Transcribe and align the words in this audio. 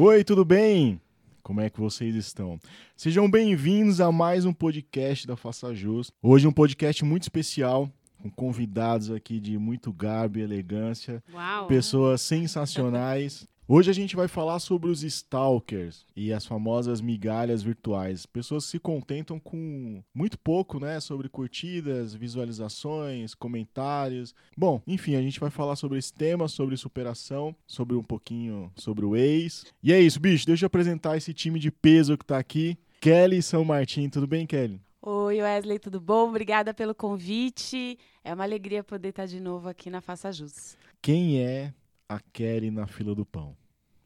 Oi, 0.00 0.22
tudo 0.22 0.44
bem? 0.44 1.00
Como 1.42 1.60
é 1.60 1.68
que 1.68 1.80
vocês 1.80 2.14
estão? 2.14 2.60
Sejam 2.96 3.28
bem-vindos 3.28 4.00
a 4.00 4.12
mais 4.12 4.44
um 4.44 4.52
podcast 4.52 5.26
da 5.26 5.34
Faça 5.34 5.74
Jus. 5.74 6.12
Hoje 6.22 6.46
um 6.46 6.52
podcast 6.52 7.04
muito 7.04 7.24
especial, 7.24 7.90
com 8.22 8.30
convidados 8.30 9.10
aqui 9.10 9.40
de 9.40 9.58
muito 9.58 9.92
garbo 9.92 10.38
e 10.38 10.42
elegância, 10.42 11.20
Uau. 11.34 11.66
pessoas 11.66 12.20
sensacionais. 12.20 13.44
Hoje 13.70 13.90
a 13.90 13.92
gente 13.92 14.16
vai 14.16 14.28
falar 14.28 14.60
sobre 14.60 14.88
os 14.88 15.02
stalkers 15.02 16.06
e 16.16 16.32
as 16.32 16.46
famosas 16.46 17.02
migalhas 17.02 17.62
virtuais. 17.62 18.24
Pessoas 18.24 18.64
que 18.64 18.70
se 18.70 18.78
contentam 18.78 19.38
com 19.38 20.02
muito 20.14 20.38
pouco, 20.38 20.80
né? 20.80 20.98
Sobre 21.00 21.28
curtidas, 21.28 22.14
visualizações, 22.14 23.34
comentários. 23.34 24.34
Bom, 24.56 24.80
enfim, 24.86 25.16
a 25.16 25.20
gente 25.20 25.38
vai 25.38 25.50
falar 25.50 25.76
sobre 25.76 25.98
esse 25.98 26.10
tema, 26.10 26.48
sobre 26.48 26.78
superação, 26.78 27.54
sobre 27.66 27.94
um 27.94 28.02
pouquinho 28.02 28.72
sobre 28.74 29.04
o 29.04 29.14
ex. 29.14 29.66
E 29.82 29.92
é 29.92 30.00
isso, 30.00 30.18
bicho. 30.18 30.46
Deixa 30.46 30.64
eu 30.64 30.68
apresentar 30.68 31.18
esse 31.18 31.34
time 31.34 31.58
de 31.58 31.70
peso 31.70 32.16
que 32.16 32.24
tá 32.24 32.38
aqui. 32.38 32.78
Kelly 33.02 33.42
São 33.42 33.66
Martin, 33.66 34.08
tudo 34.08 34.26
bem, 34.26 34.46
Kelly? 34.46 34.80
Oi, 35.02 35.42
Wesley, 35.42 35.78
tudo 35.78 36.00
bom? 36.00 36.30
Obrigada 36.30 36.72
pelo 36.72 36.94
convite. 36.94 37.98
É 38.24 38.32
uma 38.32 38.44
alegria 38.44 38.82
poder 38.82 39.10
estar 39.10 39.26
de 39.26 39.38
novo 39.38 39.68
aqui 39.68 39.90
na 39.90 40.00
Faça 40.00 40.32
Jus. 40.32 40.74
Quem 41.02 41.42
é 41.42 41.74
a 42.08 42.18
Kelly 42.32 42.70
na 42.70 42.86
fila 42.86 43.14
do 43.14 43.26
pão? 43.26 43.54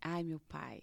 Ai, 0.04 0.24
meu 0.24 0.40
pai. 0.40 0.80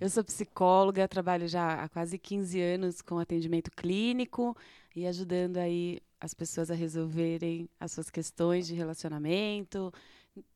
Eu 0.00 0.08
sou 0.08 0.24
psicóloga, 0.24 1.06
trabalho 1.06 1.46
já 1.46 1.82
há 1.82 1.88
quase 1.88 2.18
15 2.18 2.58
anos 2.58 3.02
com 3.02 3.18
atendimento 3.18 3.70
clínico 3.70 4.56
e 4.96 5.06
ajudando 5.06 5.58
aí 5.58 6.00
as 6.18 6.32
pessoas 6.32 6.70
a 6.70 6.74
resolverem 6.74 7.68
as 7.78 7.92
suas 7.92 8.08
questões 8.08 8.66
de 8.66 8.74
relacionamento, 8.74 9.92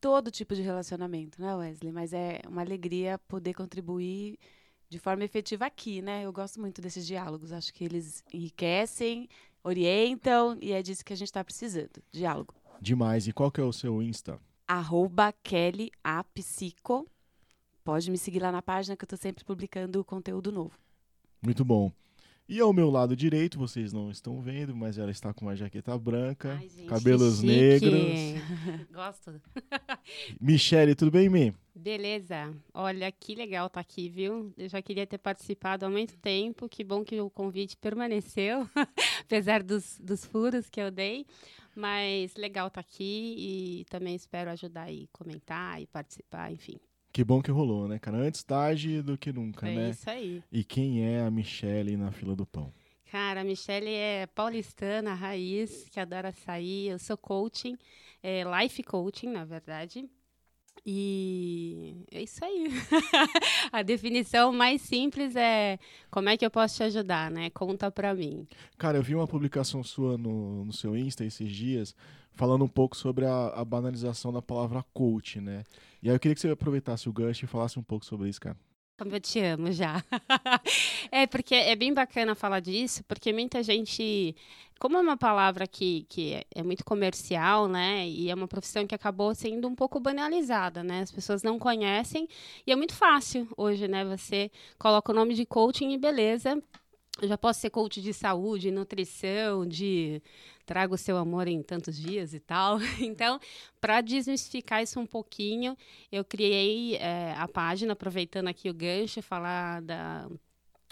todo 0.01 0.31
tipo 0.31 0.55
de 0.55 0.63
relacionamento, 0.63 1.39
né, 1.39 1.55
Wesley? 1.55 1.91
Mas 1.91 2.11
é 2.11 2.41
uma 2.47 2.61
alegria 2.61 3.19
poder 3.27 3.53
contribuir 3.53 4.39
de 4.89 4.97
forma 4.97 5.23
efetiva 5.23 5.65
aqui, 5.67 6.01
né? 6.01 6.23
Eu 6.25 6.33
gosto 6.33 6.59
muito 6.59 6.81
desses 6.81 7.05
diálogos, 7.05 7.51
acho 7.51 7.71
que 7.71 7.83
eles 7.83 8.23
enriquecem, 8.33 9.29
orientam 9.63 10.57
e 10.59 10.71
é 10.71 10.81
disso 10.81 11.05
que 11.05 11.13
a 11.13 11.15
gente 11.15 11.27
está 11.27 11.43
precisando, 11.43 12.01
diálogo. 12.11 12.53
Demais. 12.81 13.27
E 13.27 13.31
qual 13.31 13.51
que 13.51 13.61
é 13.61 13.63
o 13.63 13.71
seu 13.71 14.01
Insta? 14.01 14.39
arroba 14.67 15.33
Kelly 15.43 15.91
a 16.03 16.23
Psico. 16.23 17.07
Pode 17.85 18.09
me 18.09 18.17
seguir 18.17 18.39
lá 18.39 18.51
na 18.51 18.63
página 18.63 18.97
que 18.97 19.03
eu 19.03 19.05
estou 19.05 19.19
sempre 19.19 19.45
publicando 19.45 20.03
conteúdo 20.03 20.51
novo. 20.51 20.71
Muito 21.39 21.63
bom. 21.63 21.91
E 22.49 22.59
ao 22.59 22.73
meu 22.73 22.89
lado 22.89 23.15
direito, 23.15 23.59
vocês 23.59 23.93
não 23.93 24.09
estão 24.09 24.41
vendo, 24.41 24.75
mas 24.75 24.97
ela 24.97 25.11
está 25.11 25.31
com 25.31 25.45
uma 25.45 25.55
jaqueta 25.55 25.95
branca, 25.95 26.57
Ai, 26.59 26.67
gente, 26.67 26.87
cabelos 26.87 27.43
negros. 27.43 27.93
Gosto. 28.91 29.39
Michele, 30.41 30.95
tudo 30.95 31.11
bem, 31.11 31.29
Mi? 31.29 31.53
Beleza. 31.75 32.51
Olha, 32.73 33.11
que 33.11 33.35
legal 33.35 33.69
tá 33.69 33.81
aqui, 33.81 34.09
viu? 34.09 34.51
Eu 34.57 34.67
já 34.67 34.81
queria 34.81 35.05
ter 35.05 35.19
participado 35.19 35.85
há 35.85 35.89
muito 35.89 36.17
tempo. 36.17 36.67
Que 36.67 36.83
bom 36.83 37.03
que 37.03 37.21
o 37.21 37.29
convite 37.29 37.77
permaneceu, 37.77 38.67
apesar 39.21 39.61
dos, 39.61 39.99
dos 39.99 40.25
furos 40.25 40.71
que 40.71 40.81
eu 40.81 40.89
dei. 40.89 41.27
Mas 41.75 42.35
legal 42.35 42.67
tá 42.71 42.81
aqui 42.81 43.35
e 43.37 43.85
também 43.91 44.15
espero 44.15 44.49
ajudar 44.49 44.91
e 44.91 45.07
comentar 45.11 45.79
e 45.79 45.85
participar, 45.85 46.51
enfim. 46.51 46.79
Que 47.15 47.23
bom 47.23 47.41
que 47.41 47.49
rolou, 47.49 47.87
né, 47.87 47.97
cara? 47.97 48.17
Antes 48.17 48.43
tarde 48.43 49.01
do 49.01 49.17
que 49.17 49.31
nunca, 49.31 49.69
é 49.69 49.73
né? 49.73 49.89
isso 49.91 50.09
aí. 50.09 50.43
E 50.51 50.65
quem 50.65 51.07
é 51.07 51.21
a 51.21 51.31
Michele 51.31 51.95
na 51.95 52.11
fila 52.11 52.35
do 52.35 52.45
pão? 52.45 52.73
Cara, 53.09 53.39
a 53.39 53.43
Michelle 53.45 53.87
é 53.87 54.27
paulistana, 54.27 55.13
raiz, 55.13 55.87
que 55.89 55.97
adora 55.97 56.33
sair. 56.33 56.89
Eu 56.89 56.99
sou 56.99 57.15
coaching, 57.15 57.77
é, 58.21 58.43
life 58.59 58.83
coaching, 58.83 59.29
na 59.29 59.45
verdade. 59.45 60.09
E 60.85 62.05
é 62.11 62.23
isso 62.23 62.43
aí. 62.43 62.67
a 63.71 63.81
definição 63.81 64.51
mais 64.51 64.81
simples 64.81 65.35
é 65.35 65.79
como 66.09 66.29
é 66.29 66.37
que 66.37 66.45
eu 66.45 66.51
posso 66.51 66.75
te 66.77 66.83
ajudar, 66.83 67.29
né? 67.29 67.49
Conta 67.49 67.91
pra 67.91 68.13
mim. 68.13 68.47
Cara, 68.77 68.97
eu 68.97 69.03
vi 69.03 69.15
uma 69.15 69.27
publicação 69.27 69.83
sua 69.83 70.17
no, 70.17 70.65
no 70.65 70.73
seu 70.73 70.95
Insta 70.95 71.25
esses 71.25 71.51
dias, 71.51 71.95
falando 72.33 72.65
um 72.65 72.67
pouco 72.67 72.95
sobre 72.95 73.25
a, 73.25 73.47
a 73.47 73.65
banalização 73.65 74.31
da 74.31 74.41
palavra 74.41 74.83
coach, 74.93 75.39
né? 75.39 75.63
E 76.01 76.09
aí 76.09 76.15
eu 76.15 76.19
queria 76.19 76.35
que 76.35 76.41
você 76.41 76.49
aproveitasse 76.49 77.09
o 77.09 77.13
gancho 77.13 77.45
e 77.45 77.47
falasse 77.47 77.79
um 77.79 77.83
pouco 77.83 78.05
sobre 78.05 78.29
isso, 78.29 78.39
cara. 78.41 78.57
Como 78.97 79.13
eu 79.13 79.19
te 79.19 79.39
amo 79.41 79.71
já. 79.73 80.01
é 81.11 81.27
porque 81.27 81.53
é 81.55 81.75
bem 81.75 81.93
bacana 81.93 82.33
falar 82.33 82.61
disso, 82.61 83.03
porque 83.05 83.33
muita 83.33 83.61
gente, 83.61 84.33
como 84.79 84.95
é 84.97 85.01
uma 85.01 85.17
palavra 85.17 85.67
que, 85.67 86.05
que 86.09 86.33
é- 86.55 86.63
muito 86.63 86.85
comercial, 86.85 87.67
né? 87.67 88.07
E 88.07 88.29
é 88.29 88.33
uma 88.35 88.47
profissão 88.47 88.87
que 88.87 88.95
acabou 88.95 89.35
sendo 89.35 89.67
um 89.67 89.75
pouco 89.75 89.99
banalizada, 89.99 90.81
né? 90.83 91.01
As 91.01 91.11
pessoas 91.11 91.43
não 91.43 91.59
conhecem 91.59 92.25
e 92.65 92.71
é 92.71 92.75
muito 92.75 92.93
fácil 92.95 93.47
hoje, 93.57 93.85
né? 93.87 94.05
Você 94.05 94.49
coloca 94.79 95.11
o 95.11 95.15
nome 95.15 95.33
de 95.35 95.45
coaching 95.45 95.91
e 95.91 95.97
beleza. 95.97 96.61
Eu 97.21 97.29
já 97.29 97.37
posso 97.37 97.61
ser 97.61 97.69
coach 97.69 98.01
de 98.01 98.13
saúde, 98.13 98.69
nutrição, 98.71 99.65
de 99.65 100.21
traga 100.65 100.93
o 100.93 100.97
seu 100.97 101.15
amor 101.17 101.47
em 101.47 101.61
tantos 101.63 101.95
dias 101.95 102.33
e 102.33 102.39
tal. 102.39 102.77
Então, 102.99 103.39
para 103.79 104.01
desmistificar 104.01 104.83
isso 104.83 104.99
um 104.99 105.05
pouquinho, 105.05 105.77
eu 106.11 106.25
criei 106.25 106.97
eh, 106.97 107.33
a 107.37 107.47
página, 107.47 107.93
aproveitando 107.93 108.47
aqui 108.49 108.69
o 108.69 108.73
gancho, 108.73 109.21
falar 109.21 109.81
da, 109.81 110.27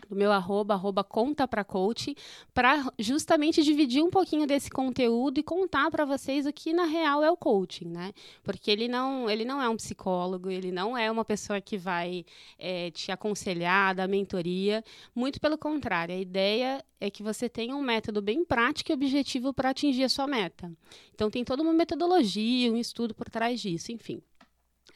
do 0.09 0.15
meu 0.15 0.31
arroba, 0.31 0.73
arroba 0.73 1.03
conta 1.03 1.47
pra 1.47 1.63
coach, 1.63 2.15
para 2.53 2.91
justamente 2.99 3.63
dividir 3.63 4.03
um 4.03 4.09
pouquinho 4.09 4.45
desse 4.45 4.69
conteúdo 4.69 5.39
e 5.39 5.43
contar 5.43 5.89
para 5.89 6.05
vocês 6.05 6.45
o 6.45 6.53
que 6.53 6.73
na 6.73 6.85
real 6.85 7.23
é 7.23 7.31
o 7.31 7.37
coaching, 7.37 7.87
né? 7.87 8.13
Porque 8.43 8.69
ele 8.69 8.87
não, 8.87 9.29
ele 9.29 9.45
não 9.45 9.61
é 9.61 9.69
um 9.69 9.75
psicólogo, 9.75 10.49
ele 10.49 10.71
não 10.71 10.97
é 10.97 11.09
uma 11.11 11.25
pessoa 11.25 11.59
que 11.61 11.77
vai 11.77 12.25
eh, 12.59 12.91
te 12.91 13.11
aconselhar, 13.11 13.95
dar 13.95 14.07
mentoria. 14.07 14.83
Muito 15.15 15.39
pelo 15.39 15.57
contrário, 15.57 16.15
a 16.15 16.19
ideia 16.19 16.83
é 16.99 17.09
que 17.09 17.23
você 17.23 17.49
tenha 17.49 17.75
um 17.75 17.81
método 17.81 18.21
bem 18.21 18.45
prático 18.45 18.91
e 18.91 18.93
objetivo 18.93 19.53
para 19.53 19.69
atingir 19.69 20.03
a 20.03 20.09
sua 20.09 20.27
meta. 20.27 20.71
Então 21.13 21.29
tem 21.29 21.43
toda 21.43 21.61
uma 21.61 21.73
metodologia, 21.73 22.71
um 22.71 22.77
estudo 22.77 23.13
por 23.13 23.29
trás 23.29 23.59
disso, 23.59 23.91
enfim. 23.91 24.21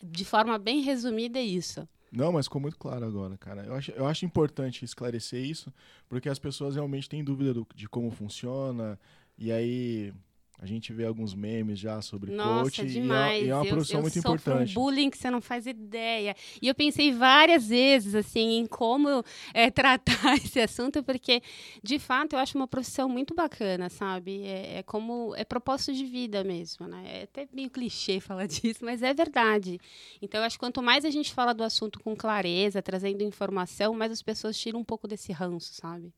De 0.01 0.24
forma 0.24 0.57
bem 0.57 0.81
resumida 0.81 1.39
é 1.39 1.44
isso. 1.44 1.88
Não, 2.12 2.31
mas 2.31 2.45
ficou 2.45 2.62
muito 2.62 2.78
claro 2.78 3.06
agora, 3.06 3.38
cara. 3.38 3.63
Eu 3.66 3.73
acho, 3.75 3.91
eu 3.91 4.06
acho 4.07 4.25
importante 4.25 4.85
esclarecer 4.85 5.44
isso, 5.44 5.73
porque 6.07 6.29
as 6.29 6.40
pessoas 6.40 6.75
realmente 6.75 7.09
têm 7.09 7.23
dúvida 7.23 7.53
do- 7.53 7.68
de 7.75 7.88
como 7.90 8.09
funciona, 8.12 8.97
e 9.38 9.51
aí 9.51 10.13
a 10.59 10.66
gente 10.66 10.91
vê 10.91 11.06
alguns 11.06 11.35
memes 11.35 11.78
já 11.78 12.01
sobre 12.01 12.31
Nossa, 12.31 12.63
coach, 12.63 12.79
e 12.81 12.81
é- 12.81 12.85
demais. 12.85 13.45
e 13.45 13.50
é, 13.50 13.56
uma 13.56 13.63
eu, 13.63 13.69
profissão 13.75 14.00
eu 14.00 14.01
muito 14.01 14.18
importante. 14.18 14.72
um 14.72 14.73
bullying 14.73 15.09
que 15.12 15.18
você 15.18 15.29
não 15.29 15.40
faz 15.40 15.68
ideia. 15.68 16.35
E 16.59 16.68
eu 16.68 16.73
pensei 16.73 17.12
várias 17.12 17.68
vezes, 17.68 18.16
assim, 18.16 18.57
em 18.57 18.66
como 18.66 19.23
é, 19.53 19.69
tratar 19.72 20.35
esse 20.35 20.59
assunto, 20.59 21.03
porque, 21.03 21.44
de 21.84 22.00
fato, 22.00 22.34
eu 22.34 22.40
acho 22.40 22.57
uma 22.57 22.68
profissão 22.68 23.07
muito 23.07 23.35
bacana, 23.35 23.88
sabe? 23.88 24.41
É, 24.45 24.79
é 24.79 24.84
como, 24.84 25.35
é 25.35 25.45
propósito 25.45 25.94
de 25.94 26.06
vida 26.06 26.44
mesmo, 26.44 26.88
né? 26.88 27.03
É 27.19 27.24
até 27.24 27.47
meio 27.53 27.69
clichê 27.69 28.19
falar 28.19 28.47
disso, 28.50 28.84
mas 28.84 29.03
é 29.03 29.13
verdade. 29.13 29.79
Então, 30.22 30.39
eu 30.41 30.45
acho 30.45 30.56
que 30.56 30.59
quanto 30.66 30.81
mais 30.81 31.06
a 31.06 31.12
gente 31.12 31.31
fala 31.34 31.53
do 31.53 31.63
assunto 31.63 32.00
com 32.00 32.16
clareza, 32.16 32.81
trazendo 32.81 33.22
informação, 33.22 33.94
mais 33.94 34.12
as 34.12 34.24
pessoas 34.24 34.57
tiram 34.57 34.79
um 34.79 34.84
pouco 34.84 35.07
desse 35.07 35.31
ranço, 35.31 35.72
sabe? 35.75 36.12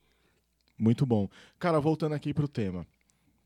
Muito 0.77 1.05
bom. 1.05 1.27
Cara, 1.59 1.77
voltando 1.81 2.15
aqui 2.15 2.33
pro 2.33 2.47
tema. 2.47 2.87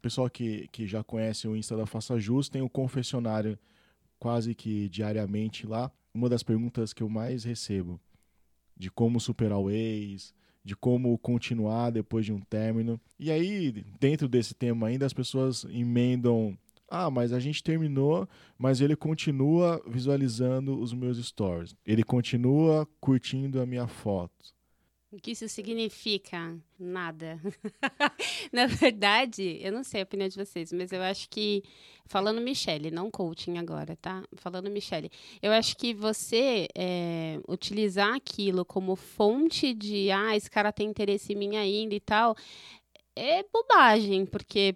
Pessoal 0.03 0.29
que, 0.29 0.67
que 0.67 0.85
já 0.85 1.01
conhece 1.01 1.47
o 1.47 1.55
Insta 1.55 1.77
da 1.77 1.85
Faça 1.85 2.19
Jus, 2.19 2.49
tem 2.49 2.61
o 2.61 2.67
confessionário 2.67 3.57
quase 4.19 4.53
que 4.53 4.89
diariamente 4.89 5.65
lá. 5.65 5.89
Uma 6.13 6.27
das 6.27 6.43
perguntas 6.43 6.91
que 6.91 7.01
eu 7.01 7.07
mais 7.07 7.45
recebo 7.45 7.97
de 8.75 8.91
como 8.91 9.17
superar 9.17 9.59
o 9.59 9.71
ex, 9.71 10.33
de 10.61 10.75
como 10.75 11.17
continuar 11.19 11.89
depois 11.89 12.25
de 12.25 12.33
um 12.33 12.41
término. 12.41 12.99
E 13.17 13.31
aí, 13.31 13.71
dentro 13.97 14.27
desse 14.27 14.53
tema 14.53 14.87
ainda, 14.87 15.05
as 15.05 15.13
pessoas 15.13 15.63
emendam. 15.69 16.57
Ah, 16.89 17.09
mas 17.09 17.31
a 17.31 17.39
gente 17.39 17.63
terminou, 17.63 18.27
mas 18.57 18.81
ele 18.81 18.97
continua 18.97 19.81
visualizando 19.87 20.77
os 20.77 20.93
meus 20.93 21.17
stories. 21.17 21.77
Ele 21.85 22.03
continua 22.03 22.85
curtindo 22.99 23.61
a 23.61 23.65
minha 23.65 23.87
foto. 23.87 24.52
O 25.13 25.17
que 25.17 25.29
isso 25.29 25.47
significa? 25.47 26.57
Nada. 26.79 27.39
Na 28.51 28.65
verdade, 28.65 29.59
eu 29.61 29.71
não 29.71 29.83
sei 29.83 30.01
a 30.01 30.03
opinião 30.03 30.27
de 30.27 30.35
vocês, 30.35 30.73
mas 30.73 30.91
eu 30.91 31.03
acho 31.03 31.29
que. 31.29 31.63
Falando 32.07 32.41
Michele, 32.41 32.89
não 32.89 33.11
coaching 33.11 33.59
agora, 33.59 33.95
tá? 33.95 34.23
Falando 34.35 34.71
Michele, 34.71 35.11
eu 35.41 35.51
acho 35.51 35.77
que 35.77 35.93
você 35.93 36.67
é, 36.75 37.39
utilizar 37.47 38.15
aquilo 38.15 38.65
como 38.65 38.95
fonte 38.95 39.71
de. 39.75 40.09
Ah, 40.09 40.35
esse 40.35 40.49
cara 40.49 40.73
tem 40.73 40.89
interesse 40.89 41.33
em 41.33 41.35
mim 41.35 41.57
ainda 41.57 41.93
e 41.93 41.99
tal. 41.99 42.35
É 43.15 43.43
bobagem, 43.43 44.25
porque 44.25 44.75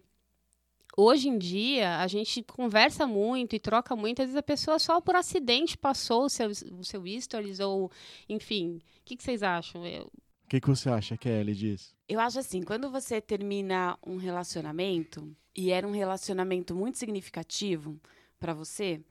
hoje 0.95 1.29
em 1.29 1.37
dia 1.39 1.97
a 1.99 2.05
gente 2.05 2.43
conversa 2.43 3.07
muito 3.07 3.55
e 3.55 3.59
troca 3.59 3.95
muito, 3.95 4.21
às 4.21 4.27
vezes 4.27 4.37
a 4.37 4.43
pessoa 4.43 4.77
só 4.77 5.01
por 5.01 5.15
acidente 5.15 5.75
passou 5.75 6.25
o 6.25 6.29
seu, 6.29 6.49
o 6.49 6.83
seu 6.83 7.03
stories 7.19 7.59
ou, 7.59 7.91
enfim. 8.29 8.77
O 9.01 9.03
que, 9.03 9.15
que 9.15 9.23
vocês 9.23 9.41
acham? 9.41 9.85
Eu, 9.85 10.11
O 10.47 10.49
que, 10.49 10.61
que 10.61 10.67
você 10.69 10.89
acha, 10.89 11.17
Kelly, 11.17 11.53
disso? 11.53 11.93
Eu 12.07 12.21
acho 12.21 12.39
assim, 12.39 12.63
quando 12.63 12.89
você 12.89 13.19
termina 13.19 13.97
um 14.05 14.15
relacionamento 14.15 15.35
e 15.53 15.71
era 15.71 15.85
um 15.85 15.91
relacionamento 15.91 16.73
muito 16.73 16.97
significativo 16.97 17.99
para 18.39 18.53
você, 18.53 19.01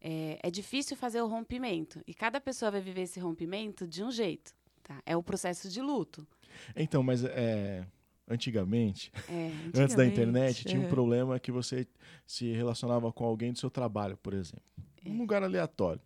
é, 0.00 0.40
é 0.42 0.50
difícil 0.50 0.96
fazer 0.96 1.22
o 1.22 1.28
rompimento. 1.28 2.00
E 2.08 2.12
cada 2.12 2.40
pessoa 2.40 2.72
vai 2.72 2.80
viver 2.80 3.02
esse 3.02 3.20
rompimento 3.20 3.86
de 3.86 4.02
um 4.02 4.10
jeito. 4.10 4.52
Tá? 4.82 5.00
É 5.06 5.16
o 5.16 5.22
processo 5.22 5.68
de 5.68 5.80
luto. 5.80 6.26
Então, 6.74 7.04
mas 7.04 7.22
é, 7.24 7.86
antigamente, 8.28 9.12
É, 9.28 9.52
antes 9.72 9.94
da 9.94 10.02
antigamente, 10.02 10.10
internet, 10.12 10.64
tinha 10.64 10.80
um 10.80 10.82
aham. 10.86 10.90
problema 10.90 11.38
que 11.38 11.52
você 11.52 11.86
se 12.26 12.50
relacionava 12.50 13.12
com 13.12 13.24
alguém 13.24 13.52
do 13.52 13.60
seu 13.60 13.70
trabalho, 13.70 14.16
por 14.16 14.34
exemplo. 14.34 14.64
É. 15.04 15.08
Um 15.08 15.18
lugar 15.18 15.44
aleatório. 15.44 16.00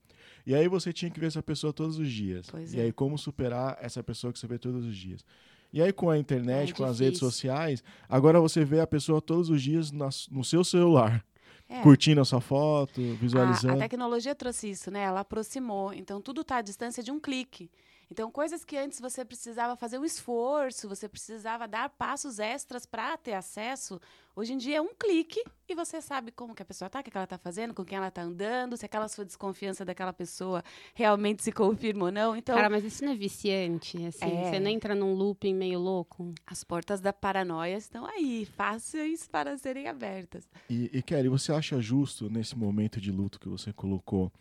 E 0.47 0.55
aí 0.55 0.69
você 0.69 0.93
tinha 0.93 1.11
que 1.11 1.19
ver 1.19 1.27
essa 1.27 1.43
pessoa 1.43 1.73
todos 1.73 1.99
os 1.99 2.11
dias. 2.11 2.49
Pois 2.51 2.75
e 2.75 2.81
é. 2.81 2.85
aí 2.85 2.93
como 2.93 3.17
superar 3.17 3.79
essa 3.81 4.03
pessoa 4.03 4.33
que 4.33 4.39
você 4.39 4.47
vê 4.47 4.59
todos 4.59 4.85
os 4.85 4.97
dias. 4.97 5.25
E 5.73 5.83
aí 5.83 5.93
com 5.93 6.09
a 6.11 6.19
internet, 6.19 6.71
É 6.73 6.75
com 6.75 6.85
as 6.85 7.01
redes 7.01 7.19
sociais, 7.19 7.83
agora 8.09 8.41
você 8.41 8.65
vê 8.65 8.81
a 8.81 8.87
pessoa 8.87 9.21
todos 9.21 9.49
os 9.51 9.61
dias 9.63 9.91
no 9.91 10.45
seu 10.45 10.63
celular, 10.63 11.25
É. 11.69 11.81
curtindo 11.81 12.21
a 12.21 12.25
sua 12.25 12.41
foto, 12.41 13.01
A, 13.01 13.15
visualizando. 13.17 13.75
a 13.75 13.79
tecnologia 13.79 14.35
trouxe 14.35 14.71
isso, 14.71 14.91
né? 14.91 15.01
Ela 15.03 15.21
aproximou. 15.21 15.93
Então, 15.93 16.21
tudo 16.21 16.43
está 16.43 16.59
à 16.59 16.63
distância 16.63 17.03
de 17.03 17.11
um 17.11 17.19
clique. 17.19 17.71
Então, 18.11 18.31
coisas 18.31 18.65
que 18.65 18.77
antes 18.77 19.01
você 19.01 19.25
precisava 19.25 19.77
fazer 19.77 19.99
um 19.99 20.05
esforço, 20.05 20.89
você 20.89 21.09
precisava 21.09 21.67
dar 21.67 21.89
passos 21.91 22.39
extras 22.39 22.87
para 22.87 23.17
ter 23.17 23.35
acesso, 23.35 24.01
hoje 24.37 24.53
em 24.53 24.59
dia 24.59 24.79
é 24.79 24.81
um 24.81 24.95
clique 24.95 25.43
e 25.69 25.75
você 25.75 26.01
sabe 26.01 26.31
como 26.31 26.55
que 26.55 26.63
a 26.63 26.67
pessoa 26.67 26.87
está, 26.87 27.01
o 27.01 27.03
que 27.03 27.11
ela 27.15 27.25
está 27.25 27.39
fazendo, 27.39 27.73
com 27.73 27.85
quem 27.85 27.97
ela 27.97 28.09
está 28.09 28.23
andando, 28.23 28.77
se 28.77 28.85
aquela 28.85 29.09
sua 29.09 29.25
desconfiança 29.25 29.85
daquela 29.85 30.13
pessoa 30.13 30.63
realmente 30.95 31.43
se 31.43 31.53
confirma 31.53 32.07
ou 32.07 32.13
não. 32.13 32.37
Então, 32.37 32.55
Cara, 32.55 32.71
mas 32.71 32.85
isso 32.85 33.05
não 33.05 33.13
é 33.13 33.17
viciante, 33.17 34.05
assim? 34.07 34.25
É. 34.25 34.51
Você 34.51 34.61
não 34.61 34.71
entra 34.71 34.95
num 34.95 35.15
looping 35.15 35.55
meio 35.55 35.79
louco? 35.79 36.35
as 36.47 36.63
portas 36.63 37.01
da 37.01 37.13
paranoia 37.13 37.77
estão 37.77 38.07
aí, 38.07 38.47
fáceis 38.57 39.27
para 39.27 39.57
serem 39.57 39.89
abertas. 39.89 40.49
E, 40.69 40.91
e 40.93 41.03
Kelly, 41.03 41.29
você 41.29 41.53
acha 41.53 41.81
justo 41.81 42.31
nesse 42.31 42.57
momento 42.57 43.01
de 43.01 43.11
luto 43.11 43.41
que 43.41 43.49
você 43.49 43.73
colocou, 43.73 44.33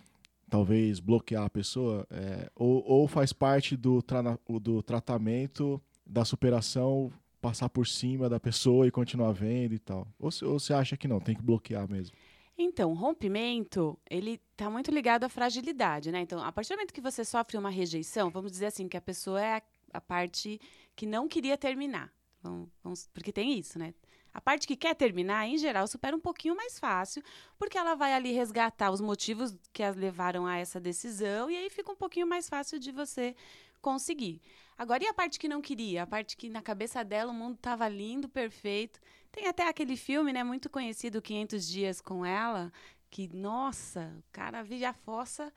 talvez 0.53 0.99
bloquear 0.99 1.45
a 1.45 1.49
pessoa? 1.49 2.05
É, 2.11 2.47
ou, 2.55 2.83
ou 2.85 3.07
faz 3.07 3.33
parte 3.33 3.75
do, 3.75 4.03
o- 4.47 4.59
do 4.59 4.83
tratamento, 4.83 5.81
da 6.05 6.23
superação, 6.23 7.11
passar 7.41 7.69
por 7.69 7.87
cima 7.87 8.29
da 8.29 8.39
pessoa 8.39 8.85
e 8.87 8.91
continuar 8.91 9.31
vendo 9.31 9.73
e 9.73 9.79
tal? 9.79 10.07
Ou, 10.19 10.29
você- 10.29 10.45
ou 10.45 10.59
você 10.59 10.71
acha 10.71 10.95
que 10.95 11.07
não, 11.07 11.19
tem 11.19 11.35
que 11.35 11.41
bloquear 11.41 11.89
mesmo? 11.89 12.15
Então, 12.55 12.93
rompimento, 12.93 13.97
ele 14.07 14.39
está 14.51 14.69
muito 14.69 14.91
ligado 14.91 15.23
à 15.23 15.29
fragilidade, 15.29 16.11
né? 16.11 16.21
Então, 16.21 16.39
a 16.43 16.51
partir 16.51 16.69
do 16.69 16.75
momento 16.77 16.93
que 16.93 17.01
você 17.01 17.25
sofre 17.25 17.57
uma 17.57 17.71
rejeição, 17.71 18.29
vamos 18.29 18.51
dizer 18.51 18.67
assim, 18.67 18.87
que 18.87 18.95
a 18.95 19.01
pessoa 19.01 19.41
é 19.41 19.55
a, 19.55 19.61
a 19.93 19.99
parte 20.01 20.61
que 20.95 21.07
não 21.07 21.27
queria 21.27 21.57
terminar. 21.57 22.13
Vamos, 22.43 22.69
vamos- 22.83 23.09
porque 23.11 23.31
tem 23.33 23.57
isso, 23.57 23.79
né? 23.79 23.91
A 24.33 24.41
parte 24.41 24.65
que 24.65 24.75
quer 24.75 24.95
terminar, 24.95 25.47
em 25.47 25.57
geral, 25.57 25.85
supera 25.87 26.15
um 26.15 26.19
pouquinho 26.19 26.55
mais 26.55 26.79
fácil, 26.79 27.21
porque 27.57 27.77
ela 27.77 27.93
vai 27.93 28.13
ali 28.13 28.31
resgatar 28.31 28.89
os 28.89 28.99
motivos 28.99 29.55
que 29.71 29.83
as 29.83 29.95
levaram 29.95 30.47
a 30.47 30.57
essa 30.57 30.79
decisão, 30.79 31.51
e 31.51 31.55
aí 31.55 31.69
fica 31.69 31.91
um 31.91 31.95
pouquinho 31.95 32.25
mais 32.25 32.49
fácil 32.49 32.79
de 32.79 32.91
você 32.91 33.35
conseguir. 33.81 34.41
Agora, 34.77 35.03
e 35.03 35.07
a 35.07 35.13
parte 35.13 35.37
que 35.37 35.47
não 35.47 35.61
queria? 35.61 36.03
A 36.03 36.07
parte 36.07 36.35
que 36.35 36.49
na 36.49 36.61
cabeça 36.61 37.03
dela 37.03 37.31
o 37.31 37.35
mundo 37.35 37.55
estava 37.55 37.87
lindo, 37.87 38.27
perfeito. 38.27 38.99
Tem 39.31 39.47
até 39.47 39.67
aquele 39.67 39.95
filme, 39.95 40.33
né, 40.33 40.43
muito 40.43 40.69
conhecido, 40.69 41.21
500 41.21 41.67
Dias 41.67 42.01
com 42.01 42.25
Ela, 42.25 42.71
que, 43.11 43.27
nossa, 43.27 44.11
o 44.17 44.23
cara 44.31 44.63
vive 44.63 44.85
a 44.85 44.93
fossa 44.93 45.53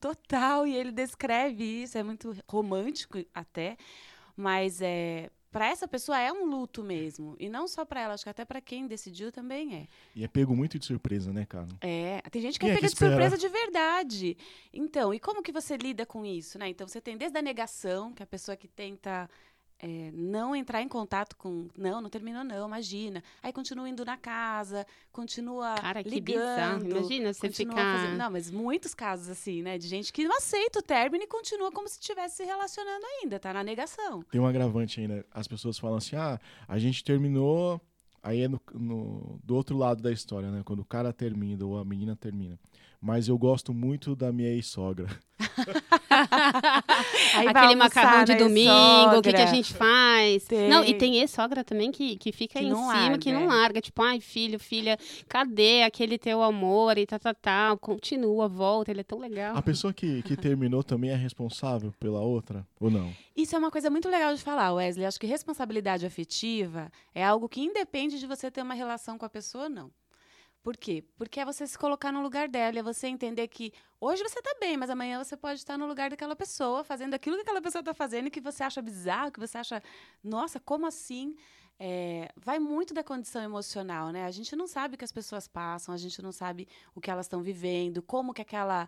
total 0.00 0.66
e 0.66 0.74
ele 0.74 0.90
descreve 0.90 1.82
isso, 1.82 1.96
é 1.96 2.02
muito 2.02 2.34
romântico 2.48 3.18
até, 3.34 3.76
mas 4.36 4.80
é 4.80 5.30
para 5.50 5.68
essa 5.68 5.88
pessoa 5.88 6.18
é 6.18 6.32
um 6.32 6.46
luto 6.46 6.82
mesmo, 6.82 7.36
e 7.38 7.48
não 7.48 7.66
só 7.66 7.84
para 7.84 8.00
ela, 8.00 8.14
acho 8.14 8.24
que 8.24 8.30
até 8.30 8.44
para 8.44 8.60
quem 8.60 8.86
decidiu 8.86 9.32
também 9.32 9.74
é. 9.74 9.88
E 10.14 10.24
é 10.24 10.28
pego 10.28 10.54
muito 10.54 10.78
de 10.78 10.86
surpresa, 10.86 11.32
né, 11.32 11.44
cara? 11.44 11.68
É, 11.80 12.22
tem 12.30 12.40
gente 12.40 12.58
que 12.58 12.66
Quem 12.66 12.70
é 12.70 12.72
é 12.72 12.76
pega 12.76 12.88
de 12.88 12.96
surpresa 12.96 13.36
de 13.36 13.48
verdade. 13.48 14.36
Então, 14.72 15.12
e 15.12 15.18
como 15.18 15.42
que 15.42 15.52
você 15.52 15.76
lida 15.76 16.06
com 16.06 16.24
isso, 16.24 16.58
né? 16.58 16.68
Então, 16.68 16.86
você 16.86 17.00
tem 17.00 17.16
desde 17.16 17.36
a 17.36 17.42
negação, 17.42 18.12
que 18.12 18.22
é 18.22 18.24
a 18.24 18.26
pessoa 18.26 18.56
que 18.56 18.68
tenta 18.68 19.28
é, 19.82 20.10
não 20.12 20.54
entrar 20.54 20.82
em 20.82 20.88
contato 20.88 21.34
com. 21.36 21.68
Não, 21.76 22.00
não 22.00 22.10
terminou, 22.10 22.44
não, 22.44 22.66
imagina. 22.66 23.22
Aí 23.42 23.52
continua 23.52 23.88
indo 23.88 24.04
na 24.04 24.16
casa, 24.16 24.86
continua 25.10 25.74
Cara, 25.76 26.02
que 26.02 26.10
ligando. 26.10 26.82
bizarro. 26.84 26.86
Imagina 26.98 27.32
você 27.32 27.50
ficar... 27.50 27.96
fazendo- 27.98 28.18
Não, 28.18 28.30
mas 28.30 28.50
muitos 28.50 28.94
casos 28.94 29.28
assim, 29.28 29.62
né? 29.62 29.78
De 29.78 29.88
gente 29.88 30.12
que 30.12 30.24
não 30.26 30.36
aceita 30.36 30.78
o 30.80 30.82
término 30.82 31.24
e 31.24 31.26
continua 31.26 31.72
como 31.72 31.88
se 31.88 31.98
estivesse 31.98 32.36
se 32.36 32.44
relacionando 32.44 33.04
ainda, 33.06 33.38
tá 33.40 33.52
na 33.52 33.64
negação. 33.64 34.22
Tem 34.30 34.40
um 34.40 34.46
agravante 34.46 35.00
aí, 35.00 35.08
né? 35.08 35.24
As 35.32 35.48
pessoas 35.48 35.78
falam 35.78 35.96
assim, 35.96 36.16
ah, 36.16 36.38
a 36.68 36.78
gente 36.78 37.02
terminou... 37.02 37.80
Aí 38.22 38.42
é 38.42 38.48
no, 38.48 38.60
no- 38.74 39.40
do 39.42 39.56
outro 39.56 39.78
lado 39.78 40.02
da 40.02 40.12
história, 40.12 40.50
né? 40.50 40.60
Quando 40.62 40.80
o 40.80 40.84
cara 40.84 41.10
termina 41.10 41.64
ou 41.64 41.78
a 41.78 41.84
menina 41.86 42.14
termina. 42.14 42.60
Mas 43.00 43.28
eu 43.28 43.38
gosto 43.38 43.72
muito 43.72 44.14
da 44.14 44.30
minha 44.30 44.50
ex-sogra. 44.50 45.08
Aquele 47.48 47.74
macarrão 47.74 48.24
de 48.24 48.34
domingo, 48.34 49.16
o 49.16 49.22
que, 49.22 49.32
que 49.32 49.40
a 49.40 49.46
gente 49.46 49.72
faz? 49.72 50.44
Tem. 50.44 50.68
Não, 50.68 50.84
e 50.84 50.92
tem 50.92 51.16
ex-sogra 51.16 51.64
também 51.64 51.90
que, 51.90 52.16
que 52.16 52.30
fica 52.30 52.58
Que 52.58 52.66
em 52.66 52.74
cima, 52.74 53.16
que 53.16 53.32
não 53.32 53.46
larga, 53.46 53.56
larga. 53.56 53.80
Tipo, 53.80 54.02
ai, 54.02 54.20
filho, 54.20 54.58
filha, 54.58 54.98
cadê 55.26 55.82
aquele 55.82 56.18
teu 56.18 56.42
amor? 56.42 56.98
E 56.98 57.06
tá, 57.06 57.18
tá, 57.18 57.32
tá. 57.32 57.74
Continua, 57.80 58.46
volta, 58.48 58.90
ele 58.90 59.00
é 59.00 59.04
tão 59.04 59.18
legal. 59.18 59.56
A 59.56 59.62
pessoa 59.62 59.94
que, 59.94 60.22
que 60.22 60.36
terminou 60.36 60.82
também 60.82 61.10
é 61.10 61.16
responsável 61.16 61.94
pela 61.98 62.20
outra? 62.20 62.66
Ou 62.78 62.90
não? 62.90 63.10
Isso 63.34 63.56
é 63.56 63.58
uma 63.58 63.70
coisa 63.70 63.88
muito 63.88 64.10
legal 64.10 64.34
de 64.34 64.42
falar, 64.42 64.74
Wesley. 64.74 65.06
Acho 65.06 65.18
que 65.18 65.26
responsabilidade 65.26 66.04
afetiva 66.04 66.92
é 67.14 67.24
algo 67.24 67.48
que 67.48 67.62
independe 67.62 68.18
de 68.18 68.26
você 68.26 68.50
ter 68.50 68.62
uma 68.62 68.74
relação 68.74 69.16
com 69.16 69.24
a 69.24 69.30
pessoa 69.30 69.64
ou 69.64 69.70
não. 69.70 69.90
Por 70.62 70.76
quê? 70.76 71.02
Porque 71.16 71.40
é 71.40 71.44
você 71.44 71.66
se 71.66 71.78
colocar 71.78 72.12
no 72.12 72.22
lugar 72.22 72.48
dela, 72.48 72.78
é 72.78 72.82
você 72.82 73.06
entender 73.06 73.48
que 73.48 73.72
hoje 73.98 74.22
você 74.22 74.38
está 74.38 74.54
bem, 74.60 74.76
mas 74.76 74.90
amanhã 74.90 75.22
você 75.22 75.36
pode 75.36 75.58
estar 75.58 75.78
no 75.78 75.86
lugar 75.86 76.10
daquela 76.10 76.36
pessoa, 76.36 76.84
fazendo 76.84 77.14
aquilo 77.14 77.36
que 77.36 77.42
aquela 77.42 77.62
pessoa 77.62 77.80
está 77.80 77.94
fazendo 77.94 78.30
que 78.30 78.40
você 78.40 78.62
acha 78.62 78.82
bizarro, 78.82 79.32
que 79.32 79.40
você 79.40 79.56
acha, 79.56 79.82
nossa, 80.22 80.60
como 80.60 80.86
assim? 80.86 81.34
É, 81.78 82.30
vai 82.36 82.58
muito 82.58 82.92
da 82.92 83.02
condição 83.02 83.42
emocional, 83.42 84.10
né? 84.10 84.26
A 84.26 84.30
gente 84.30 84.54
não 84.54 84.66
sabe 84.66 84.94
o 84.96 84.98
que 84.98 85.04
as 85.04 85.12
pessoas 85.12 85.48
passam, 85.48 85.94
a 85.94 85.96
gente 85.96 86.20
não 86.20 86.30
sabe 86.30 86.68
o 86.94 87.00
que 87.00 87.10
elas 87.10 87.24
estão 87.24 87.42
vivendo, 87.42 88.02
como 88.02 88.34
que 88.34 88.42
aquela 88.42 88.86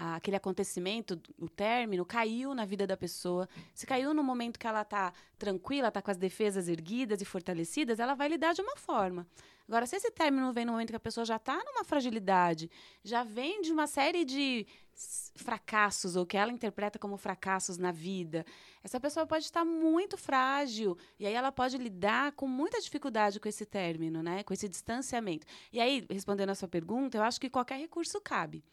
aquele 0.00 0.36
acontecimento, 0.36 1.20
o 1.38 1.46
término, 1.46 2.06
caiu 2.06 2.54
na 2.54 2.64
vida 2.64 2.86
da 2.86 2.96
pessoa. 2.96 3.46
Se 3.74 3.86
caiu 3.86 4.14
no 4.14 4.24
momento 4.24 4.58
que 4.58 4.66
ela 4.66 4.80
está 4.80 5.12
tranquila, 5.38 5.88
está 5.88 6.00
com 6.00 6.10
as 6.10 6.16
defesas 6.16 6.68
erguidas 6.68 7.20
e 7.20 7.24
fortalecidas, 7.26 8.00
ela 8.00 8.14
vai 8.14 8.28
lidar 8.28 8.54
de 8.54 8.62
uma 8.62 8.76
forma. 8.76 9.26
Agora, 9.68 9.86
se 9.86 9.96
esse 9.96 10.10
término 10.10 10.52
vem 10.54 10.64
no 10.64 10.72
momento 10.72 10.88
que 10.88 10.96
a 10.96 11.00
pessoa 11.00 11.24
já 11.24 11.36
está 11.36 11.62
numa 11.64 11.84
fragilidade, 11.84 12.70
já 13.04 13.22
vem 13.22 13.60
de 13.60 13.70
uma 13.70 13.86
série 13.86 14.24
de 14.24 14.66
fracassos, 15.36 16.16
ou 16.16 16.24
que 16.24 16.36
ela 16.36 16.50
interpreta 16.50 16.98
como 16.98 17.18
fracassos 17.18 17.76
na 17.76 17.92
vida, 17.92 18.44
essa 18.82 18.98
pessoa 18.98 19.26
pode 19.26 19.44
estar 19.44 19.64
muito 19.66 20.16
frágil, 20.16 20.96
e 21.18 21.26
aí 21.26 21.34
ela 21.34 21.52
pode 21.52 21.76
lidar 21.76 22.32
com 22.32 22.48
muita 22.48 22.80
dificuldade 22.80 23.38
com 23.38 23.48
esse 23.48 23.66
término, 23.66 24.22
né? 24.22 24.42
com 24.44 24.54
esse 24.54 24.68
distanciamento. 24.68 25.46
E 25.70 25.78
aí, 25.78 26.06
respondendo 26.10 26.50
a 26.50 26.54
sua 26.54 26.68
pergunta, 26.68 27.18
eu 27.18 27.22
acho 27.22 27.38
que 27.38 27.50
qualquer 27.50 27.78
recurso 27.78 28.18
cabe. 28.20 28.64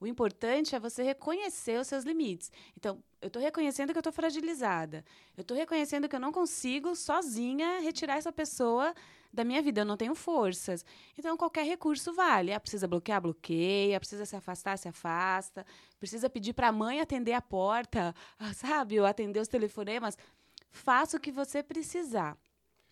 O 0.00 0.06
importante 0.06 0.76
é 0.76 0.80
você 0.80 1.02
reconhecer 1.02 1.80
os 1.80 1.88
seus 1.88 2.04
limites. 2.04 2.52
Então, 2.76 3.02
eu 3.20 3.26
estou 3.26 3.42
reconhecendo 3.42 3.90
que 3.90 3.98
eu 3.98 4.00
estou 4.00 4.12
fragilizada. 4.12 5.04
Eu 5.36 5.42
estou 5.42 5.56
reconhecendo 5.56 6.08
que 6.08 6.14
eu 6.14 6.20
não 6.20 6.30
consigo 6.30 6.94
sozinha 6.94 7.80
retirar 7.80 8.16
essa 8.16 8.32
pessoa 8.32 8.94
da 9.32 9.42
minha 9.42 9.60
vida. 9.60 9.80
Eu 9.80 9.84
não 9.84 9.96
tenho 9.96 10.14
forças. 10.14 10.84
Então, 11.18 11.36
qualquer 11.36 11.64
recurso 11.64 12.12
vale. 12.12 12.52
Ah, 12.52 12.60
precisa 12.60 12.86
bloquear, 12.86 13.20
bloqueia. 13.20 13.98
Precisa 13.98 14.24
se 14.24 14.36
afastar, 14.36 14.78
se 14.78 14.88
afasta. 14.88 15.66
Precisa 15.98 16.30
pedir 16.30 16.52
para 16.52 16.68
a 16.68 16.72
mãe 16.72 17.00
atender 17.00 17.32
a 17.32 17.42
porta, 17.42 18.14
sabe? 18.54 19.00
Ou 19.00 19.06
atender 19.06 19.40
os 19.40 19.48
telefonemas. 19.48 20.16
Faça 20.70 21.16
o 21.16 21.20
que 21.20 21.32
você 21.32 21.60
precisar. 21.60 22.38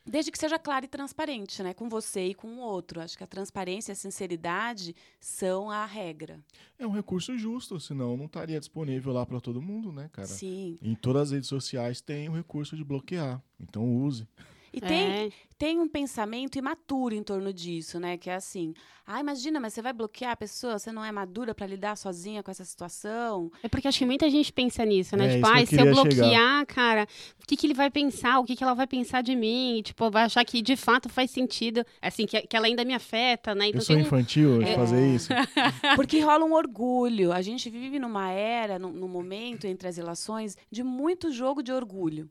Desde 0.07 0.31
que 0.31 0.39
seja 0.39 0.59
claro 0.59 0.85
e 0.85 0.89
transparente, 0.89 1.63
né? 1.63 1.75
Com 1.75 1.89
você 1.89 2.27
e 2.27 2.35
com 2.35 2.47
o 2.47 2.59
outro. 2.61 3.01
Acho 3.01 3.19
que 3.19 3.25
a 3.25 3.27
transparência 3.27 3.91
e 3.91 3.95
a 3.95 3.97
sinceridade 3.97 4.95
são 5.19 5.69
a 5.69 5.85
regra. 5.85 6.41
É 6.79 6.87
um 6.87 6.93
recurso 6.93 7.37
justo, 7.37 7.81
senão 7.81 8.17
não 8.17 8.27
estaria 8.27 8.61
disponível 8.61 9.13
lá 9.13 9.27
para 9.27 9.41
todo 9.41 9.61
mundo, 9.61 9.91
né, 9.91 10.09
cara? 10.13 10.29
Sim. 10.29 10.79
Em 10.81 10.95
todas 10.95 11.23
as 11.23 11.31
redes 11.33 11.49
sociais 11.49 12.01
tem 12.01 12.29
o 12.29 12.33
recurso 12.33 12.77
de 12.77 12.85
bloquear. 12.85 13.43
Então 13.59 13.85
use. 13.85 14.29
E 14.77 14.81
tem, 14.81 15.11
É. 15.11 15.29
tem 15.57 15.81
um 15.81 15.89
pensamento 15.89 16.59
imaturo 16.59 17.15
em 17.15 17.23
torno 17.23 17.51
disso, 17.51 17.99
né? 17.99 18.19
Que 18.19 18.29
é 18.29 18.35
assim: 18.35 18.75
ah, 19.07 19.19
imagina, 19.21 19.59
mas 19.59 19.73
você 19.73 19.81
vai 19.81 19.93
bloquear 19.95 20.33
a 20.33 20.37
pessoa, 20.37 20.79
você 20.79 20.93
não 20.93 21.03
é 21.03 21.11
madura 21.11 21.55
para 21.55 21.67
lidar 21.67 21.97
sozinha 21.97 22.43
com 22.43 22.51
essa 22.51 22.63
situação. 22.65 23.51
É 23.63 23.69
porque 23.69 23.89
acho 23.89 23.99
que 23.99 24.05
muita 24.05 24.29
gente 24.29 24.53
pensa 24.53 24.85
nisso, 24.85 25.17
né? 25.17 25.27
É, 25.29 25.35
tipo, 25.37 25.47
eu 25.49 25.53
ai, 25.55 25.65
se 25.65 25.77
eu 25.81 25.87
bloquear, 25.87 26.15
chegar. 26.15 26.67
cara, 26.67 27.09
o 27.43 27.47
que, 27.47 27.57
que 27.57 27.67
ele 27.67 27.73
vai 27.73 27.91
pensar? 27.91 28.39
O 28.39 28.45
que, 28.45 28.55
que 28.55 28.63
ela 28.63 28.75
vai 28.75 28.87
pensar 28.87 29.23
de 29.23 29.35
mim? 29.35 29.79
E, 29.79 29.83
tipo, 29.83 30.11
vai 30.11 30.25
achar 30.25 30.45
que 30.45 30.61
de 30.61 30.77
fato 30.77 31.09
faz 31.09 31.31
sentido, 31.31 31.83
assim, 32.03 32.27
que, 32.27 32.43
que 32.43 32.55
ela 32.55 32.67
ainda 32.67 32.85
me 32.85 32.93
afeta, 32.93 33.55
né? 33.55 33.69
Então 33.69 33.79
eu 33.81 33.85
sou 33.85 33.97
tem 33.97 34.05
um- 34.05 34.07
infantil 34.07 34.59
de 34.59 34.69
É. 34.71 34.75
fazer 34.75 35.15
isso. 35.15 35.29
Porque 35.97 36.21
rola 36.21 36.45
um 36.45 36.53
orgulho. 36.53 37.33
A 37.33 37.41
gente 37.41 37.71
vive 37.71 37.99
numa 37.99 38.31
era, 38.31 38.79
num, 38.79 38.93
num 38.93 39.09
momento 39.09 39.67
entre 39.67 39.89
as 39.89 39.97
relações, 39.97 40.55
de 40.71 40.83
muito 40.83 41.33
jogo 41.33 41.63
de 41.63 41.73
orgulho. 41.73 42.29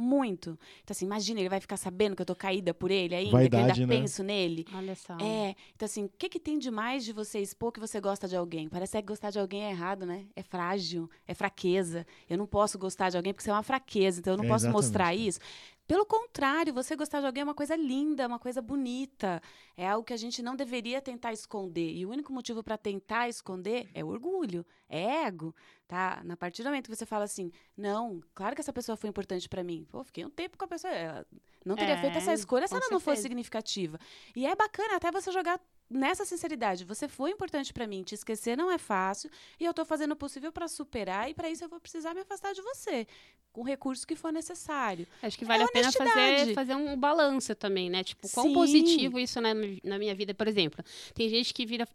Muito. 0.00 0.50
Então, 0.84 0.92
assim, 0.92 1.04
imagina, 1.04 1.40
ele 1.40 1.48
vai 1.48 1.58
ficar 1.58 1.76
sabendo 1.76 2.14
que 2.14 2.22
eu 2.22 2.26
tô 2.26 2.34
caída 2.36 2.72
por 2.72 2.88
ele 2.88 3.16
ainda, 3.16 3.32
Vaidade, 3.32 3.50
que 3.50 3.56
eu 3.56 3.82
ainda 3.82 3.94
né? 3.94 4.00
penso 4.00 4.22
nele. 4.22 4.64
Olha 4.72 4.94
só. 4.94 5.14
É, 5.20 5.56
então 5.74 5.86
assim, 5.86 6.04
o 6.04 6.10
que, 6.16 6.28
que 6.28 6.38
tem 6.38 6.56
de 6.56 6.70
mais 6.70 7.04
de 7.04 7.12
você 7.12 7.40
expor 7.40 7.72
que 7.72 7.80
você 7.80 8.00
gosta 8.00 8.28
de 8.28 8.36
alguém? 8.36 8.68
Parece 8.68 8.96
que 8.96 9.02
gostar 9.08 9.30
de 9.30 9.40
alguém 9.40 9.64
é 9.64 9.70
errado, 9.70 10.06
né? 10.06 10.26
É 10.36 10.42
frágil, 10.42 11.10
é 11.26 11.34
fraqueza. 11.34 12.06
Eu 12.30 12.38
não 12.38 12.46
posso 12.46 12.78
gostar 12.78 13.10
de 13.10 13.16
alguém 13.16 13.32
porque 13.34 13.42
isso 13.42 13.50
é 13.50 13.52
uma 13.54 13.62
fraqueza, 13.64 14.20
então 14.20 14.34
eu 14.34 14.38
não 14.38 14.44
É, 14.44 14.48
posso 14.48 14.66
exatamente, 14.66 14.84
mostrar 14.84 15.12
é. 15.12 15.16
isso. 15.16 15.40
Pelo 15.88 16.04
contrário, 16.04 16.74
você 16.74 16.94
gostar 16.94 17.20
de 17.20 17.26
alguém 17.26 17.40
é 17.40 17.44
uma 17.44 17.54
coisa 17.54 17.74
linda, 17.74 18.26
uma 18.26 18.38
coisa 18.38 18.60
bonita. 18.60 19.40
É 19.74 19.88
algo 19.88 20.04
que 20.04 20.12
a 20.12 20.18
gente 20.18 20.42
não 20.42 20.54
deveria 20.54 21.00
tentar 21.00 21.32
esconder. 21.32 21.94
E 21.94 22.04
o 22.04 22.10
único 22.10 22.30
motivo 22.30 22.62
para 22.62 22.76
tentar 22.76 23.26
esconder 23.26 23.88
é 23.94 24.04
orgulho, 24.04 24.66
é 24.86 25.24
ego, 25.26 25.54
tá? 25.86 26.20
Na 26.24 26.36
partir 26.36 26.62
do 26.62 26.66
momento 26.66 26.90
que 26.90 26.94
você 26.94 27.06
fala 27.06 27.24
assim, 27.24 27.50
não, 27.74 28.20
claro 28.34 28.54
que 28.54 28.60
essa 28.60 28.72
pessoa 28.72 28.98
foi 28.98 29.08
importante 29.08 29.48
para 29.48 29.64
mim. 29.64 29.86
Pô, 29.90 30.04
fiquei 30.04 30.26
um 30.26 30.30
tempo 30.30 30.58
com 30.58 30.66
a 30.66 30.68
pessoa, 30.68 30.92
ela 30.92 31.26
não 31.64 31.74
teria 31.74 31.94
É, 31.94 32.00
feito 32.02 32.18
essa 32.18 32.34
escolha 32.34 32.68
se 32.68 32.74
ela 32.74 32.88
não 32.90 33.00
fosse 33.00 33.22
significativa. 33.22 33.98
E 34.36 34.46
é 34.46 34.54
bacana 34.54 34.96
até 34.96 35.10
você 35.10 35.32
jogar 35.32 35.58
nessa 35.90 36.24
sinceridade. 36.24 36.84
Você 36.84 37.08
foi 37.08 37.30
importante 37.30 37.72
para 37.72 37.86
mim, 37.86 38.02
te 38.02 38.14
esquecer 38.14 38.56
não 38.56 38.70
é 38.70 38.78
fácil, 38.78 39.30
e 39.58 39.64
eu 39.64 39.74
tô 39.74 39.84
fazendo 39.84 40.12
o 40.12 40.16
possível 40.16 40.52
para 40.52 40.68
superar, 40.68 41.30
e 41.30 41.34
para 41.34 41.50
isso 41.50 41.64
eu 41.64 41.68
vou 41.68 41.80
precisar 41.80 42.14
me 42.14 42.20
afastar 42.20 42.52
de 42.52 42.60
você, 42.60 43.06
com 43.52 43.62
o 43.62 43.64
recurso 43.64 44.06
que 44.06 44.14
for 44.14 44.32
necessário. 44.32 45.06
Acho 45.22 45.38
que 45.38 45.44
vale 45.44 45.62
a 45.64 45.68
pena 45.68 45.90
fazer, 45.90 46.50
É 46.50 46.54
fazer 46.54 46.74
um 46.74 46.96
balanço 46.96 47.54
também, 47.54 47.88
né? 47.90 48.04
Tipo, 48.04 48.28
quão 48.30 48.46
Sim. 48.48 48.54
positivo 48.54 49.18
isso 49.18 49.40
na, 49.40 49.50
na 49.82 49.98
minha 49.98 50.14
vida. 50.14 50.34
Por 50.34 50.46
exemplo, 50.46 50.84
tem 51.14 51.28
gente 51.28 51.52
que 51.54 51.64
vira. 51.66 51.86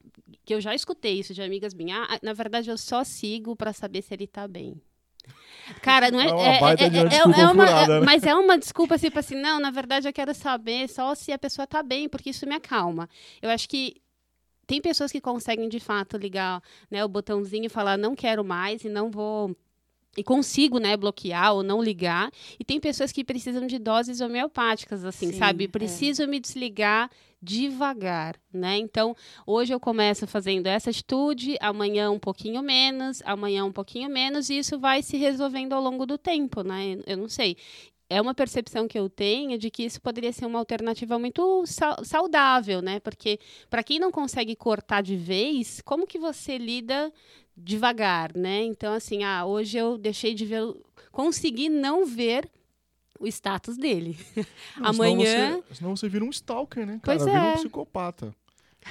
que 0.43 0.53
eu 0.53 0.59
já 0.59 0.73
escutei 0.73 1.19
isso 1.19 1.33
de 1.33 1.41
amigas 1.41 1.73
minhas. 1.73 2.07
Ah, 2.09 2.19
na 2.21 2.33
verdade, 2.33 2.69
eu 2.69 2.77
só 2.77 3.03
sigo 3.03 3.55
pra 3.55 3.71
saber 3.71 4.01
se 4.01 4.13
ele 4.13 4.27
tá 4.27 4.47
bem. 4.47 4.81
Cara, 5.81 6.11
não 6.11 6.19
é. 6.19 6.27
É 6.27 6.59
uma 6.59 6.75
de 6.75 6.83
uma 6.85 7.05
desculpa 7.09 7.51
uma- 7.53 7.67
furada, 7.67 7.99
né? 7.99 8.05
Mas 8.05 8.23
é 8.23 8.35
uma 8.35 8.57
desculpa 8.57 8.95
assim, 8.95 9.09
pra 9.09 9.19
assim, 9.21 9.35
não, 9.35 9.59
na 9.59 9.71
verdade 9.71 10.07
eu 10.07 10.13
quero 10.13 10.33
saber 10.33 10.87
só 10.89 11.15
se 11.15 11.31
a 11.31 11.37
pessoa 11.37 11.65
tá 11.65 11.81
bem, 11.81 12.09
porque 12.09 12.29
isso 12.31 12.45
me 12.47 12.55
acalma. 12.55 13.09
Eu 13.41 13.49
acho 13.49 13.67
que 13.69 13.95
tem 14.67 14.81
pessoas 14.81 15.11
que 15.11 15.21
conseguem 15.21 15.67
de 15.69 15.79
fato 15.79 16.17
ligar 16.17 16.61
né, 16.89 17.03
o 17.03 17.07
botãozinho 17.09 17.65
e 17.65 17.69
falar 17.69 17.97
não 17.97 18.15
quero 18.15 18.43
mais 18.43 18.83
e 18.83 18.89
não 18.89 19.09
vou 19.11 19.55
e 20.17 20.23
consigo, 20.23 20.79
né, 20.79 20.95
bloquear 20.95 21.53
ou 21.53 21.63
não 21.63 21.81
ligar. 21.81 22.31
E 22.59 22.63
tem 22.63 22.79
pessoas 22.79 23.11
que 23.11 23.23
precisam 23.23 23.65
de 23.65 23.79
doses 23.79 24.21
homeopáticas, 24.21 25.03
assim, 25.03 25.31
Sim, 25.31 25.39
sabe? 25.39 25.65
é. 25.65 25.67
Preciso 25.67 26.27
me 26.27 26.39
desligar 26.39 27.09
devagar, 27.45 28.35
né? 28.53 28.77
Então, 28.77 29.13
hoje 29.45 29.73
eu 29.73 29.79
começo 29.79 30.25
fazendo 30.25 30.67
essa 30.67 30.89
atitude, 30.89 31.57
amanhã 31.59 32.09
um 32.09 32.17
pouquinho 32.17 32.61
menos, 32.63 33.21
amanhã 33.25 33.65
um 33.65 33.71
pouquinho 33.71 34.09
menos, 34.09 34.49
e 34.49 34.57
isso 34.57 34.79
vai 34.79 35.03
se 35.03 35.17
resolvendo 35.17 35.73
ao 35.73 35.81
longo 35.81 36.05
do 36.05 36.17
tempo, 36.17 36.63
né? 36.63 36.97
Eu 37.05 37.17
não 37.17 37.27
sei. 37.27 37.57
É 38.09 38.21
uma 38.21 38.33
percepção 38.33 38.87
que 38.87 38.97
eu 38.97 39.09
tenho 39.09 39.57
de 39.57 39.69
que 39.71 39.83
isso 39.83 39.99
poderia 40.01 40.31
ser 40.31 40.45
uma 40.45 40.59
alternativa 40.59 41.17
muito 41.19 41.65
sa- 41.65 41.97
saudável, 42.03 42.81
né? 42.81 42.99
Porque 42.99 43.39
para 43.69 43.83
quem 43.83 43.99
não 43.99 44.11
consegue 44.11 44.55
cortar 44.55 45.01
de 45.01 45.15
vez, 45.15 45.81
como 45.83 46.07
que 46.07 46.19
você 46.19 46.57
lida 46.57 47.11
devagar, 47.55 48.35
né? 48.35 48.63
Então, 48.63 48.93
assim, 48.93 49.23
ah, 49.23 49.45
hoje 49.45 49.77
eu 49.77 49.97
deixei 49.97 50.33
de 50.33 50.45
ver, 50.45 50.61
consegui 51.11 51.69
não 51.69 52.05
ver 52.05 52.49
o 53.19 53.27
status 53.27 53.77
dele. 53.77 54.17
Não, 54.77 54.89
Amanhã- 54.89 55.25
Senão 55.25 55.61
você, 55.61 55.75
senão 55.75 55.95
você 55.95 56.09
vira 56.09 56.25
um 56.25 56.29
stalker, 56.29 56.85
né? 56.85 56.99
Cara, 57.01 57.17
Pois 57.17 57.23
vira 57.23 57.45
é. 57.45 57.51
um 57.51 57.55
psicopata. 57.55 58.35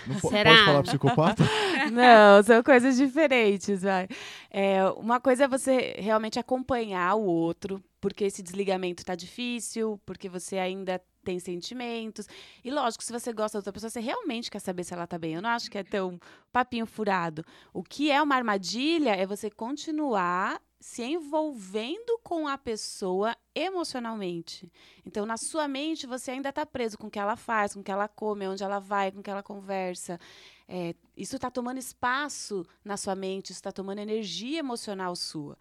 Não 0.07 0.19
Será? 0.21 0.51
Pode 0.53 0.65
falar 0.65 0.83
psicopata? 0.85 1.43
Não, 1.93 2.43
são 2.43 2.63
coisas 2.63 2.97
diferentes, 2.97 3.83
vai. 3.83 4.09
É, 4.51 4.87
uma 4.97 5.21
coisa 5.21 5.45
é 5.45 5.49
você 5.49 5.95
realmente 5.99 6.39
acompanhar 6.39 7.15
o 7.17 7.25
outro, 7.25 7.83
porque 8.01 8.25
esse 8.25 8.43
desligamento 8.43 9.05
tá 9.05 9.15
difícil, 9.15 10.01
porque 10.07 10.31
você 10.31 10.57
ainda 10.57 10.99
tem 11.23 11.39
sentimentos. 11.39 12.29
E 12.65 12.71
lógico, 12.71 13.03
se 13.03 13.13
você 13.13 13.33
gosta 13.33 13.57
da 13.57 13.61
outra 13.61 13.73
pessoa, 13.73 13.91
você 13.91 14.01
realmente 14.01 14.51
quer 14.51 14.61
saber 14.61 14.85
se 14.85 14.93
ela 14.93 15.07
tá 15.07 15.19
bem. 15.19 15.35
Eu 15.35 15.43
não 15.43 15.51
acho 15.51 15.71
que 15.71 15.79
é 15.79 15.85
tão 15.85 16.19
papinho 16.53 16.87
furado. 16.87 17.45
O 17.73 17.83
que 17.83 18.11
é 18.11 18.21
uma 18.21 18.35
armadilha 18.37 19.11
é 19.11 19.27
você 19.27 19.51
continuar 19.51 20.61
se 20.83 21.01
envolvendo 21.03 22.19
com 22.25 22.49
a 22.49 22.59
pessoa 22.59 23.37
emocionalmente. 23.55 24.71
Então, 25.07 25.25
na 25.25 25.37
sua 25.37 25.69
mente, 25.69 26.09
você 26.09 26.33
ainda 26.33 26.49
está 26.49 26.67
preso 26.67 26.99
com 26.99 27.07
o 27.07 27.11
que 27.11 27.21
ela 27.21 27.37
faz, 27.37 27.75
com 27.75 27.81
o 27.81 27.85
que 27.85 27.91
ela 27.91 28.09
come, 28.09 28.49
onde 28.49 28.65
ela 28.65 28.81
vai, 28.81 29.13
com 29.13 29.21
o 29.21 29.23
que 29.23 29.31
ela 29.31 29.45
conversa. 29.45 30.19
É, 30.67 30.95
isso 31.17 31.37
está 31.37 31.51
tomando 31.51 31.79
espaço 31.79 32.67
na 32.85 32.97
sua 32.97 33.15
mente, 33.15 33.51
isso 33.51 33.59
está 33.59 33.71
tomando 33.71 34.01
energia 34.01 34.59
emocional 34.59 35.15
sua. 35.15 35.57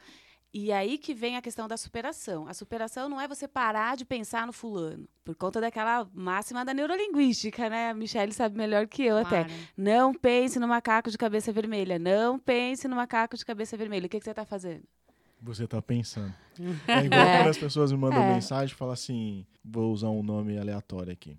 E 0.54 0.70
aí 0.72 0.98
que 0.98 1.14
vem 1.14 1.38
a 1.38 1.42
questão 1.42 1.66
da 1.66 1.78
superação. 1.78 2.46
A 2.48 2.54
superação 2.54 3.08
não 3.08 3.22
é 3.22 3.28
você 3.28 3.48
parar 3.48 3.96
de 3.96 4.04
pensar 4.04 4.46
no 4.46 4.52
fulano, 4.52 5.08
por 5.24 5.34
conta 5.34 5.62
daquela 5.62 6.06
máxima 6.14 6.66
da 6.66 6.74
neurolinguística, 6.74 7.70
né? 7.70 7.90
A 7.92 7.94
Michelle 7.94 8.34
sabe 8.34 8.58
melhor 8.58 8.86
que 8.86 9.02
eu 9.04 9.18
até. 9.18 9.46
Claro. 9.46 9.54
Não 9.78 10.14
pense 10.14 10.60
no 10.60 10.68
macaco 10.68 11.10
de 11.10 11.18
cabeça 11.18 11.54
vermelha. 11.54 11.98
Não 11.98 12.38
pense 12.38 12.86
no 12.88 12.98
macaco 12.98 13.38
de 13.38 13.46
cabeça 13.46 13.78
vermelha. 13.78 14.08
O 14.08 14.10
que, 14.10 14.20
que 14.20 14.26
você 14.26 14.32
está 14.32 14.44
fazendo? 14.46 14.84
Você 15.42 15.66
tá 15.66 15.82
pensando. 15.82 16.34
É 16.88 17.06
igual 17.06 17.22
É. 17.22 17.38
quando 17.38 17.48
as 17.50 17.58
pessoas 17.58 17.92
me 17.92 17.98
mandam 17.98 18.22
É. 18.22 18.34
mensagem 18.34 18.74
e 18.76 18.78
falam 18.78 18.94
assim: 18.94 19.46
vou 19.64 19.92
usar 19.94 20.10
um 20.10 20.22
nome 20.22 20.58
aleatório 20.58 21.14
aqui. 21.14 21.38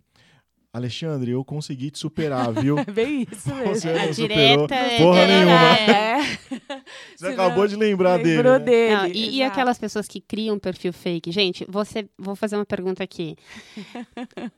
Alexandre, 0.74 1.32
eu 1.32 1.44
consegui 1.44 1.90
te 1.90 1.98
superar, 1.98 2.50
viu? 2.50 2.78
É 2.78 2.84
bem 2.90 3.26
isso 3.30 3.54
mesmo. 3.54 3.74
Você 3.74 3.90
A 3.90 4.06
não 4.06 4.14
superou 4.14 4.66
é 4.70 4.96
porra 4.96 5.26
nenhuma. 5.26 5.76
é. 5.78 6.38
Você 7.14 7.26
acabou 7.26 7.68
de 7.68 7.76
lembrar 7.76 8.16
dele. 8.16 8.36
Lembrou 8.36 8.58
né? 8.58 8.64
dele. 8.64 8.96
Não, 8.96 9.06
e, 9.08 9.36
e 9.36 9.42
aquelas 9.42 9.78
pessoas 9.78 10.08
que 10.08 10.18
criam 10.18 10.58
perfil 10.58 10.90
fake? 10.94 11.30
Gente, 11.30 11.66
você, 11.68 12.08
vou 12.18 12.34
fazer 12.34 12.56
uma 12.56 12.64
pergunta 12.64 13.04
aqui. 13.04 13.36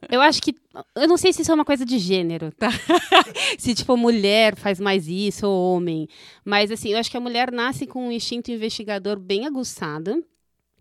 Eu 0.09 0.21
acho 0.21 0.40
que. 0.40 0.54
Eu 0.94 1.09
não 1.09 1.16
sei 1.16 1.33
se 1.33 1.42
isso 1.42 1.50
é 1.50 1.54
uma 1.54 1.64
coisa 1.64 1.85
de 1.85 1.99
gênero, 1.99 2.52
tá? 2.52 2.71
se, 3.59 3.75
tipo, 3.75 3.97
mulher 3.97 4.54
faz 4.54 4.78
mais 4.78 5.09
isso 5.09 5.49
ou 5.49 5.75
homem. 5.75 6.06
Mas, 6.44 6.71
assim, 6.71 6.90
eu 6.90 6.99
acho 6.99 7.11
que 7.11 7.16
a 7.16 7.21
mulher 7.21 7.50
nasce 7.50 7.88
com 7.88 8.06
um 8.06 8.12
instinto 8.12 8.52
investigador 8.52 9.18
bem 9.18 9.47
aguçado. 9.47 10.25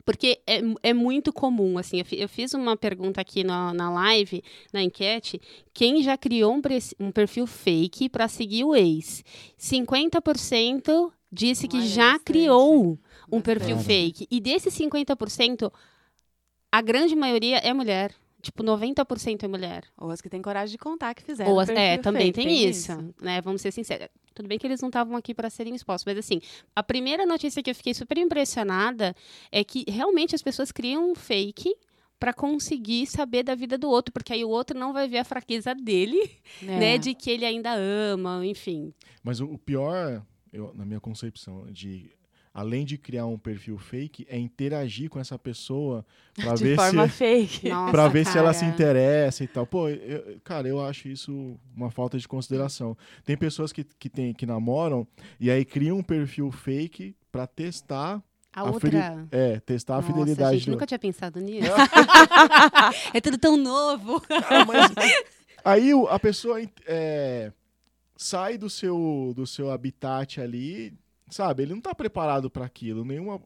Porque 0.05 0.41
é, 0.45 0.59
é 0.81 0.93
muito 0.93 1.31
comum, 1.31 1.77
assim, 1.77 1.99
eu, 1.99 2.05
fi- 2.05 2.19
eu 2.19 2.27
fiz 2.27 2.53
uma 2.53 2.75
pergunta 2.75 3.21
aqui 3.21 3.43
na, 3.43 3.73
na 3.73 3.89
live, 3.89 4.43
na 4.73 4.83
enquete, 4.83 5.39
quem 5.73 6.03
já 6.03 6.17
criou 6.17 6.53
um, 6.53 6.61
um 6.99 7.11
perfil 7.11 7.47
fake 7.47 8.09
para 8.09 8.27
seguir 8.27 8.65
o 8.65 8.75
ex? 8.75 9.23
50% 9.57 11.11
disse 11.31 11.67
que 11.67 11.77
Olha, 11.77 11.87
já 11.87 12.19
criou 12.19 12.99
um 13.31 13.41
perfil 13.41 13.77
fake. 13.77 14.27
E 14.29 14.39
desses 14.39 14.73
50%, 14.73 15.71
a 16.71 16.81
grande 16.81 17.15
maioria 17.15 17.57
é 17.57 17.73
mulher. 17.73 18.13
Tipo, 18.43 18.61
90% 18.61 19.43
é 19.43 19.47
mulher. 19.47 19.85
Ou 19.97 20.11
as 20.11 20.19
que 20.21 20.29
têm 20.29 20.41
coragem 20.41 20.73
de 20.73 20.77
contar 20.77 21.15
que 21.15 21.23
fizeram. 21.23 21.49
Ou 21.51 21.59
as- 21.61 21.69
é, 21.69 21.97
também 21.97 22.25
fake, 22.33 22.43
tem, 22.47 22.69
isso, 22.69 22.91
né? 23.21 23.39
Vamos 23.41 23.61
ser 23.61 23.71
sinceros. 23.71 24.09
Tudo 24.35 24.49
bem 24.49 24.59
que 24.59 24.67
eles 24.67 24.81
não 24.81 24.89
estavam 24.89 25.15
aqui 25.15 25.33
para 25.33 25.49
serem 25.49 25.73
expostos, 25.73 26.03
mas 26.05 26.17
assim, 26.17 26.41
a 26.75 26.83
primeira 26.83 27.25
notícia 27.25 27.63
que 27.63 27.69
eu 27.71 27.75
fiquei 27.75 27.93
super 27.93 28.17
impressionada 28.17 29.15
é 29.51 29.63
que 29.63 29.85
realmente 29.87 30.35
as 30.35 30.41
pessoas 30.41 30.71
criam 30.71 31.11
um 31.11 31.15
fake 31.15 31.73
para 32.19 32.33
conseguir 32.33 33.05
saber 33.07 33.43
da 33.43 33.55
vida 33.55 33.77
do 33.77 33.89
outro, 33.89 34.11
porque 34.13 34.33
aí 34.33 34.43
o 34.43 34.49
outro 34.49 34.77
não 34.77 34.91
vai 34.93 35.07
ver 35.07 35.19
a 35.19 35.23
fraqueza 35.23 35.73
dele, 35.73 36.29
É. 36.61 36.65
né? 36.65 36.97
De 36.97 37.13
que 37.13 37.29
ele 37.31 37.45
ainda 37.45 37.73
ama, 37.75 38.45
enfim. 38.45 38.93
Mas 39.23 39.39
o, 39.39 39.45
o 39.45 39.57
pior, 39.57 40.21
eu- 40.51 40.73
na 40.73 40.85
minha 40.85 40.99
concepção, 40.99 41.65
de 41.71 42.11
além 42.53 42.85
de 42.85 42.97
criar 42.99 43.25
um 43.25 43.37
perfil 43.37 43.77
fake, 43.79 44.27
é 44.29 44.37
interagir 44.37 45.09
com 45.09 45.19
essa 45.19 45.39
pessoa 45.39 46.05
pra 46.35 46.53
De 46.53 46.63
ver 46.63 46.75
forma 46.75 47.07
se 47.07 47.13
fake. 47.15 47.67
Nossa, 47.69 47.91
para 47.91 48.07
ver 48.07 48.25
se 48.25 48.37
ela 48.37 48.53
se 48.53 48.59
cara. 48.61 48.71
interessa 48.73 49.43
e 49.43 49.47
tal. 49.47 49.65
Pô, 49.65 49.89
eu- 49.89 50.39
cara, 50.43 50.67
eu 50.67 50.79
acho 50.85 51.07
isso 51.07 51.57
uma 51.75 51.89
falta 51.89 52.17
de 52.19 52.27
consideração. 52.27 52.95
Tem 53.25 53.35
pessoas 53.35 53.71
que, 53.73 53.83
que, 53.83 54.07
tem, 54.09 54.33
que 54.33 54.45
namoram 54.45 55.07
e 55.39 55.49
aí 55.49 55.65
criam 55.65 55.97
um 55.97 56.03
perfil 56.03 56.51
fake 56.51 57.15
pra 57.31 57.47
testar 57.47 58.21
A, 58.55 58.61
a 58.61 58.63
outra. 58.65 58.79
fide- 58.91 59.27
é, 59.31 59.59
testar 59.61 59.95
a 59.95 60.01
Nossa, 60.01 60.07
fidelidade 60.13 60.57
gente, 60.57 60.65
do 60.67 60.71
nunca 60.73 60.85
tinha 60.85 60.99
pensado 60.99 61.39
nisso. 61.39 61.67
é 63.13 63.19
tudo 63.19 63.37
tão 63.39 63.57
novo. 63.57 64.21
Cara, 64.21 64.63
mas 64.65 64.91
aí 65.65 65.89
a 66.09 66.19
pessoa 66.19 66.59
é, 66.85 67.51
sai 68.15 68.57
do 68.59 68.69
seu, 68.69 69.33
do 69.35 69.47
seu 69.47 69.71
habitat 69.71 70.39
ali, 70.39 70.93
sabe? 71.29 71.63
Ele 71.63 71.73
não 71.73 71.81
tá 71.81 71.93
preparado 71.93 72.49
para 72.49 72.65
aquilo. 72.65 73.03
Nenhuma. 73.03 73.41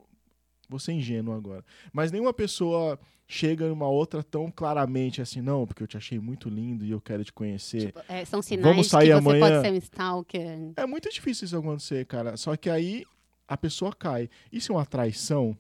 Vou 0.70 0.80
ser 0.80 0.92
ingênuo 0.92 1.34
agora. 1.34 1.64
Mas 1.94 2.12
nenhuma 2.12 2.34
pessoa 2.34 3.00
chega 3.26 3.68
numa 3.70 3.88
outra 3.88 4.22
tão 4.22 4.52
claramente 4.52 5.22
assim, 5.22 5.42
não, 5.42 5.66
porque 5.66 5.82
eu 5.84 5.88
te 5.88 5.96
achei 5.96 6.20
muito 6.20 6.50
lindo 6.50 6.86
e 6.86 6.92
eu 6.92 7.00
quero 7.00 7.24
te 7.24 7.32
conhecer. 7.32 7.88
Tipo, 7.88 8.02
é, 8.08 8.26
são 8.26 8.42
sinais 8.42 8.66
Vamos 8.66 8.88
de 8.88 8.92
sair 8.92 9.08
que 9.08 9.14
você 9.14 9.18
amanhã? 9.18 9.40
pode 9.40 9.62
ser 9.62 9.72
um 9.74 9.78
stalker. 9.78 10.72
É 10.76 10.86
muito 10.86 11.10
difícil 11.10 11.46
isso 11.46 11.58
acontecer, 11.58 12.06
cara. 12.06 12.36
Só 12.36 12.56
que 12.58 12.70
aí 12.70 13.06
a 13.48 13.56
pessoa 13.56 13.94
cai. 13.94 14.30
Isso 14.52 14.72
é 14.72 14.76
uma 14.76 14.86
traição? 14.86 15.58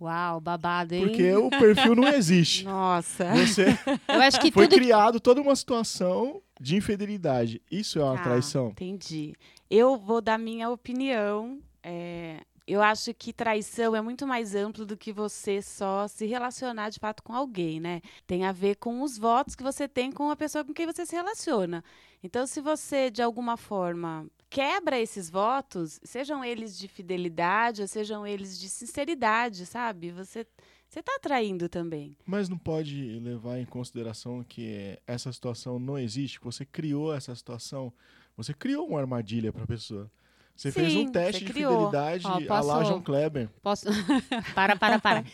Uau, 0.00 0.40
babado, 0.40 0.94
hein? 0.94 1.06
Porque 1.08 1.32
o 1.34 1.50
perfil 1.50 1.94
não 1.96 2.06
existe. 2.08 2.64
Nossa. 2.66 3.32
Você 3.34 3.66
Eu 4.06 4.20
acho 4.22 4.40
que 4.40 4.52
foi 4.52 4.68
tudo 4.68 4.78
criado 4.78 5.18
toda 5.20 5.40
uma 5.40 5.56
situação 5.56 6.40
de 6.60 6.76
infidelidade. 6.76 7.60
Isso 7.70 7.98
é 7.98 8.04
uma 8.04 8.16
Tá, 8.16 8.22
traição. 8.24 8.68
Entendi. 8.68 9.34
Eu 9.68 9.96
vou 9.96 10.20
dar 10.20 10.38
minha 10.38 10.70
opinião. 10.70 11.58
é, 11.82 12.40
eu 12.66 12.82
acho 12.82 13.14
que 13.14 13.32
traição 13.32 13.96
é 13.96 14.00
muito 14.02 14.26
mais 14.26 14.54
amplo 14.54 14.84
do 14.84 14.94
que 14.94 15.10
você 15.10 15.62
só 15.62 16.06
se 16.06 16.26
relacionar 16.26 16.90
de 16.90 16.98
fato 17.00 17.22
com 17.22 17.32
alguém, 17.32 17.80
né? 17.80 18.02
Tem 18.26 18.44
a 18.44 18.52
ver 18.52 18.76
com 18.76 19.00
os 19.02 19.16
votos 19.16 19.54
que 19.56 19.62
você 19.62 19.88
tem 19.88 20.12
com 20.12 20.30
a 20.30 20.36
pessoa 20.36 20.62
com 20.64 20.74
quem 20.74 20.84
você 20.84 21.06
se 21.06 21.16
relaciona. 21.16 21.82
Então, 22.22 22.46
se 22.46 22.60
você, 22.60 23.10
de 23.10 23.22
alguma 23.22 23.56
forma, 23.56 24.26
quebra 24.50 24.98
esses 24.98 25.28
votos, 25.28 26.00
sejam 26.02 26.44
eles 26.44 26.78
de 26.78 26.88
fidelidade 26.88 27.82
ou 27.82 27.88
sejam 27.88 28.26
eles 28.26 28.58
de 28.58 28.68
sinceridade, 28.68 29.66
sabe? 29.66 30.10
Você 30.10 30.46
você 30.88 31.00
está 31.00 31.18
traindo 31.20 31.68
também. 31.68 32.16
Mas 32.24 32.48
não 32.48 32.56
pode 32.56 33.18
levar 33.20 33.58
em 33.58 33.66
consideração 33.66 34.42
que 34.42 34.98
essa 35.06 35.30
situação 35.30 35.78
não 35.78 35.98
existe, 35.98 36.38
que 36.38 36.46
você 36.46 36.64
criou 36.64 37.14
essa 37.14 37.34
situação, 37.34 37.92
você 38.34 38.54
criou 38.54 38.88
uma 38.88 38.98
armadilha 38.98 39.52
para 39.52 39.64
a 39.64 39.66
pessoa. 39.66 40.10
Você 40.56 40.72
Sim, 40.72 40.80
fez 40.80 40.96
um 40.96 41.12
teste 41.12 41.44
de 41.44 41.52
fidelidade 41.52 42.26
Ó, 42.26 42.40
posso... 42.40 42.52
a 42.52 42.60
lá 42.60 42.84
João 42.84 43.02
Kleber. 43.02 43.50
Posso... 43.62 43.84
para, 44.54 44.76
para, 44.76 44.98
para. 44.98 45.24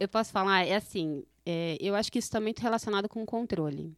eu 0.00 0.08
posso 0.08 0.32
falar, 0.32 0.66
é 0.66 0.76
assim, 0.76 1.22
é, 1.44 1.76
eu 1.78 1.94
acho 1.94 2.10
que 2.10 2.18
isso 2.18 2.28
está 2.28 2.40
muito 2.40 2.60
relacionado 2.60 3.06
com 3.06 3.22
o 3.22 3.26
controle. 3.26 3.94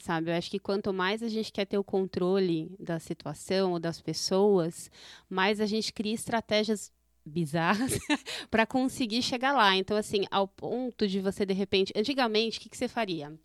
Sabe, 0.00 0.30
eu 0.30 0.34
acho 0.34 0.50
que 0.50 0.58
quanto 0.58 0.94
mais 0.94 1.22
a 1.22 1.28
gente 1.28 1.52
quer 1.52 1.66
ter 1.66 1.76
o 1.76 1.84
controle 1.84 2.74
da 2.80 2.98
situação 2.98 3.72
ou 3.72 3.78
das 3.78 4.00
pessoas, 4.00 4.90
mais 5.28 5.60
a 5.60 5.66
gente 5.66 5.92
cria 5.92 6.14
estratégias 6.14 6.90
bizarras 7.22 7.98
para 8.50 8.64
conseguir 8.64 9.20
chegar 9.20 9.52
lá. 9.52 9.76
Então, 9.76 9.94
assim, 9.98 10.24
ao 10.30 10.48
ponto 10.48 11.06
de 11.06 11.20
você, 11.20 11.44
de 11.44 11.52
repente. 11.52 11.92
Antigamente, 11.94 12.58
o 12.58 12.62
que, 12.62 12.70
que 12.70 12.78
você 12.78 12.88
faria? 12.88 13.38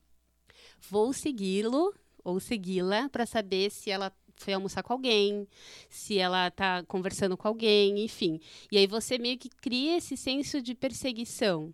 Vou 0.89 1.12
segui-lo 1.12 1.93
ou 2.24 2.39
segui-la 2.39 3.09
para 3.09 3.25
saber 3.25 3.69
se 3.69 3.91
ela 3.91 4.09
foi 4.38 4.53
almoçar 4.53 4.81
com 4.81 4.93
alguém, 4.93 5.45
se 5.89 6.17
ela 6.17 6.47
está 6.47 6.83
conversando 6.83 7.35
com 7.35 7.50
alguém, 7.50 8.01
enfim. 8.01 8.39
E 8.71 8.77
aí 8.77 8.88
você 8.88 9.17
meio 9.17 9.38
que 9.38 9.50
cria 9.50 9.97
esse 9.97 10.15
senso 10.15 10.62
de 10.62 10.74
perseguição. 10.74 11.74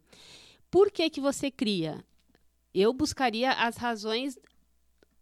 Por 0.72 0.90
que, 0.90 1.08
que 1.08 1.22
você 1.22 1.52
cria? 1.52 2.04
Eu 2.74 2.94
buscaria 2.94 3.52
as 3.52 3.78
razões 3.78 4.40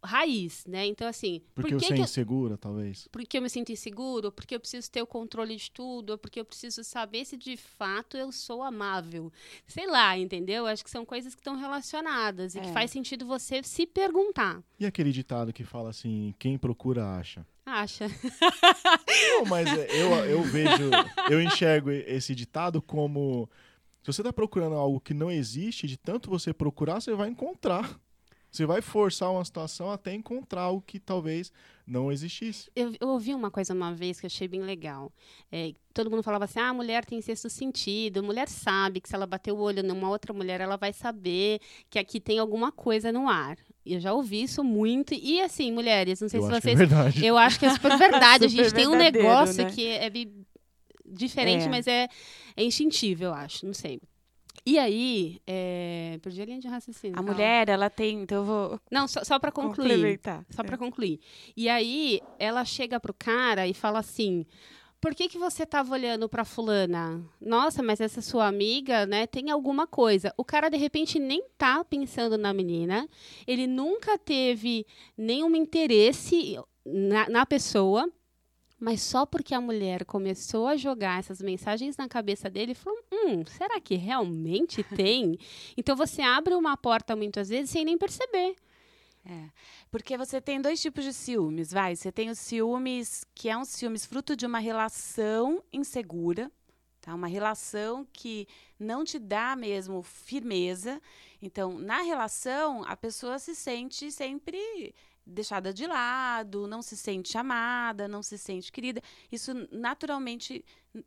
raiz, 0.03 0.65
né? 0.65 0.85
Então, 0.85 1.07
assim. 1.07 1.41
Porque 1.53 1.71
por 1.71 1.79
que 1.79 1.87
você 1.87 1.93
é 1.93 1.97
insegura, 1.97 2.57
talvez? 2.57 3.07
Porque 3.11 3.37
eu 3.37 3.41
me 3.41 3.49
sinto 3.49 3.71
inseguro, 3.71 4.31
porque 4.31 4.55
eu 4.55 4.59
preciso 4.59 4.89
ter 4.89 5.01
o 5.01 5.07
controle 5.07 5.55
de 5.55 5.71
tudo, 5.71 6.17
porque 6.17 6.39
eu 6.39 6.45
preciso 6.45 6.83
saber 6.83 7.25
se 7.25 7.37
de 7.37 7.57
fato 7.57 8.17
eu 8.17 8.31
sou 8.31 8.63
amável. 8.63 9.31
Sei 9.67 9.87
lá, 9.87 10.17
entendeu? 10.17 10.65
Acho 10.65 10.83
que 10.83 10.89
são 10.89 11.05
coisas 11.05 11.35
que 11.35 11.41
estão 11.41 11.55
relacionadas 11.55 12.55
e 12.55 12.59
é. 12.59 12.61
que 12.61 12.71
faz 12.71 12.91
sentido 12.91 13.25
você 13.25 13.61
se 13.63 13.85
perguntar. 13.85 14.63
E 14.79 14.85
aquele 14.85 15.11
ditado 15.11 15.53
que 15.53 15.63
fala 15.63 15.89
assim: 15.89 16.33
quem 16.39 16.57
procura 16.57 17.17
acha? 17.17 17.45
Acha. 17.65 18.07
Não, 19.37 19.45
mas 19.45 19.67
eu, 19.93 20.09
eu 20.25 20.43
vejo, 20.43 20.89
eu 21.29 21.41
enxergo 21.41 21.91
esse 21.91 22.33
ditado 22.33 22.81
como. 22.81 23.49
Se 24.01 24.13
você 24.13 24.21
está 24.21 24.33
procurando 24.33 24.75
algo 24.75 24.99
que 24.99 25.13
não 25.13 25.29
existe, 25.29 25.85
de 25.85 25.97
tanto 25.97 26.29
você 26.29 26.53
procurar, 26.53 27.01
você 27.01 27.13
vai 27.13 27.29
encontrar. 27.29 27.99
Você 28.51 28.65
vai 28.65 28.81
forçar 28.81 29.31
uma 29.31 29.45
situação 29.45 29.91
até 29.91 30.13
encontrar 30.13 30.69
o 30.69 30.81
que 30.81 30.99
talvez 30.99 31.51
não 31.85 32.11
existisse. 32.11 32.69
Eu, 32.75 32.93
eu, 32.99 33.07
ouvi 33.09 33.33
uma 33.33 33.51
coisa 33.51 33.73
uma 33.73 33.93
vez 33.93 34.19
que 34.19 34.25
eu 34.25 34.27
achei 34.27 34.47
bem 34.47 34.61
legal. 34.61 35.11
É, 35.51 35.73
todo 35.93 36.09
mundo 36.09 36.23
falava 36.23 36.45
assim: 36.45 36.59
ah, 36.59 36.69
a 36.69 36.73
mulher 36.73 37.05
tem 37.05 37.21
sexto 37.21 37.49
sentido, 37.49 38.19
a 38.19 38.23
mulher 38.23 38.47
sabe 38.47 39.01
que 39.01 39.09
se 39.09 39.15
ela 39.15 39.27
bater 39.27 39.51
o 39.51 39.57
olho 39.57 39.83
numa 39.83 40.09
outra 40.09 40.33
mulher, 40.33 40.61
ela 40.61 40.77
vai 40.77 40.93
saber 40.93 41.59
que 41.89 41.99
aqui 41.99 42.19
tem 42.19 42.39
alguma 42.39 42.71
coisa 42.71 43.11
no 43.11 43.29
ar. 43.29 43.57
Eu 43.85 43.99
já 43.99 44.13
ouvi 44.13 44.43
isso 44.43 44.63
muito. 44.63 45.13
E 45.13 45.41
assim, 45.41 45.71
mulheres, 45.71 46.21
não 46.21 46.29
sei 46.29 46.39
eu 46.39 46.43
se 46.43 46.51
é 46.51 46.61
vocês. 46.61 46.79
É 46.79 47.25
eu 47.25 47.37
acho 47.37 47.59
que 47.59 47.65
é 47.65 47.69
super 47.73 47.97
verdade. 47.97 48.49
super 48.49 48.61
a 48.61 48.63
gente 48.63 48.73
tem 48.73 48.87
um 48.87 48.95
negócio 48.95 49.63
né? 49.63 49.71
que 49.71 49.87
é 49.87 50.09
diferente, 51.05 51.65
é. 51.65 51.69
mas 51.69 51.87
é, 51.87 52.07
é 52.55 52.63
instintivo, 52.63 53.23
eu 53.25 53.33
acho. 53.33 53.65
Não 53.65 53.73
sei. 53.73 53.99
E 54.65 54.77
aí, 54.77 55.41
é... 55.47 56.19
perdi 56.21 56.41
a 56.41 56.45
linha 56.45 56.59
de 56.59 56.67
raciocínio. 56.67 57.17
A 57.17 57.21
mulher, 57.21 57.69
ela 57.69 57.89
tem, 57.89 58.21
então 58.21 58.39
eu 58.39 58.43
vou. 58.45 58.79
Não, 58.91 59.07
só, 59.07 59.23
só 59.23 59.39
para 59.39 59.51
concluir. 59.51 60.19
Só 60.49 60.61
é. 60.61 60.65
para 60.65 60.77
concluir. 60.77 61.19
E 61.55 61.69
aí, 61.69 62.21
ela 62.37 62.63
chega 62.65 62.99
pro 62.99 63.13
cara 63.13 63.67
e 63.67 63.73
fala 63.73 63.99
assim: 63.99 64.45
por 65.01 65.15
que, 65.15 65.29
que 65.29 65.37
você 65.37 65.63
estava 65.63 65.93
olhando 65.93 66.27
para 66.27 66.43
fulana? 66.43 67.23
Nossa, 67.39 67.81
mas 67.81 68.01
essa 68.01 68.21
sua 68.21 68.47
amiga, 68.47 69.05
né, 69.05 69.25
tem 69.25 69.49
alguma 69.49 69.87
coisa. 69.87 70.33
O 70.35 70.43
cara 70.43 70.67
de 70.67 70.75
repente 70.75 71.17
nem 71.17 71.41
tá 71.57 71.85
pensando 71.85 72.37
na 72.37 72.53
menina, 72.53 73.07
ele 73.47 73.65
nunca 73.65 74.17
teve 74.17 74.85
nenhum 75.17 75.55
interesse 75.55 76.59
na, 76.85 77.29
na 77.29 77.45
pessoa. 77.45 78.09
Mas 78.79 79.01
só 79.01 79.25
porque 79.25 79.53
a 79.53 79.59
mulher 79.59 80.05
começou 80.05 80.67
a 80.67 80.77
jogar 80.77 81.19
essas 81.19 81.41
mensagens 81.41 81.97
na 81.97 82.07
cabeça 82.07 82.49
dele, 82.49 82.73
falou: 82.73 82.97
hum, 83.11 83.43
será 83.45 83.79
que 83.81 83.95
realmente 83.95 84.81
tem? 84.95 85.37
então 85.75 85.95
você 85.95 86.21
abre 86.21 86.53
uma 86.53 86.77
porta 86.77 87.15
muitas 87.15 87.49
vezes 87.49 87.69
sem 87.69 87.83
nem 87.83 87.97
perceber. 87.97 88.55
É, 89.25 89.49
porque 89.91 90.17
você 90.17 90.39
tem 90.39 90.61
dois 90.61 90.81
tipos 90.81 91.03
de 91.03 91.13
ciúmes, 91.13 91.71
vai. 91.71 91.95
Você 91.95 92.11
tem 92.11 92.29
os 92.29 92.39
ciúmes, 92.39 93.25
que 93.35 93.49
é 93.49 93.57
um 93.57 93.65
ciúmes 93.65 94.05
fruto 94.05 94.35
de 94.35 94.45
uma 94.45 94.59
relação 94.59 95.61
insegura, 95.73 96.49
tá? 97.01 97.13
Uma 97.13 97.27
relação 97.27 98.07
que 98.13 98.47
não 98.79 99.03
te 99.03 99.19
dá 99.19 99.55
mesmo 99.57 100.01
firmeza. 100.01 101.01
Então, 101.41 101.77
na 101.77 102.01
relação, 102.01 102.83
a 102.85 102.95
pessoa 102.95 103.37
se 103.39 103.53
sente 103.53 104.09
sempre 104.09 104.95
deixada 105.25 105.73
de 105.73 105.85
lado, 105.85 106.67
não 106.67 106.81
se 106.81 106.97
sente 106.97 107.37
amada, 107.37 108.07
não 108.07 108.23
se 108.23 108.37
sente 108.37 108.71
querida. 108.71 109.01
Isso 109.31 109.53
naturalmente 109.71 110.65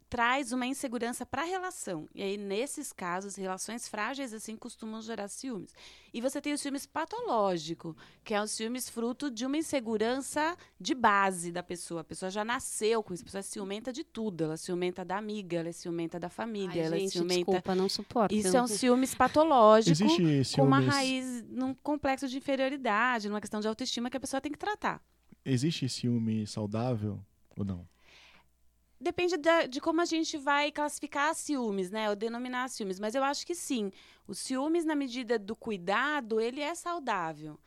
traz 0.08 0.52
uma 0.52 0.66
insegurança 0.66 1.26
para 1.26 1.42
a 1.42 1.44
relação. 1.44 2.08
E 2.14 2.22
aí, 2.22 2.36
nesses 2.36 2.92
casos, 2.92 3.34
relações 3.34 3.88
frágeis 3.88 4.32
assim 4.32 4.56
costumam 4.56 5.02
gerar 5.02 5.28
ciúmes. 5.28 5.74
E 6.14 6.20
você 6.20 6.40
tem 6.40 6.52
o 6.52 6.58
ciúmes 6.58 6.86
patológico, 6.86 7.96
que 8.22 8.34
é 8.34 8.40
o 8.40 8.46
ciúmes 8.46 8.88
fruto 8.88 9.30
de 9.30 9.44
uma 9.44 9.56
insegurança 9.56 10.56
de 10.80 10.94
base 10.94 11.50
da 11.50 11.62
pessoa. 11.62 12.02
A 12.02 12.04
pessoa 12.04 12.30
já 12.30 12.44
nasceu 12.44 13.02
com 13.02 13.12
isso, 13.12 13.22
a 13.22 13.26
pessoa 13.26 13.40
é 13.40 13.42
ciumenta 13.42 13.92
de 13.92 14.04
tudo. 14.04 14.44
Ela 14.44 14.54
é 14.54 14.56
ciumenta 14.56 15.04
da 15.04 15.16
amiga, 15.16 15.56
ela 15.56 15.68
é 15.68 15.72
ciumenta 15.72 16.18
da 16.20 16.28
família, 16.28 16.82
Ai, 16.82 16.86
ela 16.86 16.96
é 16.96 17.00
gente, 17.00 17.08
é 17.08 17.12
ciumenta. 17.12 17.34
Desculpa, 17.34 17.74
não 17.74 17.88
suporto. 17.88 18.34
Isso 18.34 18.56
é 18.56 18.62
um 18.62 18.68
ciúmes 18.68 19.14
patológico 19.14 19.96
ciúmes... 19.96 20.54
com 20.54 20.62
uma 20.62 20.80
raiz 20.80 21.42
num 21.48 21.74
complexo 21.74 22.28
de 22.28 22.38
inferioridade, 22.38 23.28
numa 23.28 23.40
questão 23.40 23.60
de 23.60 23.66
autoestima 23.66 24.08
que 24.08 24.16
a 24.16 24.20
pessoa 24.20 24.40
tem 24.40 24.52
que 24.52 24.58
tratar. 24.58 25.02
Existe 25.44 25.88
ciúme 25.88 26.46
saudável 26.46 27.20
ou 27.56 27.64
não? 27.64 27.91
Depende 29.02 29.36
de, 29.36 29.68
de, 29.68 29.80
como 29.80 30.00
a 30.00 30.04
gente 30.04 30.38
vai 30.38 30.72
classificar 30.72 31.34
ciúmes, 31.34 31.90
né? 31.90 32.08
Ou 32.08 32.16
denominar 32.16 32.68
ciúmes. 32.68 32.98
Mas 32.98 33.14
eu 33.14 33.22
acho 33.22 33.46
que 33.46 33.54
sim. 33.54 33.90
O 34.26 34.34
ciúmes, 34.34 34.84
na 34.84 34.94
medida 34.94 35.38
do 35.38 35.54
cuidado, 35.54 36.40
ele 36.40 36.60
é 36.60 36.74
saudável. 36.74 37.58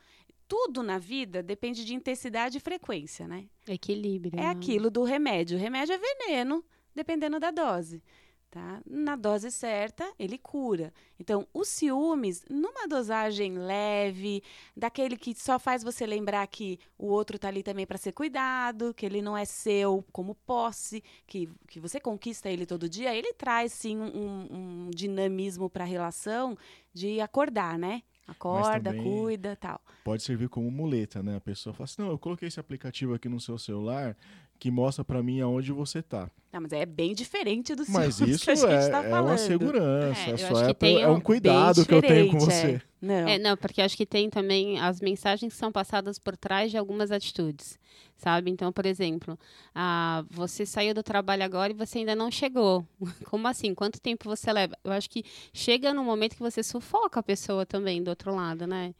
Tudo 0.48 0.82
na 0.82 0.98
vida 0.98 1.42
depende 1.42 1.84
de 1.84 1.94
intensidade 1.94 2.58
e 2.58 2.60
frequência, 2.60 3.28
né? 3.28 3.46
Equilíbrio. 3.66 4.38
É 4.38 4.44
né? 4.44 4.48
aquilo 4.50 4.90
do 4.90 5.02
remédio. 5.02 5.56
O 5.56 5.60
remédio 5.60 5.94
é 5.94 5.98
veneno, 5.98 6.64
dependendo 6.94 7.38
da 7.38 7.50
dose. 7.50 8.02
Tá? 8.50 8.80
Na 8.86 9.16
dose 9.16 9.50
certa, 9.50 10.10
ele 10.18 10.38
cura. 10.38 10.92
Então, 11.20 11.46
os 11.52 11.68
ciúmes, 11.68 12.44
numa 12.48 12.86
dosagem 12.88 13.58
leve, 13.58 14.42
daquele 14.74 15.16
que 15.16 15.34
só 15.34 15.58
faz 15.58 15.82
você 15.82 16.06
lembrar 16.06 16.46
que 16.46 16.78
o 16.96 17.06
outro 17.08 17.36
está 17.36 17.48
ali 17.48 17.62
também 17.62 17.84
para 17.84 17.98
ser 17.98 18.12
cuidado, 18.12 18.94
que 18.94 19.04
ele 19.04 19.20
não 19.20 19.36
é 19.36 19.44
seu 19.44 20.04
como 20.10 20.34
posse, 20.34 21.02
que, 21.26 21.50
que 21.66 21.78
você 21.78 22.00
conquista 22.00 22.48
ele 22.48 22.64
todo 22.64 22.88
dia, 22.88 23.14
ele 23.14 23.34
traz 23.34 23.72
sim 23.72 23.98
um, 23.98 24.46
um 24.86 24.90
dinamismo 24.90 25.68
para 25.68 25.84
a 25.84 25.86
relação 25.86 26.56
de 26.94 27.20
acordar, 27.20 27.78
né? 27.78 28.02
Acorda, 28.26 28.92
cuida 28.92 29.54
tal. 29.54 29.80
Pode 30.02 30.22
servir 30.22 30.48
como 30.48 30.68
muleta, 30.68 31.22
né? 31.22 31.36
A 31.36 31.40
pessoa 31.40 31.72
fala 31.72 31.84
assim: 31.84 32.02
não, 32.02 32.10
eu 32.10 32.18
coloquei 32.18 32.48
esse 32.48 32.58
aplicativo 32.58 33.14
aqui 33.14 33.28
no 33.28 33.38
seu 33.38 33.56
celular 33.56 34.16
que 34.58 34.70
mostra 34.70 35.04
para 35.04 35.22
mim 35.22 35.40
aonde 35.40 35.72
você 35.72 36.02
tá. 36.02 36.30
Não, 36.52 36.62
mas 36.62 36.72
é 36.72 36.86
bem 36.86 37.14
diferente 37.14 37.74
do 37.74 37.84
Mas 37.90 38.18
isso 38.20 38.50
é, 38.50 38.88
tá 38.88 39.04
é 39.04 39.20
uma 39.20 39.36
segurança, 39.36 40.30
é, 40.30 40.36
só 40.38 40.64
é, 40.64 40.72
pra, 40.72 40.88
é, 40.88 41.08
um 41.08 41.20
cuidado 41.20 41.84
que 41.84 41.92
eu 41.92 42.00
tenho 42.00 42.30
com 42.30 42.38
você. 42.38 42.82
É. 42.82 42.82
Não. 43.00 43.28
É, 43.28 43.38
não, 43.38 43.56
porque 43.56 43.82
acho 43.82 43.96
que 43.96 44.06
tem 44.06 44.30
também 44.30 44.80
as 44.80 45.00
mensagens 45.00 45.52
que 45.52 45.58
são 45.58 45.70
passadas 45.70 46.18
por 46.18 46.36
trás 46.36 46.70
de 46.70 46.78
algumas 46.78 47.12
atitudes, 47.12 47.78
sabe? 48.16 48.50
Então, 48.50 48.72
por 48.72 48.86
exemplo, 48.86 49.38
ah, 49.74 50.24
você 50.30 50.64
saiu 50.64 50.94
do 50.94 51.02
trabalho 51.02 51.44
agora 51.44 51.72
e 51.72 51.76
você 51.76 51.98
ainda 51.98 52.16
não 52.16 52.30
chegou. 52.30 52.86
Como 53.26 53.46
assim? 53.46 53.74
Quanto 53.74 54.00
tempo 54.00 54.24
você 54.24 54.50
leva? 54.50 54.76
Eu 54.82 54.92
acho 54.92 55.10
que 55.10 55.24
chega 55.52 55.92
no 55.92 56.02
momento 56.02 56.36
que 56.36 56.42
você 56.42 56.62
sufoca 56.62 57.20
a 57.20 57.22
pessoa 57.22 57.66
também 57.66 58.02
do 58.02 58.08
outro 58.08 58.34
lado, 58.34 58.66
né? 58.66 58.94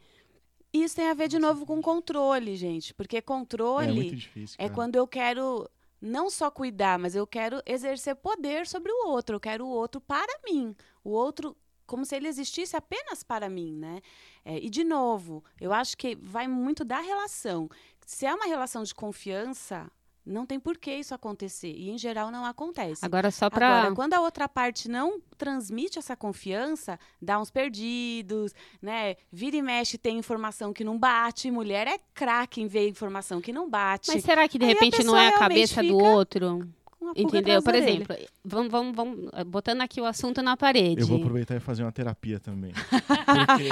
Isso 0.72 0.96
tem 0.96 1.08
a 1.08 1.14
ver 1.14 1.28
de 1.28 1.38
novo 1.38 1.64
com 1.64 1.80
controle, 1.80 2.56
gente. 2.56 2.92
Porque 2.94 3.20
controle 3.22 4.08
é, 4.08 4.10
difícil, 4.10 4.56
é 4.58 4.68
quando 4.68 4.96
eu 4.96 5.06
quero 5.06 5.68
não 6.00 6.28
só 6.28 6.50
cuidar, 6.50 6.98
mas 6.98 7.14
eu 7.14 7.26
quero 7.26 7.62
exercer 7.64 8.14
poder 8.16 8.66
sobre 8.66 8.92
o 8.92 9.08
outro. 9.08 9.36
Eu 9.36 9.40
quero 9.40 9.66
o 9.66 9.70
outro 9.70 10.00
para 10.00 10.40
mim. 10.44 10.74
O 11.02 11.10
outro 11.10 11.56
como 11.86 12.04
se 12.04 12.16
ele 12.16 12.28
existisse 12.28 12.76
apenas 12.76 13.22
para 13.22 13.48
mim, 13.48 13.72
né? 13.72 14.00
É, 14.44 14.58
e 14.58 14.68
de 14.68 14.82
novo, 14.82 15.44
eu 15.60 15.72
acho 15.72 15.96
que 15.96 16.16
vai 16.16 16.48
muito 16.48 16.84
da 16.84 16.98
relação. 16.98 17.70
Se 18.04 18.26
é 18.26 18.34
uma 18.34 18.46
relação 18.46 18.82
de 18.82 18.94
confiança, 18.94 19.90
Não 20.26 20.44
tem 20.44 20.58
por 20.58 20.76
que 20.76 20.92
isso 20.92 21.14
acontecer. 21.14 21.72
E, 21.72 21.88
em 21.88 21.96
geral, 21.96 22.32
não 22.32 22.44
acontece. 22.44 23.04
Agora, 23.04 23.30
só 23.30 23.48
para. 23.48 23.78
Agora, 23.78 23.94
quando 23.94 24.14
a 24.14 24.20
outra 24.20 24.48
parte 24.48 24.88
não 24.88 25.20
transmite 25.38 26.00
essa 26.00 26.16
confiança, 26.16 26.98
dá 27.22 27.38
uns 27.38 27.50
perdidos, 27.50 28.52
né? 28.82 29.14
Vira 29.30 29.56
e 29.56 29.62
mexe, 29.62 29.96
tem 29.96 30.18
informação 30.18 30.72
que 30.72 30.82
não 30.82 30.98
bate. 30.98 31.48
Mulher 31.50 31.86
é 31.86 31.98
craque 32.12 32.60
em 32.60 32.66
ver 32.66 32.88
informação 32.88 33.40
que 33.40 33.52
não 33.52 33.70
bate. 33.70 34.10
Mas 34.12 34.24
será 34.24 34.48
que, 34.48 34.58
de 34.58 34.64
Aí 34.64 34.72
repente, 34.72 35.04
não 35.04 35.16
é 35.16 35.28
a 35.28 35.38
cabeça 35.38 35.80
do 35.80 35.96
outro? 35.96 36.68
Entendeu? 37.14 37.62
Por 37.62 37.74
orelha. 37.74 37.90
exemplo, 37.90 38.16
vamos, 38.44 38.72
vamos, 38.72 38.96
vamos, 38.96 39.30
eh, 39.32 39.44
botando 39.44 39.80
aqui 39.82 40.00
o 40.00 40.06
assunto 40.06 40.42
na 40.42 40.56
parede. 40.56 41.02
Eu 41.02 41.06
vou 41.06 41.18
aproveitar 41.18 41.54
e 41.54 41.60
fazer 41.60 41.82
uma 41.84 41.92
terapia 41.92 42.40
também. 42.40 42.72
Porque 43.26 43.68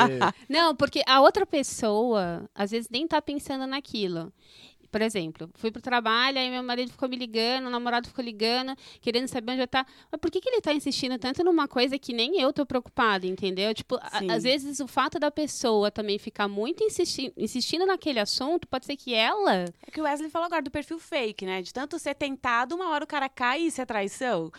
Não, 0.48 0.74
porque 0.76 1.02
a 1.06 1.20
outra 1.20 1.46
pessoa, 1.46 2.48
às 2.54 2.70
vezes, 2.70 2.88
nem 2.90 3.08
tá 3.08 3.20
pensando 3.20 3.66
naquilo. 3.66 4.32
Por 4.94 5.02
exemplo, 5.02 5.50
fui 5.54 5.72
pro 5.72 5.82
trabalho, 5.82 6.38
aí 6.38 6.48
meu 6.48 6.62
marido 6.62 6.92
ficou 6.92 7.08
me 7.08 7.16
ligando, 7.16 7.66
o 7.66 7.70
namorado 7.70 8.06
ficou 8.06 8.24
ligando, 8.24 8.76
querendo 9.00 9.26
saber 9.26 9.50
onde 9.50 9.62
eu 9.62 9.66
tá. 9.66 9.84
Mas 10.08 10.20
por 10.20 10.30
que, 10.30 10.40
que 10.40 10.48
ele 10.48 10.60
tá 10.60 10.72
insistindo 10.72 11.18
tanto 11.18 11.42
numa 11.42 11.66
coisa 11.66 11.98
que 11.98 12.12
nem 12.12 12.40
eu 12.40 12.52
tô 12.52 12.64
preocupada, 12.64 13.26
entendeu? 13.26 13.74
Tipo, 13.74 13.96
a- 13.96 14.20
às 14.32 14.44
vezes 14.44 14.78
o 14.78 14.86
fato 14.86 15.18
da 15.18 15.32
pessoa 15.32 15.90
também 15.90 16.16
ficar 16.16 16.46
muito 16.46 16.84
insisti 16.84 17.32
insistindo 17.36 17.84
naquele 17.84 18.20
assunto, 18.20 18.68
pode 18.68 18.86
ser 18.86 18.94
que 18.96 19.12
ela. 19.12 19.64
É 19.84 19.90
que 19.90 20.00
o 20.00 20.04
Wesley 20.04 20.30
falou 20.30 20.46
agora 20.46 20.62
do 20.62 20.70
perfil 20.70 21.00
fake, 21.00 21.44
né? 21.44 21.60
De 21.60 21.72
tanto 21.72 21.98
ser 21.98 22.14
tentado, 22.14 22.76
uma 22.76 22.90
hora 22.90 23.02
o 23.02 23.08
cara 23.08 23.28
cai 23.28 23.62
e 23.62 23.66
isso 23.66 23.80
é 23.80 23.84
traição. 23.84 24.52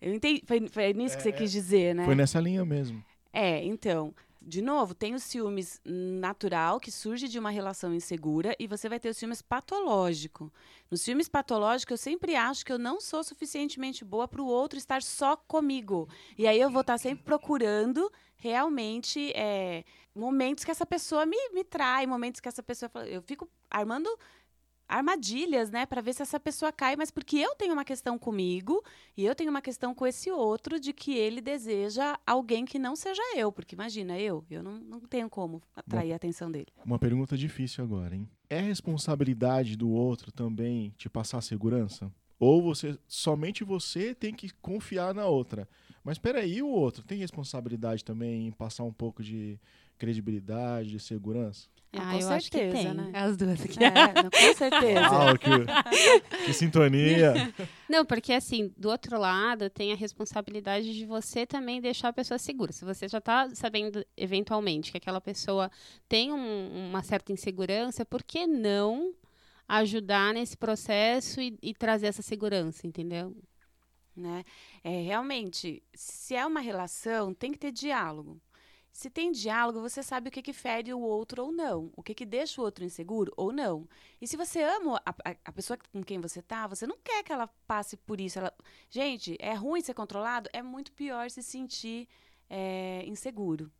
Eu 0.00 0.14
entendi. 0.14 0.42
Foi, 0.46 0.66
foi 0.66 0.94
nisso 0.94 1.14
que 1.14 1.22
você 1.22 1.28
É, 1.28 1.32
quis 1.32 1.52
dizer, 1.52 1.94
né? 1.94 2.06
foi 2.06 2.14
nessa 2.14 2.40
linha 2.40 2.64
mesmo. 2.64 3.04
É, 3.34 3.62
então, 3.62 4.14
de 4.46 4.60
novo, 4.60 4.94
tem 4.94 5.14
o 5.14 5.18
ciúmes 5.18 5.80
natural 5.84 6.78
que 6.78 6.90
surge 6.90 7.28
de 7.28 7.38
uma 7.38 7.50
relação 7.50 7.94
insegura 7.94 8.54
e 8.58 8.66
você 8.66 8.88
vai 8.88 9.00
ter 9.00 9.08
o 9.08 9.14
ciúmes 9.14 9.40
patológico. 9.40 10.52
No 10.90 10.96
ciúmes 10.96 11.28
patológico, 11.28 11.92
eu 11.92 11.96
sempre 11.96 12.36
acho 12.36 12.64
que 12.64 12.72
eu 12.72 12.78
não 12.78 13.00
sou 13.00 13.24
suficientemente 13.24 14.04
boa 14.04 14.28
para 14.28 14.42
o 14.42 14.46
outro 14.46 14.78
estar 14.78 15.02
só 15.02 15.34
comigo. 15.36 16.08
E 16.36 16.46
aí 16.46 16.60
eu 16.60 16.70
vou 16.70 16.82
estar 16.82 16.98
sempre 16.98 17.24
procurando 17.24 18.12
realmente 18.36 19.32
é, 19.34 19.84
momentos 20.14 20.64
que 20.64 20.70
essa 20.70 20.84
pessoa 20.84 21.24
me, 21.24 21.38
me 21.52 21.64
trai, 21.64 22.06
momentos 22.06 22.40
que 22.40 22.48
essa 22.48 22.62
pessoa. 22.62 22.90
Eu 23.06 23.22
fico 23.22 23.48
armando 23.70 24.08
armadilhas, 24.88 25.70
né, 25.70 25.86
para 25.86 26.00
ver 26.00 26.12
se 26.14 26.22
essa 26.22 26.38
pessoa 26.38 26.72
cai, 26.72 26.96
mas 26.96 27.10
porque 27.10 27.36
eu 27.36 27.54
tenho 27.54 27.72
uma 27.72 27.84
questão 27.84 28.18
comigo 28.18 28.82
e 29.16 29.24
eu 29.24 29.34
tenho 29.34 29.50
uma 29.50 29.62
questão 29.62 29.94
com 29.94 30.06
esse 30.06 30.30
outro 30.30 30.78
de 30.78 30.92
que 30.92 31.16
ele 31.16 31.40
deseja 31.40 32.18
alguém 32.26 32.64
que 32.64 32.78
não 32.78 32.94
seja 32.94 33.22
eu, 33.36 33.50
porque 33.50 33.74
imagina, 33.74 34.18
eu, 34.18 34.44
eu 34.50 34.62
não, 34.62 34.78
não 34.78 35.00
tenho 35.00 35.28
como 35.28 35.62
atrair 35.74 36.12
a 36.12 36.16
atenção 36.16 36.50
dele. 36.50 36.68
Uma 36.84 36.98
pergunta 36.98 37.36
difícil 37.36 37.82
agora, 37.82 38.14
hein? 38.14 38.28
É 38.48 38.60
responsabilidade 38.60 39.76
do 39.76 39.90
outro 39.90 40.30
também 40.30 40.92
te 40.96 41.08
passar 41.08 41.40
segurança? 41.40 42.12
Ou 42.38 42.62
você 42.62 42.98
somente 43.06 43.64
você 43.64 44.14
tem 44.14 44.34
que 44.34 44.50
confiar 44.60 45.14
na 45.14 45.26
outra? 45.26 45.68
Mas 46.02 46.18
peraí, 46.18 46.60
o 46.62 46.68
outro 46.68 47.02
tem 47.02 47.18
responsabilidade 47.18 48.04
também 48.04 48.46
em 48.48 48.52
passar 48.52 48.84
um 48.84 48.92
pouco 48.92 49.22
de 49.22 49.58
credibilidade, 49.96 50.90
de 50.90 51.00
segurança? 51.00 51.68
Ah, 51.98 52.12
com 52.12 52.18
eu 52.20 52.28
acho 52.30 52.50
que 52.50 52.58
certeza, 52.58 52.88
tem. 52.88 52.94
né? 52.94 53.10
As 53.12 53.36
duas 53.36 53.60
aqui. 53.64 53.78
É, 53.84 54.22
não, 54.22 54.30
com 54.30 54.54
certeza. 54.56 55.00
Uau, 55.10 55.38
que, 55.38 56.44
que 56.46 56.52
sintonia! 56.52 57.32
Não, 57.88 58.04
porque 58.04 58.32
assim, 58.32 58.72
do 58.76 58.88
outro 58.88 59.18
lado, 59.18 59.68
tem 59.68 59.92
a 59.92 59.96
responsabilidade 59.96 60.94
de 60.94 61.04
você 61.04 61.46
também 61.46 61.80
deixar 61.80 62.08
a 62.08 62.12
pessoa 62.12 62.38
segura. 62.38 62.72
Se 62.72 62.84
você 62.84 63.06
já 63.06 63.18
está 63.18 63.48
sabendo, 63.54 64.04
eventualmente, 64.16 64.90
que 64.90 64.96
aquela 64.98 65.20
pessoa 65.20 65.70
tem 66.08 66.32
um- 66.32 66.88
uma 66.88 67.02
certa 67.02 67.30
insegurança, 67.32 68.04
por 68.04 68.22
que 68.22 68.46
não 68.46 69.12
ajudar 69.68 70.32
nesse 70.34 70.56
processo 70.56 71.40
e, 71.40 71.56
e 71.62 71.74
trazer 71.74 72.06
essa 72.06 72.22
segurança, 72.22 72.86
entendeu? 72.86 73.36
né? 74.16 74.44
É, 74.84 75.02
realmente, 75.02 75.82
se 75.92 76.34
é 76.36 76.46
uma 76.46 76.60
relação, 76.60 77.34
tem 77.34 77.50
que 77.50 77.58
ter 77.58 77.72
diálogo. 77.72 78.40
Se 78.94 79.10
tem 79.10 79.32
diálogo, 79.32 79.80
você 79.80 80.02
sabe 80.04 80.28
o 80.28 80.30
que, 80.32 80.40
que 80.40 80.52
fere 80.52 80.94
o 80.94 81.00
outro 81.00 81.42
ou 81.44 81.52
não, 81.52 81.90
o 81.96 82.02
que, 82.02 82.14
que 82.14 82.24
deixa 82.24 82.60
o 82.60 82.64
outro 82.64 82.84
inseguro 82.84 83.32
ou 83.36 83.52
não. 83.52 83.88
E 84.20 84.26
se 84.28 84.36
você 84.36 84.62
ama 84.62 85.02
a, 85.04 85.10
a- 85.10 85.36
a 85.46 85.52
pessoa 85.52 85.76
com 85.92 86.02
quem 86.02 86.20
você 86.20 86.40
tá, 86.40 86.66
você 86.68 86.86
não 86.86 86.96
quer 87.02 87.24
que 87.24 87.32
ela 87.32 87.48
passe 87.66 87.96
por 87.96 88.20
isso. 88.20 88.38
Ela... 88.38 88.54
Gente, 88.88 89.36
é 89.40 89.52
ruim 89.54 89.80
ser 89.82 89.94
controlado? 89.94 90.48
É 90.52 90.62
muito 90.62 90.92
pior 90.92 91.28
se 91.28 91.42
sentir 91.42 92.08
é, 92.48 93.04
inseguro. 93.06 93.70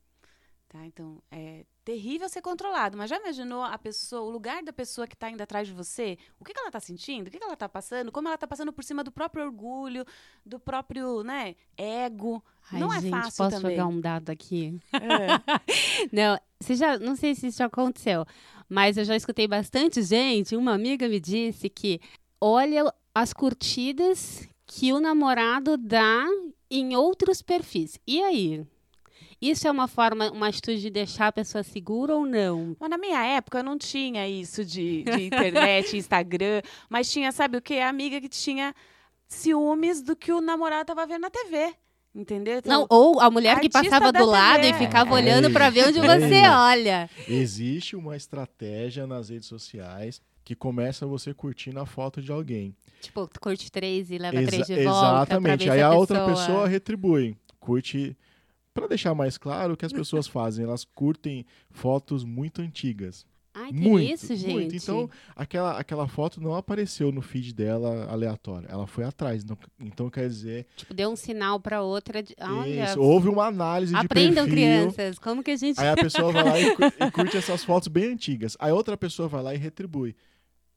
Tá? 0.68 0.84
Então, 0.86 1.22
é 1.30 1.64
terrível 1.84 2.28
ser 2.28 2.40
controlado, 2.40 2.96
mas 2.96 3.10
já 3.10 3.18
imaginou 3.18 3.62
a 3.62 3.76
pessoa, 3.76 4.22
o 4.22 4.30
lugar 4.30 4.62
da 4.62 4.72
pessoa 4.72 5.06
que 5.06 5.14
está 5.14 5.30
indo 5.30 5.42
atrás 5.42 5.68
de 5.68 5.74
você? 5.74 6.16
O 6.40 6.44
que, 6.44 6.54
que 6.54 6.58
ela 6.58 6.68
está 6.68 6.80
sentindo? 6.80 7.28
O 7.28 7.30
que, 7.30 7.38
que 7.38 7.44
ela 7.44 7.52
está 7.52 7.68
passando? 7.68 8.10
Como 8.10 8.26
ela 8.26 8.36
está 8.36 8.46
passando 8.46 8.72
por 8.72 8.82
cima 8.82 9.04
do 9.04 9.12
próprio 9.12 9.44
orgulho, 9.44 10.04
do 10.44 10.58
próprio 10.58 11.22
né, 11.22 11.54
ego? 11.76 12.42
Ai, 12.72 12.80
não 12.80 12.92
é 12.92 13.00
gente, 13.00 13.10
fácil 13.10 13.36
posso 13.36 13.56
também. 13.56 13.76
jogar 13.76 13.88
um 13.88 14.00
dado 14.00 14.30
aqui? 14.30 14.80
É. 14.92 15.54
Não, 16.10 16.38
você 16.60 16.74
já, 16.74 16.98
não 16.98 17.14
sei 17.14 17.34
se 17.34 17.48
isso 17.48 17.58
já 17.58 17.66
aconteceu, 17.66 18.24
mas 18.68 18.96
eu 18.96 19.04
já 19.04 19.14
escutei 19.16 19.46
bastante 19.46 20.02
gente. 20.02 20.56
Uma 20.56 20.72
amiga 20.72 21.08
me 21.08 21.20
disse 21.20 21.68
que 21.68 22.00
olha 22.40 22.92
as 23.14 23.32
curtidas 23.32 24.48
que 24.66 24.92
o 24.92 25.00
namorado 25.00 25.76
dá 25.76 26.26
em 26.70 26.96
outros 26.96 27.42
perfis. 27.42 27.98
E 28.06 28.22
aí? 28.22 28.66
Isso 29.40 29.66
é 29.66 29.70
uma 29.70 29.86
forma, 29.88 30.30
uma 30.30 30.48
atitude 30.48 30.80
de 30.80 30.90
deixar 30.90 31.28
a 31.28 31.32
pessoa 31.32 31.62
segura 31.62 32.14
ou 32.14 32.24
não? 32.26 32.76
Mas 32.80 32.90
na 32.90 32.98
minha 32.98 33.22
época 33.24 33.62
não 33.62 33.76
tinha 33.78 34.26
isso 34.28 34.64
de, 34.64 35.02
de 35.04 35.22
internet, 35.26 35.94
Instagram, 35.98 36.62
mas 36.88 37.10
tinha, 37.10 37.30
sabe 37.32 37.58
o 37.58 37.62
quê? 37.62 37.74
A 37.76 37.88
amiga 37.88 38.20
que 38.20 38.28
tinha 38.28 38.74
ciúmes 39.28 40.02
do 40.02 40.14
que 40.16 40.32
o 40.32 40.40
namorado 40.40 40.86
tava 40.86 41.06
vendo 41.06 41.22
na 41.22 41.30
TV. 41.30 41.74
Entendeu? 42.14 42.58
Então, 42.58 42.80
Não, 42.82 42.86
ou 42.90 43.18
a 43.20 43.28
mulher 43.28 43.58
que 43.58 43.68
passava 43.68 44.12
do 44.12 44.24
lado 44.24 44.60
TV. 44.62 44.68
e 44.70 44.78
ficava 44.86 45.10
É. 45.10 45.12
olhando 45.14 45.50
para 45.50 45.68
ver 45.68 45.88
onde 45.88 45.98
É. 45.98 46.02
você 46.02 46.46
olha. 46.48 47.10
Existe 47.26 47.96
uma 47.96 48.16
estratégia 48.16 49.04
nas 49.04 49.30
redes 49.30 49.48
sociais 49.48 50.22
que 50.44 50.54
começa 50.54 51.06
você 51.06 51.34
curtindo 51.34 51.80
a 51.80 51.86
foto 51.86 52.22
de 52.22 52.30
alguém. 52.30 52.76
Tipo, 53.00 53.28
curte 53.40 53.68
três 53.72 54.12
e 54.12 54.18
leva 54.18 54.36
Exa- 54.40 54.46
três 54.50 54.66
de 54.68 54.84
volta. 54.84 55.00
pra 55.00 55.36
exatamente. 55.38 55.64
ver 55.64 55.70
Aí 55.72 55.78
se 55.78 55.82
a, 55.82 55.86
a 55.88 55.94
outra 55.94 56.24
pessoa 56.24 56.68
retribui. 56.68 57.36
Curte. 57.58 58.16
Pra 58.74 58.88
deixar 58.88 59.14
mais 59.14 59.38
claro 59.38 59.74
o 59.74 59.76
que 59.76 59.86
as 59.86 59.92
pessoas 59.92 60.26
fazem, 60.26 60.64
elas 60.64 60.84
curtem 60.84 61.46
fotos 61.70 62.24
muito 62.24 62.60
antigas. 62.60 63.24
Ai, 63.56 63.70
tem 63.70 63.80
muito, 63.80 64.12
isso, 64.12 64.34
gente. 64.34 64.52
muito. 64.52 64.74
Então, 64.74 65.08
aquela, 65.36 65.78
aquela 65.78 66.08
foto 66.08 66.40
não 66.40 66.56
apareceu 66.56 67.12
no 67.12 67.22
feed 67.22 67.54
dela 67.54 68.08
aleatório. 68.10 68.66
Ela 68.68 68.84
foi 68.84 69.04
atrás. 69.04 69.44
Então, 69.44 69.56
então 69.78 70.10
quer 70.10 70.28
dizer, 70.28 70.66
Tipo, 70.76 70.92
deu 70.92 71.08
um 71.08 71.14
sinal 71.14 71.60
pra 71.60 71.80
outra. 71.80 72.20
De... 72.20 72.34
Olha, 72.40 72.84
isso, 72.84 73.00
houve 73.00 73.28
uma 73.28 73.46
análise 73.46 73.94
aprendam, 73.94 74.44
de 74.44 74.50
perfil. 74.50 74.90
crianças. 74.90 75.18
Como 75.20 75.40
que 75.40 75.52
a 75.52 75.56
gente. 75.56 75.80
Aí 75.80 75.88
a 75.88 75.94
pessoa 75.94 76.32
vai 76.32 76.42
lá 76.42 76.58
e, 76.58 76.66
e 77.06 77.10
curte 77.12 77.36
essas 77.36 77.62
fotos 77.62 77.86
bem 77.86 78.06
antigas. 78.06 78.56
Aí 78.58 78.72
outra 78.72 78.96
pessoa 78.96 79.28
vai 79.28 79.40
lá 79.40 79.54
e 79.54 79.56
retribui. 79.56 80.16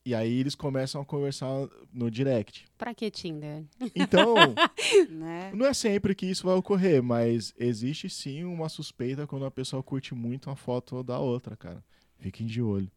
E 0.07 0.15
aí 0.15 0.39
eles 0.39 0.55
começam 0.55 1.01
a 1.01 1.05
conversar 1.05 1.67
no 1.91 2.09
direct. 2.09 2.65
Pra 2.77 2.93
que 2.93 3.11
Tinder? 3.11 3.65
Então, 3.93 4.35
né? 5.11 5.51
não 5.53 5.65
é 5.65 5.73
sempre 5.73 6.15
que 6.15 6.25
isso 6.25 6.45
vai 6.45 6.55
ocorrer, 6.55 7.03
mas 7.03 7.53
existe 7.59 8.09
sim 8.09 8.45
uma 8.45 8.69
suspeita 8.69 9.27
quando 9.27 9.43
a 9.43 9.51
pessoa 9.51 9.83
curte 9.83 10.15
muito 10.15 10.49
uma 10.49 10.55
foto 10.55 11.03
da 11.03 11.19
outra, 11.19 11.57
cara. 11.57 11.83
Fiquem 12.19 12.47
de 12.47 12.61
olho. 12.61 12.89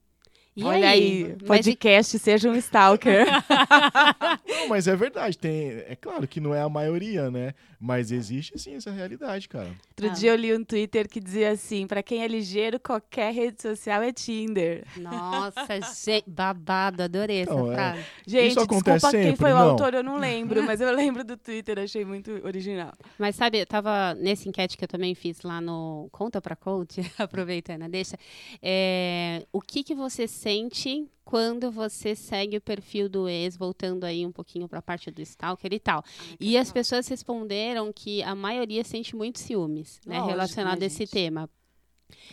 E 0.56 0.64
Olha 0.64 0.88
aí, 0.90 1.22
e- 1.22 1.44
podcast 1.44 2.18
seja 2.18 2.50
um 2.50 2.54
stalker. 2.56 3.24
Não, 4.48 4.68
mas 4.68 4.86
é 4.88 4.96
verdade, 4.96 5.38
tem, 5.38 5.68
é 5.86 5.96
claro 5.98 6.26
que 6.26 6.40
não 6.40 6.54
é 6.54 6.60
a 6.60 6.68
maioria, 6.68 7.30
né? 7.30 7.54
Mas 7.82 8.12
existe 8.12 8.58
sim 8.58 8.74
essa 8.74 8.90
realidade, 8.90 9.48
cara. 9.48 9.68
Outro 9.68 10.08
Ah. 10.10 10.12
dia 10.12 10.32
eu 10.32 10.36
li 10.36 10.54
um 10.54 10.62
Twitter 10.62 11.08
que 11.08 11.18
dizia 11.18 11.50
assim: 11.52 11.86
pra 11.86 12.02
quem 12.02 12.22
é 12.22 12.28
ligeiro, 12.28 12.78
qualquer 12.78 13.32
rede 13.32 13.62
social 13.62 14.02
é 14.02 14.12
Tinder. 14.12 14.84
Nossa, 14.98 15.64
gente, 16.04 16.28
babado, 16.28 17.02
adorei 17.02 17.38
essa 17.42 17.54
Não, 17.54 17.72
é. 17.72 17.74
frase. 17.74 18.02
Gente, 18.26 18.58
acontece 18.58 18.66
desculpa 18.66 19.10
quem 19.12 19.22
sempre? 19.22 19.36
foi 19.38 19.52
o 19.52 19.56
Não. 19.56 19.70
autor, 19.70 19.94
eu 19.94 20.02
não 20.02 20.18
lembro, 20.18 20.62
mas 20.62 20.80
eu 20.82 20.92
lembro 20.94 21.24
do 21.24 21.38
Twitter, 21.38 21.78
achei 21.78 22.04
muito 22.04 22.30
original. 22.44 22.92
Mas 23.18 23.34
sabe, 23.36 23.60
eu 23.60 23.66
tava 23.66 24.12
nessa 24.14 24.46
enquete 24.46 24.76
que 24.76 24.84
eu 24.84 24.88
também 24.88 25.14
fiz 25.14 25.40
lá 25.42 25.58
no 25.58 26.08
Conta 26.12 26.38
pra 26.40 26.54
Coach, 26.56 27.00
aproveitando, 27.18 27.88
deixa. 27.88 28.18
é, 28.62 29.46
o 29.50 29.60
que 29.62 29.82
que 29.82 29.94
você 29.94 30.28
sente 30.40 31.06
quando 31.24 31.70
você 31.70 32.16
segue 32.16 32.56
o 32.56 32.60
perfil 32.60 33.08
do 33.08 33.28
ex, 33.28 33.56
voltando 33.56 34.04
aí 34.04 34.26
um 34.26 34.32
pouquinho 34.32 34.68
pra 34.68 34.82
parte 34.82 35.10
do 35.10 35.20
stalker 35.20 35.72
e 35.72 35.78
tal? 35.78 36.02
E 36.40 36.56
as 36.56 36.72
pessoas 36.72 37.06
responderam 37.06 37.92
que 37.92 38.22
a 38.22 38.34
maioria 38.34 38.82
sente 38.82 39.14
muito 39.14 39.38
ciúmes, 39.38 40.00
né, 40.06 40.16
Lógico, 40.16 40.30
relacionado 40.30 40.78
né, 40.80 40.84
a 40.84 40.86
esse 40.86 40.98
gente? 40.98 41.10
tema. 41.10 41.48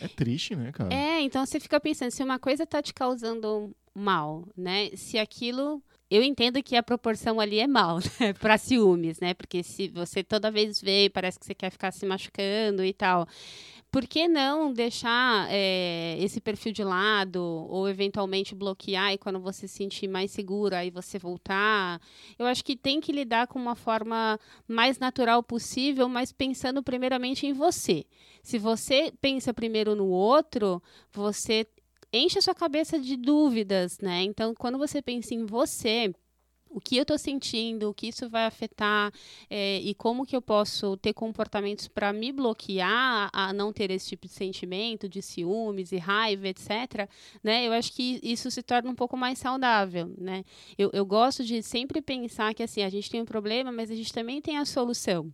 É 0.00 0.08
triste, 0.08 0.56
né, 0.56 0.72
cara? 0.72 0.92
É, 0.92 1.20
então 1.20 1.44
você 1.44 1.60
fica 1.60 1.78
pensando, 1.78 2.10
se 2.10 2.22
uma 2.22 2.38
coisa 2.38 2.66
tá 2.66 2.82
te 2.82 2.92
causando 2.92 3.74
mal, 3.94 4.48
né? 4.56 4.90
Se 4.96 5.18
aquilo 5.18 5.82
eu 6.10 6.22
entendo 6.22 6.62
que 6.62 6.76
a 6.76 6.82
proporção 6.82 7.38
ali 7.38 7.58
é 7.58 7.66
mal, 7.66 7.98
né, 8.20 8.32
para 8.32 8.56
ciúmes, 8.56 9.20
né? 9.20 9.34
Porque 9.34 9.62
se 9.62 9.88
você 9.88 10.22
toda 10.22 10.50
vez 10.50 10.80
vê, 10.80 11.10
parece 11.12 11.38
que 11.38 11.46
você 11.46 11.54
quer 11.54 11.70
ficar 11.70 11.92
se 11.92 12.06
machucando 12.06 12.84
e 12.84 12.92
tal. 12.92 13.26
Por 13.90 14.06
que 14.06 14.28
não 14.28 14.70
deixar 14.70 15.48
é, 15.50 16.18
esse 16.20 16.42
perfil 16.42 16.72
de 16.72 16.84
lado 16.84 17.42
ou 17.42 17.88
eventualmente 17.88 18.54
bloquear 18.54 19.14
e 19.14 19.18
quando 19.18 19.40
você 19.40 19.66
se 19.66 19.76
sentir 19.76 20.06
mais 20.08 20.30
segura 20.30 20.78
aí 20.78 20.90
você 20.90 21.18
voltar? 21.18 21.98
Eu 22.38 22.44
acho 22.44 22.62
que 22.62 22.76
tem 22.76 23.00
que 23.00 23.10
lidar 23.12 23.46
com 23.46 23.58
uma 23.58 23.74
forma 23.74 24.38
mais 24.66 24.98
natural 24.98 25.42
possível, 25.42 26.06
mas 26.06 26.32
pensando 26.32 26.82
primeiramente 26.82 27.46
em 27.46 27.54
você. 27.54 28.04
Se 28.42 28.58
você 28.58 29.10
pensa 29.22 29.54
primeiro 29.54 29.94
no 29.94 30.08
outro, 30.08 30.82
você 31.10 31.66
enche 32.12 32.38
a 32.38 32.42
sua 32.42 32.54
cabeça 32.54 32.98
de 32.98 33.16
dúvidas, 33.16 33.98
né? 33.98 34.22
Então, 34.22 34.54
quando 34.54 34.78
você 34.78 35.02
pensa 35.02 35.34
em 35.34 35.44
você, 35.44 36.12
o 36.70 36.80
que 36.80 36.96
eu 36.96 37.02
estou 37.02 37.18
sentindo, 37.18 37.88
o 37.88 37.94
que 37.94 38.08
isso 38.08 38.28
vai 38.28 38.44
afetar 38.44 39.12
é, 39.48 39.78
e 39.78 39.94
como 39.94 40.26
que 40.26 40.36
eu 40.36 40.42
posso 40.42 40.96
ter 40.96 41.12
comportamentos 41.12 41.88
para 41.88 42.12
me 42.12 42.32
bloquear 42.32 43.30
a 43.32 43.52
não 43.52 43.72
ter 43.72 43.90
esse 43.90 44.08
tipo 44.08 44.26
de 44.26 44.32
sentimento 44.32 45.08
de 45.08 45.22
ciúmes 45.22 45.92
e 45.92 45.96
raiva, 45.96 46.48
etc. 46.48 47.08
Né? 47.42 47.66
Eu 47.66 47.72
acho 47.72 47.92
que 47.92 48.20
isso 48.22 48.50
se 48.50 48.62
torna 48.62 48.90
um 48.90 48.94
pouco 48.94 49.16
mais 49.16 49.38
saudável, 49.38 50.12
né? 50.18 50.44
Eu, 50.76 50.90
eu 50.92 51.04
gosto 51.06 51.44
de 51.44 51.62
sempre 51.62 52.00
pensar 52.00 52.54
que 52.54 52.62
assim 52.62 52.82
a 52.82 52.88
gente 52.90 53.10
tem 53.10 53.22
um 53.22 53.26
problema, 53.26 53.72
mas 53.72 53.90
a 53.90 53.94
gente 53.94 54.12
também 54.12 54.40
tem 54.40 54.58
a 54.58 54.64
solução. 54.64 55.32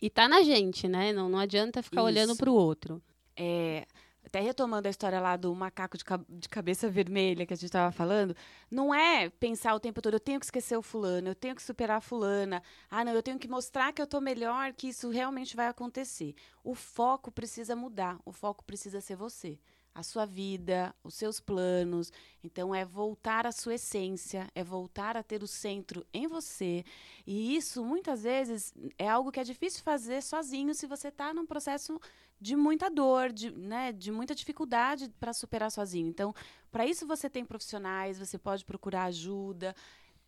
E 0.00 0.08
tá 0.08 0.28
na 0.28 0.42
gente, 0.42 0.86
né? 0.86 1.12
Não, 1.12 1.28
não 1.28 1.38
adianta 1.38 1.82
ficar 1.82 2.02
isso. 2.02 2.06
olhando 2.06 2.36
para 2.36 2.50
o 2.50 2.54
outro. 2.54 3.02
É, 3.36 3.86
até 4.28 4.40
retomando 4.40 4.86
a 4.86 4.90
história 4.90 5.18
lá 5.18 5.36
do 5.36 5.54
macaco 5.54 5.96
de, 5.96 6.04
de 6.28 6.48
cabeça 6.48 6.88
vermelha 6.88 7.46
que 7.46 7.52
a 7.54 7.56
gente 7.56 7.64
estava 7.64 7.90
falando, 7.90 8.36
não 8.70 8.94
é 8.94 9.30
pensar 9.30 9.74
o 9.74 9.80
tempo 9.80 10.00
todo, 10.02 10.14
eu 10.14 10.20
tenho 10.20 10.38
que 10.38 10.46
esquecer 10.46 10.76
o 10.76 10.82
fulano, 10.82 11.28
eu 11.28 11.34
tenho 11.34 11.56
que 11.56 11.62
superar 11.62 11.96
a 11.96 12.00
fulana, 12.00 12.62
ah, 12.90 13.04
não, 13.04 13.12
eu 13.12 13.22
tenho 13.22 13.38
que 13.38 13.48
mostrar 13.48 13.92
que 13.92 14.00
eu 14.00 14.04
estou 14.04 14.20
melhor, 14.20 14.72
que 14.74 14.88
isso 14.88 15.08
realmente 15.08 15.56
vai 15.56 15.66
acontecer. 15.66 16.34
O 16.62 16.74
foco 16.74 17.32
precisa 17.32 17.74
mudar, 17.74 18.18
o 18.24 18.32
foco 18.32 18.62
precisa 18.64 19.00
ser 19.00 19.16
você 19.16 19.58
a 19.98 20.02
sua 20.04 20.24
vida, 20.24 20.94
os 21.02 21.14
seus 21.14 21.40
planos. 21.40 22.12
Então, 22.44 22.72
é 22.72 22.84
voltar 22.84 23.48
à 23.48 23.50
sua 23.50 23.74
essência, 23.74 24.48
é 24.54 24.62
voltar 24.62 25.16
a 25.16 25.24
ter 25.24 25.42
o 25.42 25.46
centro 25.48 26.06
em 26.14 26.28
você. 26.28 26.84
E 27.26 27.56
isso, 27.56 27.84
muitas 27.84 28.22
vezes, 28.22 28.72
é 28.96 29.08
algo 29.08 29.32
que 29.32 29.40
é 29.40 29.44
difícil 29.44 29.82
fazer 29.82 30.22
sozinho 30.22 30.72
se 30.72 30.86
você 30.86 31.08
está 31.08 31.34
num 31.34 31.44
processo 31.44 32.00
de 32.40 32.54
muita 32.54 32.88
dor, 32.88 33.32
de, 33.32 33.50
né, 33.50 33.90
de 33.90 34.12
muita 34.12 34.36
dificuldade 34.36 35.12
para 35.18 35.32
superar 35.32 35.72
sozinho. 35.72 36.06
Então, 36.06 36.32
para 36.70 36.86
isso 36.86 37.04
você 37.04 37.28
tem 37.28 37.44
profissionais, 37.44 38.20
você 38.20 38.38
pode 38.38 38.64
procurar 38.64 39.06
ajuda, 39.06 39.74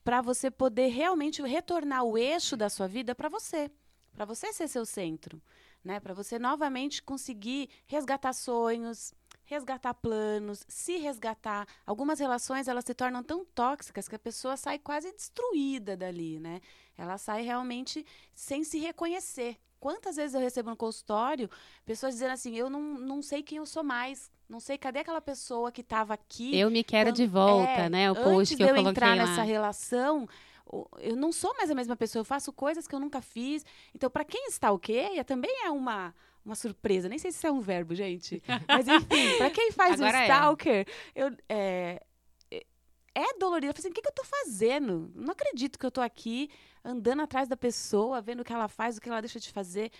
para 0.02 0.20
você 0.20 0.50
poder 0.50 0.88
realmente 0.88 1.40
retornar 1.42 2.02
o 2.02 2.18
eixo 2.18 2.56
da 2.56 2.68
sua 2.68 2.88
vida 2.88 3.14
para 3.14 3.28
você, 3.28 3.70
para 4.12 4.24
você 4.24 4.52
ser 4.52 4.66
seu 4.66 4.84
centro, 4.84 5.40
né? 5.84 6.00
Para 6.00 6.12
você 6.12 6.40
novamente 6.40 7.00
conseguir 7.00 7.70
resgatar 7.86 8.32
sonhos, 8.32 9.14
resgatar 9.50 9.92
planos, 9.94 10.64
se 10.68 10.96
resgatar. 10.98 11.66
Algumas 11.84 12.20
relações 12.20 12.68
elas 12.68 12.84
se 12.84 12.94
tornam 12.94 13.20
tão 13.20 13.44
tóxicas 13.44 14.08
que 14.08 14.14
a 14.14 14.18
pessoa 14.18 14.56
sai 14.56 14.78
quase 14.78 15.12
destruída 15.12 15.96
dali, 15.96 16.38
né? 16.38 16.60
Ela 16.96 17.18
sai 17.18 17.42
realmente 17.42 18.06
sem 18.32 18.62
se 18.62 18.78
reconhecer. 18.78 19.56
Quantas 19.80 20.14
vezes 20.14 20.34
eu 20.34 20.40
recebo 20.40 20.70
no 20.70 20.76
consultório 20.76 21.50
pessoas 21.84 22.14
dizendo 22.14 22.30
assim: 22.30 22.54
eu 22.54 22.70
não, 22.70 22.80
não 22.80 23.20
sei 23.20 23.42
quem 23.42 23.58
eu 23.58 23.66
sou 23.66 23.82
mais. 23.82 24.30
Não 24.48 24.60
sei 24.60 24.78
cadê 24.78 25.00
aquela 25.00 25.20
pessoa 25.20 25.72
que 25.72 25.80
estava 25.80 26.14
aqui. 26.14 26.56
Eu 26.56 26.70
me 26.70 26.84
quero 26.84 27.10
quando, 27.10 27.16
de 27.16 27.26
volta, 27.26 27.70
é, 27.70 27.88
né? 27.88 28.10
O 28.10 28.14
post 28.14 28.56
que 28.56 28.62
eu, 28.62 28.68
eu 28.68 28.74
coloquei 28.74 28.90
entrar 28.90 29.16
lá. 29.16 29.26
nessa 29.26 29.42
relação, 29.42 30.28
eu 30.98 31.16
não 31.16 31.32
sou 31.32 31.52
mais 31.56 31.70
a 31.70 31.74
mesma 31.74 31.96
pessoa. 31.96 32.20
Eu 32.20 32.24
faço 32.24 32.52
coisas 32.52 32.86
que 32.86 32.94
eu 32.94 33.00
nunca 33.00 33.20
fiz. 33.20 33.64
Então, 33.94 34.08
para 34.08 34.24
quem 34.24 34.46
está 34.46 34.70
ok, 34.70 35.24
também 35.24 35.64
é 35.64 35.70
uma 35.70 36.14
uma 36.44 36.54
surpresa. 36.54 37.08
Nem 37.08 37.18
sei 37.18 37.30
se 37.30 37.38
isso 37.38 37.46
é 37.46 37.52
um 37.52 37.60
verbo, 37.60 37.94
gente. 37.94 38.42
Mas 38.66 38.88
enfim, 38.88 39.36
para 39.38 39.50
quem 39.50 39.70
faz 39.72 40.00
Agora 40.00 40.18
o 40.18 40.20
é. 40.20 40.24
stalker, 40.24 40.86
é. 41.14 41.22
eu, 41.22 41.36
é, 41.48 42.02
é 43.14 43.38
dolorido. 43.38 43.70
Eu 43.70 43.74
falei 43.74 43.80
assim, 43.80 43.90
o 43.90 43.92
que, 43.92 44.02
que 44.02 44.08
eu 44.08 44.14
tô 44.14 44.24
fazendo? 44.24 45.10
Não 45.14 45.32
acredito 45.32 45.78
que 45.78 45.86
eu 45.86 45.90
tô 45.90 46.00
aqui 46.00 46.50
andando 46.84 47.22
atrás 47.22 47.48
da 47.48 47.56
pessoa, 47.56 48.20
vendo 48.20 48.40
o 48.40 48.44
que 48.44 48.52
ela 48.52 48.68
faz, 48.68 48.96
o 48.96 49.00
que 49.00 49.08
ela 49.08 49.20
deixa 49.20 49.38
de 49.38 49.50
fazer. 49.50 49.90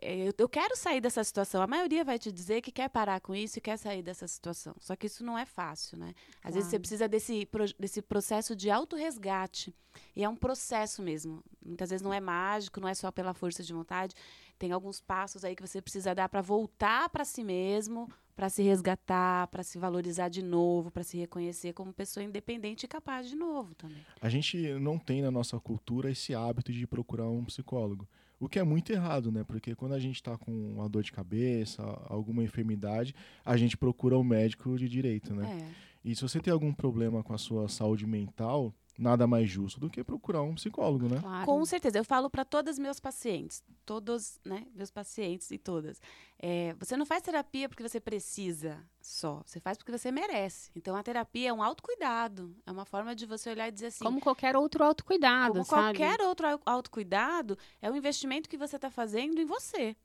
É, 0.00 0.28
eu, 0.28 0.32
eu 0.36 0.48
quero 0.48 0.76
sair 0.76 1.00
dessa 1.00 1.22
situação. 1.22 1.62
A 1.62 1.66
maioria 1.66 2.04
vai 2.04 2.18
te 2.18 2.30
dizer 2.32 2.60
que 2.60 2.72
quer 2.72 2.88
parar 2.88 3.20
com 3.20 3.34
isso 3.34 3.58
e 3.58 3.60
quer 3.60 3.76
sair 3.76 4.02
dessa 4.02 4.26
situação. 4.26 4.74
Só 4.78 4.96
que 4.96 5.06
isso 5.06 5.24
não 5.24 5.38
é 5.38 5.44
fácil, 5.44 5.98
né? 5.98 6.14
Às 6.36 6.40
claro. 6.40 6.54
vezes 6.54 6.70
você 6.70 6.78
precisa 6.78 7.08
desse, 7.08 7.48
desse 7.78 8.02
processo 8.02 8.54
de 8.56 8.70
autorresgate. 8.70 9.74
E 10.14 10.22
é 10.22 10.28
um 10.28 10.36
processo 10.36 11.02
mesmo. 11.02 11.42
Muitas 11.64 11.90
vezes 11.90 12.02
não 12.02 12.12
é 12.12 12.20
mágico, 12.20 12.80
não 12.80 12.88
é 12.88 12.94
só 12.94 13.10
pela 13.10 13.34
força 13.34 13.62
de 13.62 13.72
vontade. 13.72 14.14
Tem 14.58 14.72
alguns 14.72 15.00
passos 15.00 15.44
aí 15.44 15.54
que 15.54 15.66
você 15.66 15.80
precisa 15.80 16.14
dar 16.14 16.28
para 16.28 16.40
voltar 16.40 17.08
para 17.08 17.24
si 17.24 17.44
mesmo, 17.44 18.08
para 18.34 18.48
se 18.48 18.62
resgatar, 18.62 19.46
para 19.48 19.62
se 19.62 19.78
valorizar 19.78 20.28
de 20.28 20.42
novo, 20.42 20.90
para 20.90 21.02
se 21.02 21.16
reconhecer 21.16 21.72
como 21.72 21.92
pessoa 21.92 22.22
independente 22.22 22.84
e 22.84 22.88
capaz 22.88 23.28
de 23.28 23.34
novo 23.34 23.74
também. 23.74 24.04
A 24.20 24.28
gente 24.28 24.56
não 24.74 24.98
tem 24.98 25.22
na 25.22 25.30
nossa 25.30 25.58
cultura 25.58 26.10
esse 26.10 26.34
hábito 26.34 26.72
de 26.72 26.86
procurar 26.86 27.28
um 27.28 27.44
psicólogo. 27.44 28.06
O 28.40 28.48
que 28.48 28.58
é 28.58 28.62
muito 28.62 28.92
errado, 28.92 29.32
né? 29.32 29.42
Porque 29.42 29.74
quando 29.74 29.94
a 29.94 29.98
gente 29.98 30.16
está 30.16 30.38
com 30.38 30.52
uma 30.52 30.88
dor 30.88 31.02
de 31.02 31.10
cabeça, 31.10 31.82
alguma 32.06 32.44
enfermidade, 32.44 33.14
a 33.44 33.56
gente 33.56 33.76
procura 33.76 34.16
um 34.16 34.22
médico 34.22 34.78
de 34.78 34.88
direito, 34.88 35.34
né? 35.34 35.58
É. 35.60 35.88
E 36.04 36.14
se 36.14 36.22
você 36.22 36.40
tem 36.40 36.52
algum 36.52 36.72
problema 36.72 37.22
com 37.22 37.34
a 37.34 37.38
sua 37.38 37.68
saúde 37.68 38.06
mental, 38.06 38.72
nada 38.98 39.26
mais 39.26 39.48
justo 39.48 39.78
do 39.78 39.88
que 39.88 40.02
procurar 40.02 40.42
um 40.42 40.56
psicólogo, 40.56 41.08
né? 41.08 41.20
Claro. 41.20 41.46
Com 41.46 41.64
certeza. 41.64 41.98
Eu 41.98 42.04
falo 42.04 42.28
para 42.28 42.44
todos 42.44 42.78
meus 42.78 42.98
pacientes, 42.98 43.62
todos, 43.86 44.40
né, 44.44 44.66
meus 44.74 44.90
pacientes 44.90 45.50
e 45.52 45.56
todas. 45.56 46.02
É, 46.38 46.74
você 46.78 46.96
não 46.96 47.06
faz 47.06 47.22
terapia 47.22 47.68
porque 47.68 47.82
você 47.82 48.00
precisa 48.00 48.84
só. 49.00 49.42
Você 49.46 49.60
faz 49.60 49.78
porque 49.78 49.92
você 49.92 50.10
merece. 50.10 50.70
Então, 50.74 50.96
a 50.96 51.02
terapia 51.02 51.50
é 51.50 51.52
um 51.52 51.62
autocuidado. 51.62 52.54
É 52.66 52.72
uma 52.72 52.84
forma 52.84 53.14
de 53.14 53.24
você 53.24 53.50
olhar 53.50 53.68
e 53.68 53.72
dizer 53.72 53.86
assim... 53.86 54.04
Como 54.04 54.20
qualquer 54.20 54.56
outro 54.56 54.82
autocuidado, 54.82 55.52
como 55.52 55.64
sabe? 55.64 55.98
qualquer 55.98 56.20
outro 56.20 56.46
autocuidado, 56.66 57.56
é 57.80 57.90
um 57.90 57.96
investimento 57.96 58.48
que 58.48 58.56
você 58.56 58.76
está 58.76 58.90
fazendo 58.90 59.40
em 59.40 59.44
você. 59.44 59.96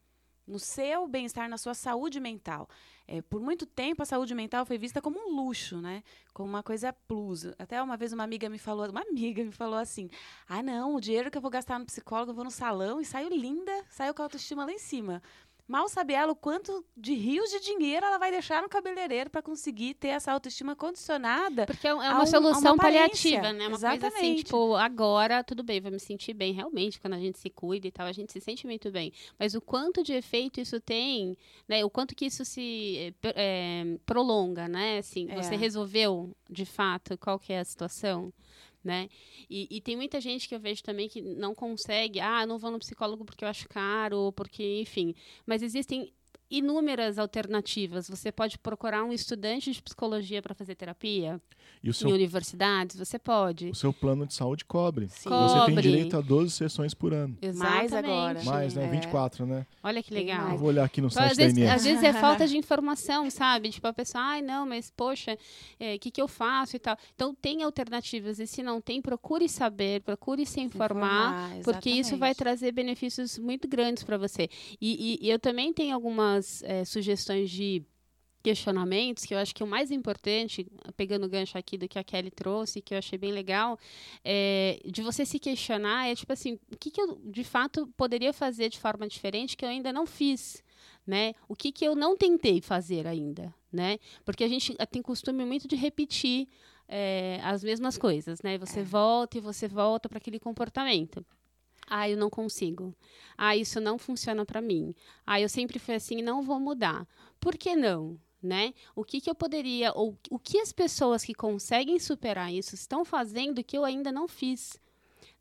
No 0.45 0.60
seu 0.60 1.08
bem-estar, 1.08 1.49
na 1.49 1.58
sua 1.58 1.73
saúde 1.73 2.19
mental. 2.19 2.67
É, 3.08 3.21
por 3.21 3.41
muito 3.41 3.65
tempo, 3.65 4.01
a 4.01 4.06
saúde 4.06 4.34
mental 4.34 4.65
foi 4.65 4.77
vista 4.77 5.01
como 5.01 5.19
um 5.19 5.36
luxo, 5.36 5.82
né? 5.82 6.03
Como 6.34 6.49
uma 6.49 6.63
coisa 6.63 6.93
plus. 6.93 7.45
Até 7.58 7.82
uma 7.82 7.97
vez 7.97 8.13
uma 8.13 8.23
amiga 8.23 8.49
me 8.49 8.58
falou, 8.58 8.89
uma 8.89 9.01
amiga 9.01 9.43
me 9.43 9.51
falou 9.51 9.77
assim: 9.77 10.10
ah, 10.47 10.63
não, 10.63 10.95
o 10.95 11.01
dinheiro 11.01 11.29
que 11.29 11.38
eu 11.38 11.41
vou 11.41 11.51
gastar 11.51 11.79
no 11.79 11.86
psicólogo, 11.86 12.32
eu 12.32 12.36
vou 12.36 12.45
no 12.45 12.51
salão 12.51 13.01
e 13.01 13.06
saio 13.06 13.29
linda, 13.29 13.71
saio 13.89 14.13
com 14.13 14.21
a 14.21 14.25
autoestima 14.25 14.65
lá 14.65 14.71
em 14.71 14.79
cima. 14.79 15.21
Mal 15.65 15.88
sabe 15.88 16.13
ela 16.13 16.34
o 16.34 16.36
quanto 16.36 16.86
de 16.95 17.13
rios 17.13 17.49
de 17.49 17.62
dinheiro 17.62 18.06
ela 18.06 18.17
vai 18.17 18.30
deixar 18.32 18.62
no 18.62 18.67
cabeleireiro 18.67 19.30
para 19.30 19.41
conseguir 19.41 19.93
ter 19.93 20.10
essa 20.10 20.32
autoestima 20.32 20.76
condicionada. 20.76 21.65
Porque 21.65 21.88
é 21.88 21.93
uma 21.93 22.21
um, 22.21 22.26
solução 22.26 22.73
uma 22.73 22.84
paliativa, 22.84 23.54
né? 23.54 23.67
Uma 23.67 23.78
Exatamente. 23.78 24.02
coisa 24.02 24.17
assim, 24.17 24.36
tipo, 24.36 24.76
agora 24.76 25.41
tudo 25.41 25.63
bem, 25.63 25.80
vou 25.80 25.89
me 25.89 25.99
sentir 25.99 26.34
bem. 26.34 26.52
Realmente, 26.52 26.99
quando 26.99 27.13
a 27.13 27.19
gente 27.19 27.39
se 27.39 27.49
cuida 27.49 27.88
e 27.88 27.91
tal, 27.91 28.06
a 28.06 28.12
gente 28.12 28.34
se 28.34 28.41
sente 28.41 28.65
muito 28.67 28.91
bem. 28.91 29.13
Mas 29.39 29.56
o 29.56 29.62
quanto 29.62 30.04
de 30.04 30.12
efeito 30.12 30.60
isso 30.60 30.82
tem, 30.82 31.38
né? 31.65 31.86
O 31.86 31.89
quanto 31.89 32.13
que 32.13 32.26
isso 32.26 32.43
se 32.43 33.15
é, 33.23 33.97
prolonga, 34.06 34.67
né? 34.67 34.97
Assim, 34.97 35.28
é. 35.32 35.41
você 35.41 35.56
resolveu, 35.56 36.36
de 36.49 36.65
fato, 36.65 37.17
qual 37.17 37.39
que 37.39 37.54
é 37.54 37.60
a 37.60 37.65
situação? 37.65 38.34
Né? 38.84 39.10
E, 39.50 39.67
e, 39.69 39.82
tem 39.82 39.96
muita 39.96 40.19
gente 40.19 40.48
que 40.48 40.56
eu 40.56 40.60
vejo 40.60 40.84
também 40.84 41.08
que 41.08 41.22
não 41.22 41.56
consegue, 41.56 42.19
ah, 42.19 42.46
não 42.46 42.58
vou 42.58 42.72
no 42.72 42.80
psicólogo 42.80 43.24
porque 43.24 43.43
eu 43.43 43.50
acho 43.50 43.67
caro, 43.69 44.32
porque, 44.34 44.82
enfim. 44.82 45.15
Mas 45.46 45.62
existem 45.62 46.12
inúmeras 46.49 47.17
alternativas. 47.17 48.10
Você 48.10 48.32
pode 48.32 48.58
procurar 48.58 49.03
um 49.03 49.12
estudante 49.12 49.71
de 49.71 49.82
psicologia 49.82 50.41
para 50.41 50.53
fazer 50.53 50.75
terapia. 50.75 51.41
E 51.84 51.89
o 51.89 51.93
seu, 51.93 52.10
em 52.10 52.13
universidades, 52.13 52.95
você 52.97 53.19
pode. 53.19 53.69
O 53.69 53.75
seu 53.75 53.91
plano 53.91 54.25
de 54.25 54.34
saúde 54.34 54.63
cobre. 54.63 55.10
Sim. 55.10 55.29
Você 55.29 55.65
tem 55.65 55.75
direito 55.75 56.17
a 56.17 56.21
12 56.21 56.51
sessões 56.51 56.93
por 56.93 57.13
ano. 57.13 57.38
Exatamente. 57.41 57.73
Mais 57.73 57.93
agora. 57.93 58.43
Mais, 58.43 58.73
né? 58.73 58.86
É. 58.86 58.88
24, 58.88 59.45
né? 59.45 59.65
Olha 59.84 60.01
que 60.01 60.13
legal. 60.13 60.51
Eu 60.51 60.58
vou 60.58 60.69
olhar 60.69 60.86
aqui 60.86 61.01
no 61.01 61.08
então, 61.08 61.21
site 61.21 61.32
às 61.32 61.38
da 61.38 61.43
vezes, 61.43 61.69
Às 61.69 61.84
vezes 61.84 62.03
é 62.03 62.13
falta 62.19 62.47
de 62.47 62.58
informação, 62.58 63.29
sabe? 63.29 63.69
Tipo, 63.69 63.88
a 63.88 63.93
pessoa, 63.93 64.23
ai, 64.23 64.41
não, 64.41 64.65
mas 64.65 64.91
poxa, 64.95 65.34
o 65.34 65.38
é, 65.84 65.97
que, 65.97 66.10
que 66.10 66.21
eu 66.21 66.27
faço 66.27 66.75
e 66.75 66.79
tal. 66.79 66.97
Então, 67.15 67.36
tem 67.36 67.63
alternativas. 67.63 68.39
E 68.39 68.47
se 68.47 68.63
não 68.63 68.79
tem, 68.79 69.01
procure 69.01 69.49
saber, 69.49 70.01
procure 70.01 70.45
se 70.45 70.62
informar, 70.62 71.58
informar 71.58 71.63
porque 71.63 71.89
isso 71.89 72.17
vai 72.17 72.34
trazer 72.34 72.71
benefícios 72.71 73.38
muito 73.38 73.67
grandes 73.67 74.03
para 74.03 74.17
você. 74.17 74.49
E, 74.79 75.19
e, 75.21 75.27
e 75.27 75.29
eu 75.29 75.39
também 75.39 75.73
tenho 75.73 75.93
algumas 75.93 76.33
é, 76.63 76.86
sugestões 76.86 77.50
de 77.50 77.86
questionamentos, 78.43 79.24
que 79.24 79.34
eu 79.34 79.38
acho 79.38 79.56
que 79.56 79.63
o 79.63 79.67
mais 79.67 79.89
importante, 79.89 80.67
pegando 80.98 81.26
o 81.26 81.30
gancho 81.30 81.58
aqui 81.58 81.78
do 81.78 81.88
que 81.88 81.98
a 81.98 82.04
Kelly 82.04 82.30
trouxe, 82.30 82.82
que 82.82 82.93
eu 82.93 82.98
achei 82.98 83.17
bem 83.17 83.32
legal, 83.32 83.80
é, 84.24 84.82
de 84.86 85.02
você 85.02 85.26
se 85.26 85.39
questionar, 85.39 86.10
é 86.10 86.15
tipo 86.15 86.34
assim, 86.34 86.60
o 86.69 86.78
que, 86.78 86.91
que 86.91 87.02
eu 87.02 87.22
de 87.24 87.43
fato 87.43 87.88
poderia 87.96 88.34
fazer 88.34 88.67
de 88.67 88.78
forma 88.78 89.08
diferente 89.08 89.56
que 89.56 89.63
eu 89.63 89.69
ainda 89.69 89.93
não 89.93 90.06
fiz? 90.06 90.62
Né? 91.08 91.34
O 91.48 91.56
que, 91.56 91.72
que 91.72 91.86
eu 91.86 91.96
não 91.96 92.17
tentei 92.17 92.62
fazer 92.62 93.08
ainda, 93.08 93.54
né? 93.72 93.98
Porque 94.24 94.43
a 94.43 94.48
gente 94.48 94.76
tem 94.89 95.02
costume 95.02 95.43
muito 95.43 95.67
de 95.67 95.76
repetir 95.76 96.48
é, 96.88 97.39
as 97.43 97.63
mesmas 97.63 97.98
coisas, 97.98 98.41
né? 98.41 98.58
Você 98.58 98.82
é. 98.82 98.84
volta 98.84 99.38
e 99.38 99.41
você 99.41 99.67
volta 99.67 100.08
para 100.08 100.17
aquele 100.17 100.39
comportamento. 100.39 101.26
Ah, 101.88 102.10
eu 102.10 102.17
não 102.17 102.30
consigo. 102.30 102.96
Ah, 103.38 103.56
isso 103.56 103.80
não 103.80 103.98
funciona 103.98 104.46
para 104.46 104.62
mim. 104.62 104.96
Ah, 105.26 105.39
eu 105.39 105.50
sempre 105.50 105.80
fui 105.80 105.96
assim, 105.96 106.22
não 106.22 106.41
vou 106.41 106.60
mudar. 106.60 107.08
Por 107.39 107.58
que 107.58 107.76
não? 107.76 108.19
Né? 108.41 108.74
O 108.93 109.06
que, 109.06 109.22
que 109.22 109.30
eu 109.30 109.36
poderia, 109.36 109.93
ou 109.93 110.17
o 110.30 110.38
que 110.38 110.60
as 110.60 110.74
pessoas 110.74 111.24
que 111.24 111.34
conseguem 111.34 111.98
superar 111.98 112.52
isso 112.52 112.76
estão 112.76 113.06
fazendo 113.06 113.63
que 113.63 113.78
eu 113.78 113.86
ainda 113.86 114.12
não 114.12 114.28
fiz? 114.28 114.82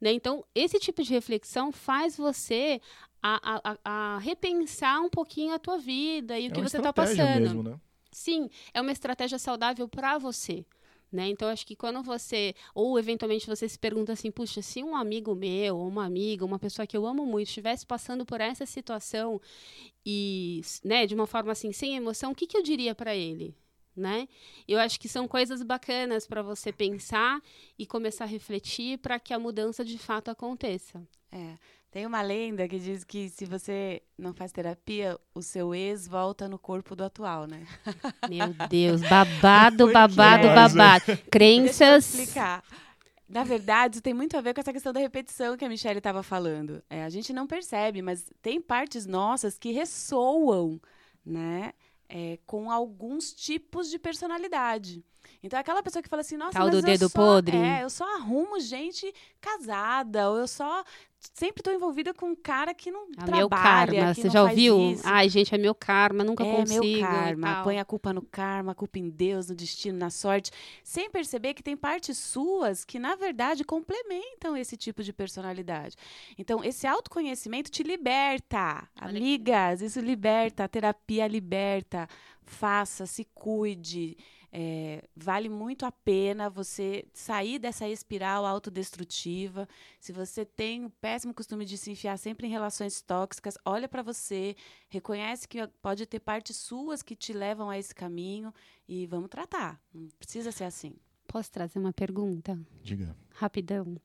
Né? 0.00 0.12
Então, 0.12 0.44
esse 0.54 0.78
tipo 0.78 1.02
de 1.02 1.12
reflexão 1.12 1.72
faz 1.72 2.16
você 2.16 2.80
a, 3.22 3.60
a, 3.64 3.78
a 3.84 4.18
repensar 4.18 5.00
um 5.00 5.08
pouquinho 5.08 5.54
a 5.54 5.58
tua 5.58 5.78
vida 5.78 6.38
e 6.38 6.48
o 6.48 6.50
é 6.50 6.50
que 6.50 6.60
você 6.60 6.76
está 6.76 6.92
passando. 6.92 7.40
Mesmo, 7.40 7.62
né? 7.62 7.80
Sim, 8.10 8.50
é 8.74 8.80
uma 8.80 8.92
estratégia 8.92 9.38
saudável 9.38 9.88
para 9.88 10.18
você. 10.18 10.66
Né? 11.12 11.28
Então, 11.28 11.48
acho 11.48 11.66
que 11.66 11.76
quando 11.76 12.02
você, 12.02 12.54
ou 12.74 12.98
eventualmente 12.98 13.46
você 13.46 13.68
se 13.68 13.78
pergunta 13.78 14.14
assim, 14.14 14.30
puxa, 14.30 14.62
se 14.62 14.82
um 14.82 14.96
amigo 14.96 15.34
meu, 15.34 15.78
uma 15.78 16.06
amiga, 16.06 16.42
uma 16.42 16.58
pessoa 16.58 16.86
que 16.86 16.96
eu 16.96 17.06
amo 17.06 17.26
muito, 17.26 17.48
estivesse 17.48 17.86
passando 17.86 18.24
por 18.24 18.40
essa 18.40 18.64
situação 18.64 19.38
e, 20.06 20.62
né, 20.82 21.06
de 21.06 21.14
uma 21.14 21.26
forma 21.26 21.52
assim, 21.52 21.70
sem 21.70 21.94
emoção, 21.96 22.32
o 22.32 22.34
que, 22.34 22.46
que 22.46 22.56
eu 22.56 22.62
diria 22.62 22.94
para 22.94 23.14
ele? 23.14 23.54
Né? 23.94 24.26
Eu 24.66 24.78
acho 24.78 24.98
que 24.98 25.06
são 25.06 25.28
coisas 25.28 25.62
bacanas 25.62 26.26
para 26.26 26.40
você 26.40 26.72
pensar 26.72 27.42
e 27.78 27.84
começar 27.84 28.24
a 28.24 28.26
refletir 28.26 28.96
para 28.98 29.20
que 29.20 29.34
a 29.34 29.38
mudança 29.38 29.84
de 29.84 29.98
fato 29.98 30.30
aconteça. 30.30 31.06
É. 31.30 31.58
Tem 31.92 32.06
uma 32.06 32.22
lenda 32.22 32.66
que 32.66 32.78
diz 32.78 33.04
que 33.04 33.28
se 33.28 33.44
você 33.44 34.02
não 34.16 34.32
faz 34.32 34.50
terapia, 34.50 35.20
o 35.34 35.42
seu 35.42 35.74
ex 35.74 36.08
volta 36.08 36.48
no 36.48 36.58
corpo 36.58 36.96
do 36.96 37.04
atual, 37.04 37.46
né? 37.46 37.66
Meu 38.30 38.54
Deus, 38.66 39.02
babado, 39.02 39.86
babado, 39.92 40.48
babado. 40.48 41.18
Crenças. 41.30 41.78
Deixa 41.78 41.84
eu 41.84 41.98
explicar. 41.98 42.64
Na 43.28 43.44
verdade, 43.44 43.96
isso 43.96 44.02
tem 44.02 44.14
muito 44.14 44.34
a 44.38 44.40
ver 44.40 44.54
com 44.54 44.60
essa 44.62 44.72
questão 44.72 44.90
da 44.90 45.00
repetição 45.00 45.54
que 45.54 45.66
a 45.66 45.68
Michelle 45.68 45.98
estava 45.98 46.22
falando. 46.22 46.82
É, 46.88 47.04
a 47.04 47.10
gente 47.10 47.30
não 47.30 47.46
percebe, 47.46 48.00
mas 48.00 48.24
tem 48.40 48.58
partes 48.58 49.04
nossas 49.04 49.58
que 49.58 49.70
ressoam, 49.70 50.80
né? 51.22 51.74
É, 52.08 52.38
com 52.46 52.70
alguns 52.70 53.34
tipos 53.34 53.90
de 53.90 53.98
personalidade. 53.98 55.04
Então, 55.42 55.58
aquela 55.58 55.82
pessoa 55.82 56.02
que 56.02 56.08
fala 56.08 56.20
assim, 56.20 56.36
nossa, 56.36 56.52
Tal 56.52 56.66
mas 56.66 56.76
do 56.76 56.82
dedo 56.82 57.08
só, 57.08 57.18
podre. 57.18 57.56
É, 57.56 57.82
eu 57.82 57.90
só 57.90 58.04
arrumo 58.16 58.60
gente 58.60 59.12
casada, 59.40 60.30
ou 60.30 60.38
eu 60.38 60.48
só 60.48 60.84
sempre 61.34 61.60
estou 61.60 61.72
envolvida 61.72 62.12
com 62.12 62.30
um 62.30 62.34
cara 62.34 62.74
que 62.74 62.90
não 62.90 63.06
é 63.12 63.24
trabalha, 63.24 63.36
meu 63.36 63.48
karma, 63.48 64.14
você 64.14 64.28
já 64.28 64.42
ouviu? 64.42 64.92
Isso. 64.92 65.02
Ai, 65.06 65.28
gente, 65.28 65.54
é 65.54 65.58
meu 65.58 65.74
karma, 65.74 66.24
nunca 66.24 66.44
é 66.44 66.50
consigo. 66.50 66.84
É 66.84 66.88
meu 66.88 67.00
karma, 67.00 67.62
põe 67.62 67.78
a 67.78 67.84
culpa 67.84 68.12
no 68.12 68.22
karma, 68.22 68.72
a 68.72 68.74
culpa 68.74 68.98
em 68.98 69.08
Deus, 69.08 69.48
no 69.48 69.54
destino, 69.54 69.98
na 69.98 70.10
sorte, 70.10 70.50
sem 70.82 71.10
perceber 71.10 71.54
que 71.54 71.62
tem 71.62 71.76
partes 71.76 72.18
suas 72.18 72.84
que, 72.84 72.98
na 72.98 73.14
verdade, 73.14 73.64
complementam 73.64 74.56
esse 74.56 74.76
tipo 74.76 75.02
de 75.02 75.12
personalidade. 75.12 75.96
Então, 76.36 76.64
esse 76.64 76.86
autoconhecimento 76.86 77.70
te 77.70 77.82
liberta. 77.82 78.88
Olha 79.00 79.18
Amigas, 79.18 79.80
isso 79.80 80.00
liberta, 80.00 80.64
a 80.64 80.68
terapia 80.68 81.26
liberta. 81.28 82.08
Faça, 82.44 83.06
se 83.06 83.24
cuide. 83.32 84.16
É, 84.54 85.02
vale 85.16 85.48
muito 85.48 85.86
a 85.86 85.90
pena 85.90 86.50
você 86.50 87.06
sair 87.14 87.58
dessa 87.58 87.88
espiral 87.88 88.44
autodestrutiva. 88.44 89.66
Se 89.98 90.12
você 90.12 90.44
tem 90.44 90.84
o 90.84 90.90
péssimo 90.90 91.32
costume 91.32 91.64
de 91.64 91.78
se 91.78 91.90
enfiar 91.90 92.18
sempre 92.18 92.46
em 92.46 92.50
relações 92.50 93.00
tóxicas, 93.00 93.56
olha 93.64 93.88
para 93.88 94.02
você, 94.02 94.54
reconhece 94.90 95.48
que 95.48 95.66
pode 95.80 96.04
ter 96.04 96.20
partes 96.20 96.56
suas 96.56 97.02
que 97.02 97.16
te 97.16 97.32
levam 97.32 97.70
a 97.70 97.78
esse 97.78 97.94
caminho 97.94 98.52
e 98.86 99.06
vamos 99.06 99.30
tratar. 99.30 99.80
Não 99.94 100.06
precisa 100.18 100.52
ser 100.52 100.64
assim. 100.64 100.94
Posso 101.26 101.50
trazer 101.50 101.78
uma 101.78 101.92
pergunta? 101.94 102.58
Diga. 102.82 103.16
Rapidão. 103.30 103.96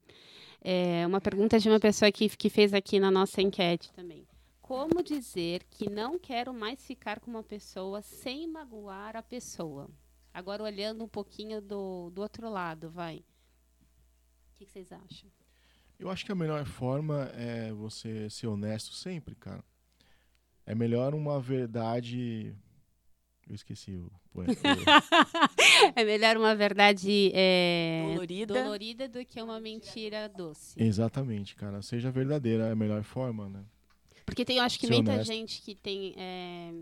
É 0.62 1.06
uma 1.06 1.20
pergunta 1.20 1.60
de 1.60 1.68
uma 1.68 1.80
pessoa 1.80 2.10
que, 2.10 2.30
que 2.30 2.50
fez 2.50 2.74
aqui 2.74 3.02
na 3.02 3.12
nossa 3.12 3.42
enquete 3.42 3.92
também. 3.92 4.26
Como 4.62 5.04
dizer 5.04 5.64
que 5.70 5.90
não 5.90 6.18
quero 6.18 6.54
mais 6.54 6.86
ficar 6.86 7.20
com 7.20 7.30
uma 7.30 7.44
pessoa 7.44 8.02
sem 8.02 8.48
magoar 8.48 9.18
a 9.18 9.22
pessoa? 9.22 9.90
Agora, 10.38 10.62
olhando 10.62 11.04
um 11.04 11.08
pouquinho 11.08 11.60
do, 11.60 12.12
do 12.12 12.22
outro 12.22 12.48
lado, 12.48 12.92
vai. 12.92 13.16
O 13.16 13.24
que, 14.54 14.66
que 14.68 14.72
vocês 14.72 14.92
acham? 14.92 15.28
Eu 15.98 16.12
acho 16.12 16.24
que 16.24 16.32
a 16.32 16.36
melhor 16.36 16.64
forma 16.64 17.32
é 17.34 17.74
você 17.74 18.30
ser 18.30 18.46
honesto 18.46 18.94
sempre, 18.94 19.34
cara. 19.34 19.64
É 20.64 20.76
melhor 20.76 21.16
uma 21.16 21.42
verdade. 21.42 22.56
Eu 23.50 23.56
esqueci 23.56 23.96
o. 23.96 24.12
é 25.96 26.06
melhor 26.06 26.38
uma 26.38 26.56
verdade 26.56 27.32
é... 27.34 28.04
dolorida. 28.08 28.54
dolorida 28.54 29.10
do 29.10 29.26
que 29.26 29.42
uma 29.42 29.60
mentira 29.60 30.30
doce. 30.30 30.80
Exatamente, 30.80 31.56
cara. 31.56 31.82
Seja 31.82 32.12
verdadeira, 32.12 32.68
é 32.68 32.74
a 32.74 32.76
melhor 32.76 33.02
forma, 33.02 33.50
né? 33.50 33.66
Porque 34.24 34.46
tem, 34.46 34.58
eu 34.58 34.64
acho 34.64 34.80
que 34.80 34.86
Ser 34.86 34.94
muita 34.94 35.14
honesto. 35.14 35.32
gente 35.32 35.62
que 35.64 35.74
tem 35.74 36.14
é, 36.16 36.74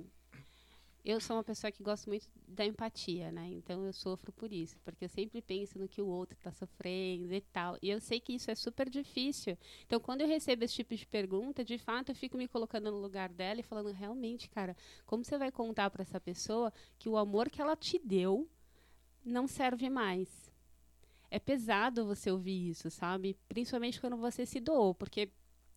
eu 1.06 1.22
sou 1.22 1.36
uma 1.36 1.44
pessoa 1.44 1.72
que 1.72 1.84
gosto 1.84 2.10
muito 2.10 2.28
da 2.48 2.66
empatia, 2.66 3.32
né? 3.32 3.48
Então 3.52 3.86
eu 3.86 3.94
sofro 3.94 4.32
por 4.32 4.52
isso, 4.52 4.76
porque 4.84 5.06
eu 5.06 5.10
sempre 5.10 5.40
penso 5.40 5.78
no 5.78 5.88
que 5.88 6.02
o 6.02 6.08
outro 6.08 6.36
está 6.36 6.52
sofrendo 6.52 7.32
e 7.32 7.42
tal. 7.42 7.78
E 7.80 7.92
eu 7.92 8.02
sei 8.02 8.20
que 8.20 8.34
isso 8.34 8.50
é 8.50 8.56
super 8.56 8.90
difícil. 8.90 9.56
Então 9.86 10.00
quando 10.00 10.22
eu 10.22 10.28
recebo 10.28 10.64
esse 10.64 10.74
tipo 10.74 10.96
de 10.96 11.06
pergunta, 11.06 11.64
de 11.64 11.78
fato 11.78 12.10
eu 12.12 12.16
fico 12.16 12.36
me 12.36 12.48
colocando 12.48 12.90
no 12.90 12.98
lugar 12.98 13.30
dela 13.32 13.60
e 13.60 13.64
falando 13.64 13.92
realmente, 13.92 14.50
cara, 14.50 14.76
como 15.06 15.24
você 15.24 15.38
vai 15.38 15.52
contar 15.52 15.92
para 15.92 16.02
essa 16.02 16.20
pessoa 16.20 16.74
que 16.98 17.08
o 17.08 17.18
amor 17.18 17.52
que 17.52 17.62
ela 17.62 17.76
te 17.76 18.00
deu 18.00 18.50
não 19.24 19.48
serve 19.48 19.92
mais? 19.92 20.52
É 21.30 21.38
pesado 21.38 22.06
você 22.06 22.32
ouvir 22.32 22.70
isso, 22.70 22.90
sabe? 22.90 23.38
Principalmente 23.48 24.02
quando 24.02 24.18
você 24.18 24.44
se 24.44 24.60
doou, 24.60 24.96
porque 24.96 25.30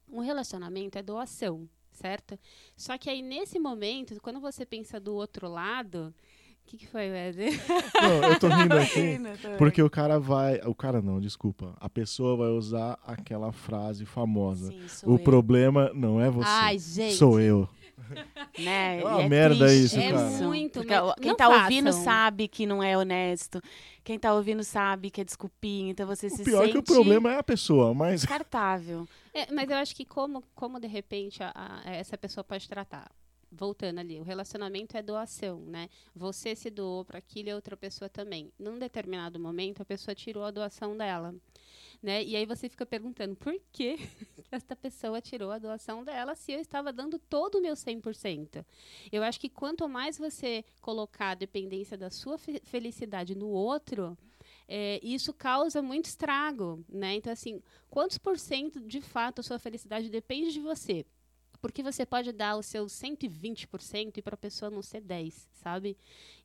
um 0.08 0.20
relacionamento 0.20 0.96
é 0.96 1.02
doação 1.02 1.68
certo? 1.98 2.38
Só 2.76 2.96
que 2.96 3.10
aí, 3.10 3.20
nesse 3.22 3.58
momento, 3.58 4.18
quando 4.22 4.40
você 4.40 4.64
pensa 4.64 4.98
do 5.00 5.14
outro 5.14 5.48
lado. 5.48 6.14
O 6.64 6.70
que, 6.70 6.76
que 6.76 6.86
foi, 6.86 7.10
Wesley? 7.10 7.48
Não, 7.98 8.30
eu 8.30 8.38
tô 8.38 8.48
rindo 8.48 8.76
aqui 8.76 9.18
porque 9.56 9.82
o 9.82 9.88
cara 9.88 10.20
vai. 10.20 10.60
O 10.66 10.74
cara 10.74 11.00
não, 11.00 11.18
desculpa. 11.18 11.74
A 11.80 11.88
pessoa 11.88 12.36
vai 12.36 12.48
usar 12.48 12.98
aquela 13.06 13.50
frase 13.52 14.04
famosa. 14.04 14.70
Sim, 14.86 15.06
o 15.06 15.14
eu. 15.14 15.18
problema 15.18 15.90
não 15.94 16.20
é 16.20 16.30
você. 16.30 16.46
Ai, 16.46 16.78
gente. 16.78 17.14
Sou 17.14 17.40
eu. 17.40 17.66
Né? 18.58 19.00
É 19.00 19.04
uma 19.04 19.22
é 19.22 19.28
merda 19.28 19.66
triste. 19.66 19.84
isso, 19.84 19.98
é 20.00 20.12
cara. 20.12 20.30
Muito, 20.44 20.80
Porque 20.80 21.20
quem 21.22 21.36
tá 21.36 21.46
façam. 21.46 21.62
ouvindo 21.62 21.92
sabe 21.92 22.48
que 22.48 22.66
não 22.66 22.82
é 22.82 22.98
honesto. 22.98 23.62
Quem 24.02 24.18
tá 24.18 24.34
ouvindo 24.34 24.64
sabe 24.64 25.10
que 25.10 25.20
é 25.20 25.24
desculpinha, 25.24 25.92
então 25.92 26.06
você 26.06 26.26
o 26.26 26.30
se 26.30 26.42
pior 26.42 26.62
sente... 26.62 26.72
que 26.72 26.78
o 26.78 26.82
problema 26.82 27.32
é 27.32 27.38
a 27.38 27.42
pessoa, 27.42 27.94
mas... 27.94 28.22
Descartável. 28.22 29.06
É, 29.32 29.52
mas 29.52 29.70
eu 29.70 29.76
acho 29.76 29.94
que 29.94 30.04
como, 30.04 30.42
como 30.54 30.80
de 30.80 30.88
repente 30.88 31.40
a, 31.42 31.52
a, 31.54 31.90
essa 31.90 32.18
pessoa 32.18 32.42
pode 32.42 32.68
tratar 32.68 33.08
voltando 33.50 33.98
ali, 33.98 34.20
o 34.20 34.24
relacionamento 34.24 34.96
é 34.96 35.02
doação, 35.02 35.60
né? 35.60 35.88
Você 36.14 36.54
se 36.54 36.70
doou 36.70 37.04
para 37.04 37.18
aquilo 37.18 37.48
e 37.48 37.54
outra 37.54 37.76
pessoa 37.76 38.08
também. 38.08 38.52
Num 38.58 38.78
determinado 38.78 39.38
momento, 39.38 39.82
a 39.82 39.84
pessoa 39.84 40.14
tirou 40.14 40.44
a 40.44 40.50
doação 40.50 40.96
dela, 40.96 41.34
né? 42.02 42.22
E 42.22 42.36
aí 42.36 42.46
você 42.46 42.68
fica 42.68 42.86
perguntando 42.86 43.34
por 43.36 43.54
que 43.72 43.98
esta 44.50 44.74
pessoa 44.76 45.20
tirou 45.20 45.50
a 45.50 45.58
doação 45.58 46.04
dela 46.04 46.34
se 46.34 46.52
eu 46.52 46.60
estava 46.60 46.92
dando 46.92 47.18
todo 47.18 47.58
o 47.58 47.60
meu 47.60 47.74
100%. 47.74 48.64
Eu 49.10 49.22
acho 49.22 49.40
que 49.40 49.48
quanto 49.48 49.88
mais 49.88 50.18
você 50.18 50.64
colocar 50.80 51.30
a 51.30 51.34
dependência 51.34 51.96
da 51.96 52.10
sua 52.10 52.38
felicidade 52.38 53.34
no 53.34 53.48
outro, 53.48 54.16
é, 54.66 55.00
isso 55.02 55.32
causa 55.32 55.80
muito 55.82 56.06
estrago, 56.06 56.84
né? 56.88 57.14
Então, 57.14 57.32
assim, 57.32 57.62
quantos 57.90 58.18
por 58.18 58.38
cento 58.38 58.80
de 58.80 59.00
fato 59.00 59.40
a 59.40 59.42
sua 59.42 59.58
felicidade 59.58 60.10
depende 60.10 60.52
de 60.52 60.60
você? 60.60 61.04
Porque 61.60 61.82
você 61.82 62.06
pode 62.06 62.32
dar 62.32 62.56
o 62.56 62.62
seu 62.62 62.86
120% 62.86 64.18
e 64.18 64.22
para 64.22 64.34
a 64.34 64.38
pessoa 64.38 64.70
não 64.70 64.82
ser 64.82 65.00
10, 65.00 65.48
sabe? 65.52 65.96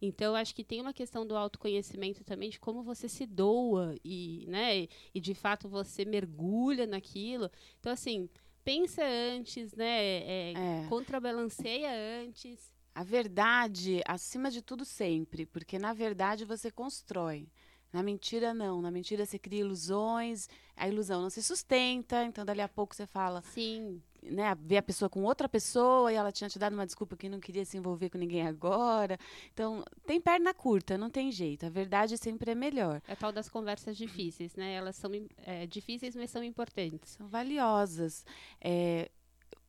Então, 0.02 0.36
acho 0.36 0.56
que 0.56 0.64
tem 0.64 0.82
uma 0.82 0.94
questão 0.94 1.26
do 1.26 1.38
autoconhecimento 1.38 2.24
também, 2.24 2.50
de 2.50 2.60
como 2.60 2.82
você 2.82 3.08
se 3.08 3.26
doa 3.26 3.96
e, 4.04 4.46
né, 4.48 4.88
e 5.14 5.20
de 5.20 5.36
fato 5.36 5.70
você 5.70 6.04
mergulha 6.04 6.88
naquilo. 6.88 7.50
Então, 7.80 7.92
assim, 7.92 8.28
pensa 8.64 9.04
antes, 9.04 9.74
né? 9.74 10.04
É, 10.04 10.54
é. 10.54 10.86
Contrabalanceia 10.90 11.92
antes. 12.24 12.74
A 12.96 13.04
verdade, 13.04 14.02
acima 14.06 14.52
de 14.52 14.62
tudo, 14.62 14.86
sempre. 14.86 15.46
Porque, 15.46 15.80
na 15.80 15.94
verdade, 15.94 16.46
você 16.46 16.72
constrói. 16.72 17.48
Na 17.92 18.02
mentira, 18.02 18.54
não. 18.54 18.82
Na 18.82 18.90
mentira, 18.90 19.26
você 19.26 19.38
cria 19.38 19.60
ilusões, 19.62 20.48
a 20.76 20.88
ilusão 20.88 21.22
não 21.22 21.30
se 21.30 21.44
sustenta, 21.44 22.24
então 22.26 22.44
dali 22.44 22.62
a 22.62 22.68
pouco 22.68 22.96
você 22.96 23.06
fala. 23.06 23.42
Sim. 23.44 24.02
Né, 24.26 24.56
vê 24.62 24.78
a 24.78 24.82
pessoa 24.82 25.10
com 25.10 25.24
outra 25.24 25.50
pessoa 25.50 26.12
e 26.12 26.16
ela 26.16 26.32
tinha 26.32 26.50
te 26.50 26.58
dado 26.58 26.74
uma 26.74 26.86
desculpa 26.86 27.18
que 27.18 27.28
não 27.28 27.42
queria 27.42 27.66
se 27.66 27.78
envolver 27.78 28.10
com 28.10 28.18
ninguém 28.18 28.48
agora. 28.48 29.18
Então, 29.54 29.84
tem 30.06 30.22
perna 30.22 30.54
curta, 30.54 30.98
não 30.98 31.10
tem 31.10 31.30
jeito. 31.30 31.66
A 31.66 31.70
verdade 31.70 32.18
sempre 32.18 32.52
é 32.52 32.56
melhor. 32.56 33.02
É 33.06 33.16
tal 33.16 33.34
das 33.34 33.50
conversas 33.50 33.98
difíceis, 33.98 34.56
né? 34.56 34.74
Elas 34.76 34.96
são 34.96 35.12
é, 35.38 35.68
difíceis, 35.68 36.16
mas 36.16 36.32
são 36.32 36.42
importantes. 36.42 37.12
São 37.12 37.28
valiosas. 37.28 38.26
É, 38.62 39.10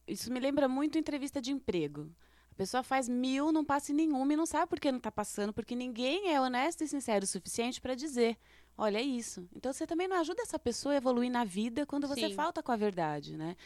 isso 0.07 0.33
me 0.33 0.39
lembra 0.39 0.69
muito 0.69 0.99
entrevista 0.99 1.41
de 1.41 1.51
emprego 1.51 2.11
A 2.53 2.55
pessoa 2.55 2.83
faz 2.83 3.09
mil, 3.09 3.51
não 3.51 3.65
passa 3.65 3.93
em 3.93 3.95
nenhuma 3.95 4.33
e 4.33 4.37
não 4.37 4.47
sabe 4.47 4.69
por 4.69 4.79
que 4.79 4.93
não 4.93 4.99
está 4.99 5.11
passando, 5.11 5.53
porque 5.53 5.75
ninguém 5.75 6.33
é 6.33 6.41
honesto 6.41 6.85
e 6.85 6.89
sincero 6.89 7.25
o 7.25 7.29
suficiente 7.29 7.81
para 7.81 7.95
dizer: 7.95 8.37
olha, 8.77 8.99
é 8.99 9.03
isso. 9.03 9.49
Então 9.55 9.73
você 9.73 9.87
também 9.87 10.07
não 10.07 10.19
ajuda 10.19 10.43
essa 10.43 10.59
pessoa 10.59 10.95
a 10.95 10.99
evoluir 10.99 11.31
na 11.31 11.45
vida 11.45 11.87
quando 11.87 12.07
você 12.07 12.29
Sim. 12.29 12.35
falta 12.35 12.63
com 12.63 12.73
a 12.73 12.77
verdade, 12.77 13.37
né? 13.37 13.57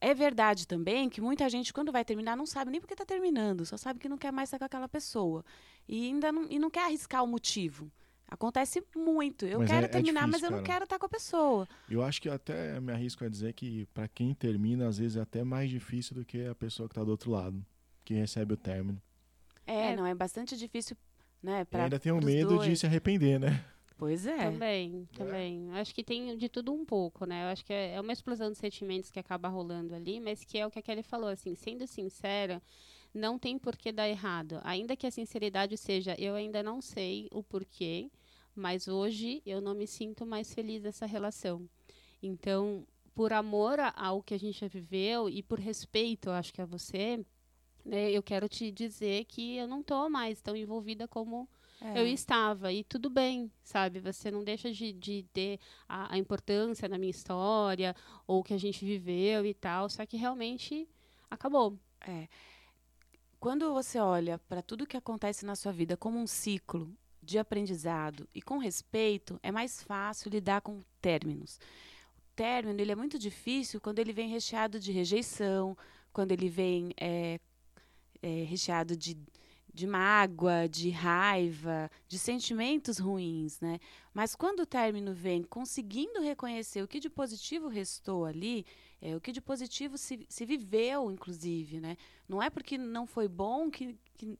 É 0.00 0.12
verdade 0.12 0.66
também 0.66 1.08
que 1.08 1.20
muita 1.20 1.48
gente, 1.48 1.72
quando 1.72 1.90
vai 1.92 2.04
terminar, 2.04 2.36
não 2.36 2.44
sabe 2.46 2.70
nem 2.70 2.80
porque 2.80 2.94
está 2.94 3.06
terminando, 3.06 3.64
só 3.64 3.76
sabe 3.76 3.98
que 3.98 4.08
não 4.08 4.18
quer 4.18 4.32
mais 4.32 4.48
estar 4.48 4.58
com 4.58 4.64
aquela 4.64 4.88
pessoa. 4.88 5.44
E 5.88 6.06
ainda 6.08 6.30
não, 6.30 6.46
e 6.50 6.58
não 6.58 6.68
quer 6.70 6.84
arriscar 6.84 7.22
o 7.24 7.26
motivo. 7.26 7.90
Acontece 8.30 8.84
muito. 8.94 9.46
Eu 9.46 9.60
Mas 9.60 9.70
quero 9.70 9.86
é- 9.86 9.88
é 9.88 9.88
terminar, 9.88 10.22
mas 10.22 10.32
difícil, 10.40 10.46
eu 10.48 10.50
não 10.50 10.58
cara. 10.58 10.72
quero 10.74 10.84
estar 10.84 10.98
com 10.98 11.06
a 11.06 11.08
pessoa. 11.08 11.66
Eu 11.88 12.02
acho 12.02 12.20
que 12.20 12.28
até 12.28 12.78
me 12.78 12.92
arrisco 12.92 13.24
a 13.24 13.28
dizer 13.28 13.54
que 13.54 13.86
para 13.94 14.06
quem 14.06 14.34
termina, 14.34 14.86
às 14.86 14.98
vezes 14.98 15.16
é 15.16 15.22
até 15.22 15.42
mais 15.42 15.70
difícil 15.70 16.14
do 16.14 16.24
que 16.24 16.44
a 16.46 16.54
pessoa 16.54 16.86
que 16.88 16.94
tá 16.94 17.02
do 17.02 17.10
outro 17.10 17.30
lado, 17.30 17.64
que 18.04 18.12
recebe 18.12 18.52
o 18.52 18.56
término. 18.58 19.00
É, 19.66 19.92
É. 19.92 19.96
não, 19.96 20.04
é 20.04 20.14
bastante 20.14 20.56
difícil, 20.58 20.94
né? 21.42 21.62
E 21.62 21.64
Pra, 21.64 21.84
ainda 21.84 21.98
tem 21.98 22.12
o 22.12 22.22
medo 22.22 22.58
de 22.58 22.66
dois. 22.66 22.78
se 22.80 22.84
arrepender, 22.84 23.38
né? 23.40 23.64
Pois 23.98 24.26
é. 24.26 24.38
Também, 24.38 25.08
também. 25.12 25.70
Acho 25.72 25.92
que 25.92 26.04
tem 26.04 26.36
de 26.38 26.48
tudo 26.48 26.72
um 26.72 26.84
pouco, 26.84 27.26
né? 27.26 27.42
Eu 27.42 27.48
acho 27.48 27.64
que 27.64 27.72
é 27.72 27.94
é 27.94 28.00
uma 28.00 28.12
explosão 28.12 28.50
de 28.50 28.56
sentimentos 28.56 29.10
que 29.10 29.18
acaba 29.18 29.48
rolando 29.48 29.92
ali, 29.94 30.20
mas 30.20 30.44
que 30.44 30.56
é 30.56 30.64
o 30.64 30.70
que 30.70 30.78
a 30.78 30.82
Kelly 30.82 31.02
falou, 31.02 31.28
assim, 31.28 31.54
sendo 31.56 31.84
sincera, 31.86 32.62
não 33.12 33.36
tem 33.38 33.58
por 33.58 33.76
que 33.76 33.90
dar 33.90 34.08
errado. 34.08 34.60
Ainda 34.62 34.94
que 34.96 35.06
a 35.06 35.10
sinceridade 35.10 35.76
seja, 35.76 36.14
eu 36.16 36.36
ainda 36.36 36.62
não 36.62 36.80
sei 36.80 37.28
o 37.32 37.42
porquê, 37.42 38.08
mas 38.54 38.86
hoje 38.86 39.42
eu 39.44 39.60
não 39.60 39.74
me 39.74 39.86
sinto 39.86 40.24
mais 40.24 40.54
feliz 40.54 40.80
nessa 40.82 41.04
relação. 41.04 41.68
Então, 42.22 42.86
por 43.16 43.32
amor 43.32 43.80
a- 43.80 43.92
ao 43.96 44.22
que 44.22 44.32
a 44.34 44.38
gente 44.38 44.60
já 44.60 44.68
viveu 44.68 45.28
e 45.28 45.42
por 45.42 45.58
respeito, 45.58 46.28
eu 46.28 46.32
acho 46.34 46.54
que 46.54 46.62
a 46.62 46.66
você, 46.66 47.24
né, 47.84 48.12
eu 48.12 48.22
quero 48.22 48.48
te 48.48 48.70
dizer 48.70 49.24
que 49.24 49.56
eu 49.56 49.66
não 49.66 49.80
estou 49.80 50.08
mais 50.08 50.40
tão 50.40 50.54
envolvida 50.54 51.08
como 51.08 51.48
É. 51.80 52.00
eu 52.00 52.06
estava, 52.06 52.72
e 52.72 52.82
tudo 52.82 53.08
bem, 53.08 53.50
sabe? 53.62 54.00
Você 54.00 54.30
não 54.30 54.42
deixa 54.42 54.72
de, 54.72 54.92
de 54.92 55.24
ter 55.32 55.60
a, 55.88 56.14
a 56.14 56.18
importância 56.18 56.88
na 56.88 56.98
minha 56.98 57.10
história, 57.10 57.94
ou 58.26 58.42
que 58.42 58.52
a 58.52 58.58
gente 58.58 58.84
viveu 58.84 59.46
e 59.46 59.54
tal, 59.54 59.88
só 59.88 60.04
que 60.04 60.16
realmente 60.16 60.88
acabou. 61.30 61.78
É. 62.00 62.28
Quando 63.38 63.72
você 63.72 64.00
olha 64.00 64.38
para 64.48 64.62
tudo 64.62 64.86
que 64.86 64.96
acontece 64.96 65.46
na 65.46 65.54
sua 65.54 65.70
vida 65.70 65.96
como 65.96 66.18
um 66.18 66.26
ciclo 66.26 66.92
de 67.22 67.38
aprendizado 67.38 68.28
e 68.34 68.42
com 68.42 68.58
respeito, 68.58 69.38
é 69.42 69.52
mais 69.52 69.82
fácil 69.82 70.30
lidar 70.30 70.60
com 70.60 70.82
términos. 71.00 71.60
O 72.16 72.34
término 72.34 72.80
ele 72.80 72.90
é 72.90 72.96
muito 72.96 73.18
difícil 73.18 73.80
quando 73.80 74.00
ele 74.00 74.12
vem 74.12 74.28
recheado 74.28 74.80
de 74.80 74.90
rejeição, 74.90 75.76
quando 76.12 76.32
ele 76.32 76.48
vem 76.48 76.92
é, 76.96 77.38
é, 78.20 78.42
recheado 78.42 78.96
de, 78.96 79.16
de 79.72 79.86
mágoa, 79.86 80.68
de 80.68 80.90
raiva, 80.90 81.90
de 82.06 82.18
sentimentos 82.18 82.98
ruins, 82.98 83.60
né? 83.60 83.78
Mas 84.12 84.34
quando 84.34 84.60
o 84.60 84.66
término 84.66 85.12
vem 85.12 85.42
conseguindo 85.42 86.20
reconhecer 86.20 86.82
o 86.82 86.88
que 86.88 87.00
de 87.00 87.08
positivo 87.08 87.68
restou 87.68 88.24
ali, 88.24 88.66
é, 89.00 89.14
o 89.14 89.20
que 89.20 89.32
de 89.32 89.40
positivo 89.40 89.96
se, 89.96 90.26
se 90.28 90.44
viveu, 90.44 91.10
inclusive, 91.10 91.80
né? 91.80 91.96
Não 92.28 92.42
é 92.42 92.50
porque 92.50 92.76
não 92.76 93.06
foi 93.06 93.28
bom 93.28 93.70
que, 93.70 93.96
que 94.14 94.38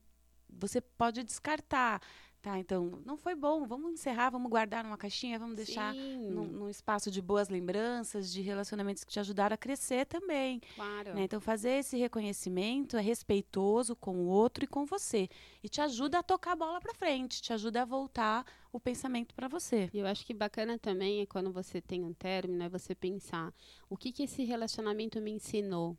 você 0.49 0.81
pode 0.81 1.23
descartar. 1.23 2.01
Tá, 2.41 2.57
então, 2.57 3.03
não 3.05 3.17
foi 3.17 3.35
bom, 3.35 3.67
vamos 3.67 3.93
encerrar, 3.93 4.31
vamos 4.31 4.49
guardar 4.49 4.85
numa 4.85 4.97
caixinha, 4.97 5.41
vamos 5.41 5.57
deixar 5.57 5.93
num, 5.93 6.47
num 6.47 6.69
espaço 6.69 7.11
de 7.11 7.21
boas 7.21 7.49
lembranças, 7.49 8.33
de 8.33 8.41
relacionamentos 8.41 9.03
que 9.03 9.11
te 9.11 9.19
ajudaram 9.19 9.55
a 9.55 9.57
crescer 9.57 10.07
também. 10.07 10.61
claro. 10.77 11.15
né? 11.15 11.25
Então, 11.25 11.41
fazer 11.41 11.71
esse 11.71 11.97
reconhecimento 11.97 12.97
é 12.97 13.01
respeitoso 13.01 13.97
com 13.97 14.17
o 14.19 14.27
outro 14.27 14.63
e 14.63 14.69
com 14.69 14.87
você. 14.87 15.29
E 15.65 15.69
te 15.69 15.81
ajuda 15.81 16.21
a 16.21 16.23
tocar 16.23 16.53
a 16.53 16.57
bola 16.57 16.81
para 16.81 16.95
frente, 16.95 17.43
te 17.43 17.53
ajuda 17.53 17.83
a 17.83 17.85
voltar 17.85 18.47
o 18.73 18.79
pensamento 18.79 19.35
para 19.35 19.49
você. 19.49 19.91
E 19.93 19.99
eu 19.99 20.07
acho 20.07 20.25
que 20.25 20.33
bacana 20.33 20.79
também 20.79 21.21
é 21.21 21.27
quando 21.27 21.51
você 21.51 21.81
tem 21.81 22.05
um 22.05 22.13
término, 22.13 22.63
é 22.63 22.69
você 22.69 22.95
pensar 22.95 23.53
o 23.91 23.97
que, 23.97 24.13
que 24.13 24.23
esse 24.23 24.45
relacionamento 24.45 25.21
me 25.21 25.33
ensinou, 25.33 25.97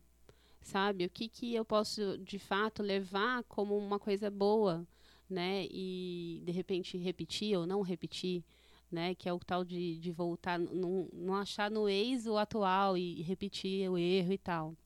sabe? 0.62 1.04
O 1.04 1.10
que, 1.10 1.28
que 1.28 1.54
eu 1.54 1.66
posso, 1.66 2.16
de 2.16 2.38
fato, 2.38 2.82
levar 2.82 3.42
como 3.44 3.76
uma 3.76 3.98
coisa 3.98 4.30
boa, 4.30 4.86
né? 5.30 5.66
E, 5.70 6.42
de 6.44 6.52
repente, 6.52 6.98
repetir 6.98 7.56
ou 7.56 7.66
não 7.66 7.82
repetir, 7.82 8.44
né? 8.90 9.14
Que 9.14 9.28
é 9.28 9.32
o 9.32 9.38
tal 9.38 9.64
de, 9.64 9.98
de 9.98 10.10
voltar, 10.10 10.58
não, 10.58 11.08
não 11.12 11.34
achar 11.34 11.70
no 11.70 11.88
ex 11.88 12.26
o 12.26 12.36
atual 12.36 12.98
e 12.98 13.22
repetir 13.22 13.88
o 13.90 13.96
erro 13.96 14.32
e 14.32 14.38
tal. 14.38 14.76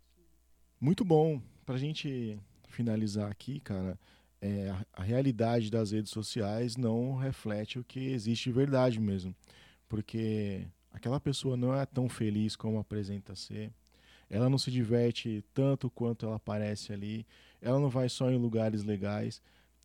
Muito 0.80 1.04
bom. 1.04 1.40
Pra 1.64 1.78
gente 1.78 2.38
finalizar 2.68 3.30
aqui, 3.30 3.60
cara, 3.60 3.98
é, 4.40 4.68
a, 4.68 4.86
a 4.92 5.02
realidade 5.02 5.70
das 5.70 5.92
redes 5.92 6.10
sociais 6.10 6.76
não 6.76 7.14
reflete 7.16 7.78
o 7.78 7.84
que 7.84 8.10
existe 8.10 8.50
de 8.50 8.52
verdade 8.52 9.00
mesmo. 9.00 9.34
Porque 9.88 10.66
aquela 10.92 11.18
pessoa 11.18 11.56
não 11.56 11.74
é 11.74 11.86
tão 11.86 12.08
feliz 12.08 12.54
como 12.54 12.78
apresenta 12.78 13.34
ser. 13.34 13.72
Ela 14.28 14.48
não 14.48 14.58
se 14.58 14.70
diverte 14.70 15.44
tanto 15.54 15.88
quanto 15.88 16.26
ela 16.26 16.36
aparece 16.36 16.92
ali. 16.92 17.26
Ela 17.60 17.78
não 17.78 17.88
vai 17.88 18.08
só 18.08 18.30
em 18.30 18.36
lugares 18.36 18.84
legais. 18.84 19.40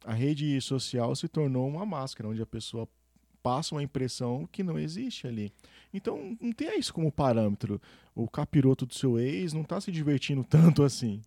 A 0.06 0.14
rede 0.14 0.60
social 0.62 1.16
se 1.16 1.28
tornou 1.28 1.68
uma 1.68 1.86
máscara 1.86 2.30
onde 2.30 2.42
a 2.42 2.46
pessoa 2.46 2.88
passa 3.44 3.74
uma 3.76 3.84
impressão 3.84 4.48
que 4.52 4.64
não 4.64 4.78
existe 4.78 5.28
ali. 5.28 5.52
Então, 5.94 6.38
não 6.42 6.52
tenha 6.52 6.78
isso 6.78 6.94
como 6.94 7.12
parâmetro. 7.12 7.82
O 8.14 8.28
capiroto 8.28 8.86
do 8.86 8.94
seu 8.94 9.18
ex 9.20 9.54
não 9.54 9.64
tá 9.64 9.80
se 9.82 9.92
divertindo 9.92 10.44
tanto 10.44 10.84
assim. 10.84 11.22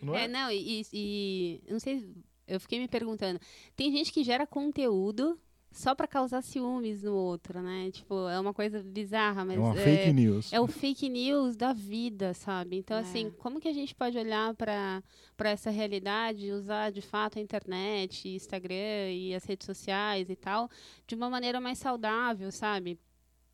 Não 0.00 0.14
é? 0.14 0.24
É, 0.24 0.28
não, 0.28 0.50
e, 0.50 0.84
e- 0.92 1.60
não 1.68 1.78
sei, 1.78 2.04
eu 2.46 2.58
fiquei 2.60 2.78
me 2.80 2.88
perguntando, 2.88 3.40
tem 3.76 3.90
gente 3.92 4.12
que 4.12 4.24
gera 4.24 4.46
conteúdo 4.46 5.38
só 5.72 5.94
pra 5.94 6.06
causar 6.06 6.42
ciúmes 6.42 7.02
no 7.02 7.14
outro, 7.14 7.60
né? 7.62 7.90
Tipo, 7.90 8.28
é 8.28 8.38
uma 8.38 8.52
coisa 8.52 8.82
bizarra, 8.82 9.44
mas 9.44 9.56
É 9.56 9.60
uma 9.60 9.74
fake 9.74 10.12
news. 10.12 10.52
é 10.52 10.60
o 10.60 10.66
fake 10.66 11.08
news 11.08 11.56
da 11.56 11.72
vida, 11.72 12.34
sabe? 12.34 12.76
Então, 12.76 12.96
É. 12.96 13.00
assim, 13.00 13.30
como 13.38 13.58
que 13.60 13.68
a 13.68 13.72
gente 13.72 13.94
pode 13.94 14.16
olhar 14.18 14.54
para 14.54 15.02
para 15.36 15.50
essa 15.50 15.70
realidade 15.70 16.46
e 16.46 16.52
usar 16.52 16.90
de 16.92 17.00
fato 17.02 17.38
a 17.38 17.42
internet, 17.42 18.28
Instagram 18.28 19.10
e 19.12 19.34
as 19.34 19.44
redes 19.44 19.66
sociais 19.66 20.30
e 20.30 20.36
tal, 20.36 20.68
de 21.06 21.14
uma 21.16 21.28
maneira 21.28 21.60
mais 21.60 21.78
saudável, 21.78 22.52
sabe? 22.52 22.98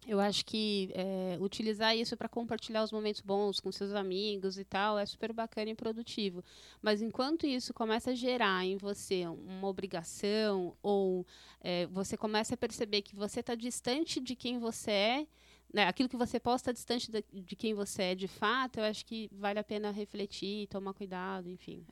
Eu 0.09 0.19
acho 0.21 0.43
que 0.47 0.91
é, 0.95 1.37
utilizar 1.39 1.95
isso 1.95 2.17
para 2.17 2.31
compartilhar 2.31 2.83
os 2.83 2.91
momentos 2.91 3.21
bons 3.21 3.61
com 3.61 3.71
seus 3.71 3.93
amigos 3.93 4.59
e 4.59 4.65
tal 4.65 4.99
é 4.99 5.05
super 5.05 5.35
bacana 5.35 5.71
e 5.71 5.75
produtivo. 5.75 6.43
Mas 6.81 7.03
enquanto 7.03 7.47
isso 7.47 7.75
começa 7.75 8.13
a 8.13 8.15
gerar 8.15 8.65
em 8.65 8.79
você 8.79 9.27
uma 9.27 9.69
obrigação 9.69 10.75
ou 10.83 11.27
é, 11.61 11.87
você 11.89 12.17
começa 12.17 12.55
a 12.55 12.57
perceber 12.57 13.03
que 13.03 13.15
você 13.15 13.41
está 13.41 13.55
distante 13.55 14.19
de 14.19 14.35
quem 14.35 14.59
você 14.59 14.91
é, 14.91 15.27
né, 15.75 15.87
aquilo 15.87 16.09
que 16.09 16.17
você 16.17 16.41
posta 16.41 16.73
distante 16.73 17.11
da- 17.11 17.23
de 17.31 17.55
quem 17.55 17.75
você 17.75 18.03
é 18.05 18.15
de 18.15 18.27
fato, 18.27 18.79
eu 18.79 18.85
acho 18.85 19.05
que 19.05 19.29
vale 19.31 19.59
a 19.59 19.65
pena 19.65 19.91
refletir, 19.91 20.67
tomar 20.69 20.95
cuidado, 20.95 21.51
enfim. 21.51 21.85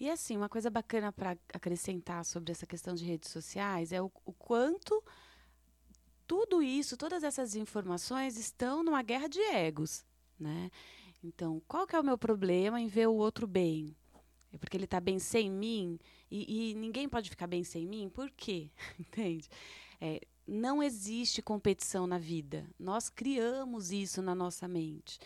E 0.00 0.08
assim, 0.08 0.34
uma 0.34 0.48
coisa 0.48 0.70
bacana 0.70 1.12
para 1.12 1.36
acrescentar 1.52 2.24
sobre 2.24 2.52
essa 2.52 2.64
questão 2.66 2.94
de 2.94 3.04
redes 3.04 3.30
sociais 3.30 3.92
é 3.92 4.00
o, 4.00 4.10
o 4.24 4.32
quanto 4.32 5.04
tudo 6.28 6.62
isso, 6.62 6.96
todas 6.96 7.24
essas 7.24 7.56
informações 7.56 8.36
estão 8.36 8.84
numa 8.84 9.02
guerra 9.02 9.28
de 9.28 9.40
egos, 9.40 10.04
né? 10.38 10.70
Então, 11.24 11.60
qual 11.66 11.86
que 11.86 11.96
é 11.96 12.00
o 12.00 12.04
meu 12.04 12.18
problema 12.18 12.78
em 12.78 12.86
ver 12.86 13.08
o 13.08 13.14
outro 13.14 13.46
bem? 13.46 13.96
É 14.52 14.58
porque 14.58 14.76
ele 14.76 14.84
está 14.84 15.00
bem 15.00 15.18
sem 15.18 15.50
mim 15.50 15.98
e, 16.30 16.70
e 16.70 16.74
ninguém 16.74 17.08
pode 17.08 17.30
ficar 17.30 17.46
bem 17.46 17.64
sem 17.64 17.86
mim? 17.86 18.10
Por 18.10 18.30
quê? 18.30 18.70
Entende? 19.00 19.48
É, 20.00 20.20
não 20.46 20.82
existe 20.82 21.40
competição 21.40 22.06
na 22.06 22.18
vida. 22.18 22.66
Nós 22.78 23.08
criamos 23.08 23.90
isso 23.90 24.20
na 24.20 24.34
nossa 24.34 24.68
mente. 24.68 25.18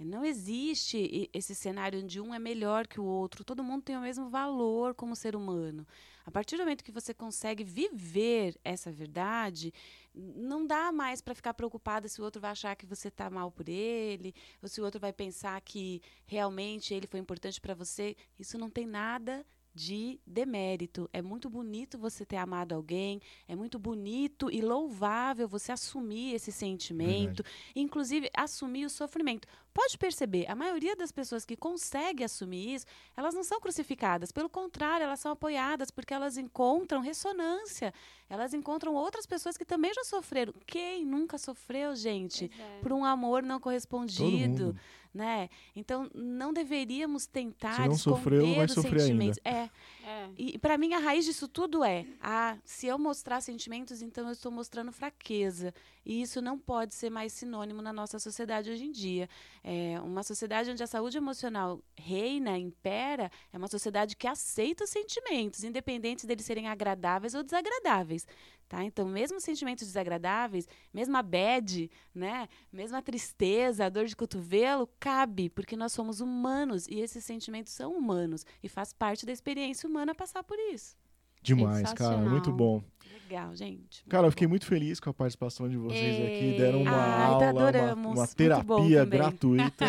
É, 0.00 0.04
Não 0.04 0.24
existe 0.24 1.28
esse 1.32 1.54
cenário 1.54 2.02
onde 2.02 2.20
um 2.20 2.34
é 2.34 2.38
melhor 2.38 2.86
que 2.86 2.98
o 2.98 3.04
outro. 3.04 3.44
Todo 3.44 3.62
mundo 3.62 3.82
tem 3.82 3.96
o 3.96 4.00
mesmo 4.00 4.28
valor 4.30 4.94
como 4.94 5.14
ser 5.14 5.36
humano. 5.36 5.86
A 6.24 6.30
partir 6.30 6.56
do 6.56 6.60
momento 6.60 6.84
que 6.84 6.92
você 6.92 7.12
consegue 7.12 7.64
viver 7.64 8.58
essa 8.64 8.90
verdade, 8.90 9.72
não 10.14 10.66
dá 10.66 10.92
mais 10.92 11.20
para 11.20 11.34
ficar 11.34 11.54
preocupada 11.54 12.08
se 12.08 12.20
o 12.20 12.24
outro 12.24 12.40
vai 12.40 12.50
achar 12.52 12.76
que 12.76 12.86
você 12.86 13.08
está 13.08 13.28
mal 13.30 13.50
por 13.50 13.68
ele, 13.68 14.34
ou 14.62 14.68
se 14.68 14.80
o 14.80 14.84
outro 14.84 15.00
vai 15.00 15.12
pensar 15.12 15.60
que 15.60 16.00
realmente 16.26 16.94
ele 16.94 17.06
foi 17.06 17.20
importante 17.20 17.60
para 17.60 17.74
você. 17.74 18.16
Isso 18.38 18.58
não 18.58 18.70
tem 18.70 18.86
nada 18.86 19.44
de 19.74 20.20
demérito. 20.26 21.08
É 21.12 21.22
muito 21.22 21.48
bonito 21.48 21.98
você 21.98 22.24
ter 22.24 22.36
amado 22.36 22.74
alguém, 22.74 23.20
é 23.46 23.54
muito 23.54 23.78
bonito 23.78 24.50
e 24.50 24.60
louvável 24.60 25.48
você 25.48 25.72
assumir 25.72 26.34
esse 26.34 26.50
sentimento, 26.50 27.42
inclusive 27.74 28.30
assumir 28.36 28.84
o 28.84 28.90
sofrimento. 28.90 29.46
Pode 29.72 29.96
perceber, 29.96 30.50
a 30.50 30.54
maioria 30.56 30.96
das 30.96 31.12
pessoas 31.12 31.44
que 31.44 31.56
consegue 31.56 32.24
assumir 32.24 32.74
isso, 32.74 32.86
elas 33.16 33.34
não 33.34 33.44
são 33.44 33.60
crucificadas, 33.60 34.32
pelo 34.32 34.48
contrário, 34.48 35.04
elas 35.04 35.20
são 35.20 35.30
apoiadas 35.30 35.92
porque 35.92 36.12
elas 36.12 36.36
encontram 36.36 37.00
ressonância, 37.00 37.94
elas 38.28 38.52
encontram 38.52 38.94
outras 38.94 39.26
pessoas 39.26 39.56
que 39.56 39.64
também 39.64 39.94
já 39.94 40.02
sofreram. 40.02 40.52
Quem 40.66 41.06
nunca 41.06 41.38
sofreu, 41.38 41.94
gente? 41.94 42.50
É. 42.58 42.80
Por 42.80 42.92
um 42.92 43.04
amor 43.04 43.42
não 43.44 43.56
Todo 43.56 43.64
correspondido, 43.64 44.64
mundo. 44.66 44.76
Né? 45.12 45.48
Então 45.74 46.10
não 46.14 46.52
deveríamos 46.52 47.26
tentar 47.26 47.74
Se 47.74 47.88
não 47.88 47.96
sofreu, 47.96 48.54
vai 48.54 48.66
os 48.66 48.72
sofrer 48.72 49.00
sentimentos. 49.00 49.38
ainda. 49.44 49.70
É. 50.04 50.28
E 50.36 50.58
para 50.58 50.78
mim 50.78 50.94
a 50.94 50.98
raiz 50.98 51.24
disso 51.24 51.46
tudo 51.48 51.84
é, 51.84 52.06
ah, 52.20 52.56
se 52.64 52.86
eu 52.86 52.98
mostrar 52.98 53.40
sentimentos, 53.40 54.02
então 54.02 54.26
eu 54.26 54.32
estou 54.32 54.50
mostrando 54.50 54.92
fraqueza. 54.92 55.74
E 56.04 56.22
isso 56.22 56.40
não 56.40 56.58
pode 56.58 56.94
ser 56.94 57.10
mais 57.10 57.32
sinônimo 57.32 57.82
na 57.82 57.92
nossa 57.92 58.18
sociedade 58.18 58.70
hoje 58.70 58.84
em 58.84 58.92
dia. 58.92 59.28
É 59.62 60.00
uma 60.00 60.22
sociedade 60.22 60.70
onde 60.70 60.82
a 60.82 60.86
saúde 60.86 61.18
emocional 61.18 61.80
reina, 61.96 62.58
impera, 62.58 63.30
é 63.52 63.58
uma 63.58 63.68
sociedade 63.68 64.16
que 64.16 64.26
aceita 64.26 64.84
os 64.84 64.90
sentimentos, 64.90 65.62
independentes 65.62 66.24
deles 66.24 66.44
serem 66.44 66.68
agradáveis 66.68 67.34
ou 67.34 67.42
desagradáveis. 67.42 68.26
Tá? 68.68 68.84
Então, 68.84 69.08
mesmo 69.08 69.40
sentimentos 69.40 69.84
desagradáveis, 69.84 70.68
mesmo 70.94 71.16
a 71.16 71.22
bad, 71.22 71.90
né? 72.14 72.48
mesmo 72.72 72.96
a 72.96 73.02
tristeza, 73.02 73.84
a 73.84 73.88
dor 73.88 74.06
de 74.06 74.14
cotovelo, 74.14 74.88
cabe, 75.00 75.50
porque 75.50 75.76
nós 75.76 75.92
somos 75.92 76.20
humanos 76.20 76.86
e 76.86 77.00
esses 77.00 77.24
sentimentos 77.24 77.72
são 77.72 77.96
humanos 77.96 78.46
e 78.62 78.68
faz 78.68 78.92
parte 78.92 79.26
da 79.26 79.32
experiência 79.32 79.88
humana 79.88 80.14
passar 80.14 80.44
por 80.44 80.56
isso. 80.72 80.96
Demais, 81.42 81.92
cara, 81.94 82.18
muito 82.18 82.52
bom. 82.52 82.82
Legal, 83.30 83.54
gente. 83.54 84.04
Cara, 84.08 84.26
eu 84.26 84.30
fiquei 84.32 84.48
muito 84.48 84.66
feliz 84.66 84.98
com 84.98 85.08
a 85.08 85.14
participação 85.14 85.68
de 85.68 85.76
vocês 85.76 86.16
aqui. 86.16 86.56
Deram 86.58 86.82
uma 86.82 86.90
Ai, 86.90 87.22
aula, 87.22 87.94
uma, 87.94 88.08
uma 88.08 88.26
terapia 88.26 89.04
gratuita. 89.04 89.86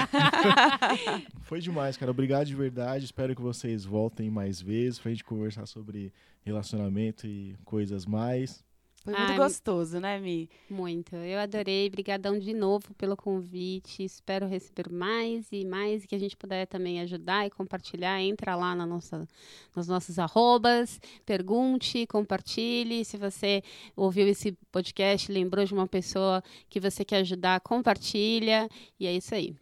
Foi 1.42 1.60
demais, 1.60 1.98
cara. 1.98 2.12
Obrigado 2.12 2.46
de 2.46 2.56
verdade. 2.56 3.04
Espero 3.04 3.36
que 3.36 3.42
vocês 3.42 3.84
voltem 3.84 4.30
mais 4.30 4.62
vezes 4.62 5.00
pra 5.00 5.10
gente 5.10 5.24
conversar 5.24 5.66
sobre 5.66 6.14
relacionamento 6.44 7.26
e 7.26 7.56
coisas 7.66 8.06
mais. 8.06 8.64
Foi 9.04 9.14
muito 9.14 9.32
Ai, 9.32 9.38
gostoso, 9.38 10.00
né, 10.00 10.20
Mi? 10.20 10.48
Muito. 10.70 11.16
Eu 11.16 11.40
adorei. 11.40 11.90
Brigadão 11.90 12.38
de 12.38 12.54
novo 12.54 12.94
pelo 12.94 13.18
convite. 13.18 14.04
Espero 14.04 14.48
receber 14.48 14.92
mais 14.92 15.48
e 15.52 15.66
mais 15.66 16.06
que 16.06 16.14
a 16.14 16.20
gente 16.20 16.38
puder 16.38 16.68
também 16.68 17.02
ajudar 17.02 17.48
e 17.48 17.50
compartilhar. 17.50 18.22
Entra 18.22 18.56
lá 18.56 18.76
na 18.76 18.86
nossa, 18.86 19.28
nos 19.76 19.88
nossos 19.88 20.20
arrobas, 20.20 21.00
pergunte, 21.26 22.06
compartilhe. 22.06 23.04
Se 23.04 23.18
você 23.18 23.64
ouviu 23.96 24.28
esse 24.28 24.52
podcast, 24.72 25.32
lembrou 25.32 25.66
de 25.66 25.74
uma 25.74 25.88
pessoa 25.88 26.44
que 26.70 26.80
você 26.80 27.04
quer 27.04 27.18
ajudar, 27.22 27.60
compartilha. 27.62 28.70
E 29.00 29.08
é 29.08 29.14
isso 29.16 29.34
aí. 29.34 29.56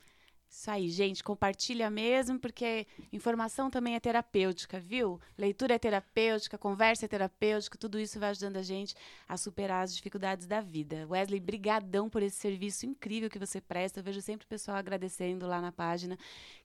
Isso 0.50 0.72
aí, 0.72 0.90
gente, 0.90 1.24
compartilha 1.24 1.92
mesmo, 1.92 2.40
porque 2.40 2.88
informação 3.14 3.70
também 3.70 3.94
é 3.94 4.00
terapêutica, 4.00 4.80
viu? 4.80 5.22
Leitura 5.38 5.76
é 5.76 5.80
terapêutica, 5.80 6.58
conversa 6.58 7.06
é 7.06 7.08
terapêutica, 7.08 7.78
tudo 7.78 8.00
isso 8.00 8.20
vai 8.20 8.32
ajudando 8.32 8.58
a 8.58 8.64
gente 8.64 8.96
a 9.28 9.38
superar 9.38 9.84
as 9.84 9.96
dificuldades 9.96 10.48
da 10.48 10.60
vida. 10.60 11.06
Wesley, 11.08 11.40
brigadão 11.40 12.10
por 12.10 12.24
esse 12.24 12.38
serviço 12.38 12.88
incrível 12.88 13.30
que 13.30 13.38
você 13.38 13.62
presta. 13.62 14.00
Eu 14.00 14.04
vejo 14.04 14.22
sempre 14.24 14.46
o 14.46 14.50
pessoal 14.50 14.76
agradecendo 14.78 15.46
lá 15.46 15.62
na 15.62 15.72
página 15.72 16.18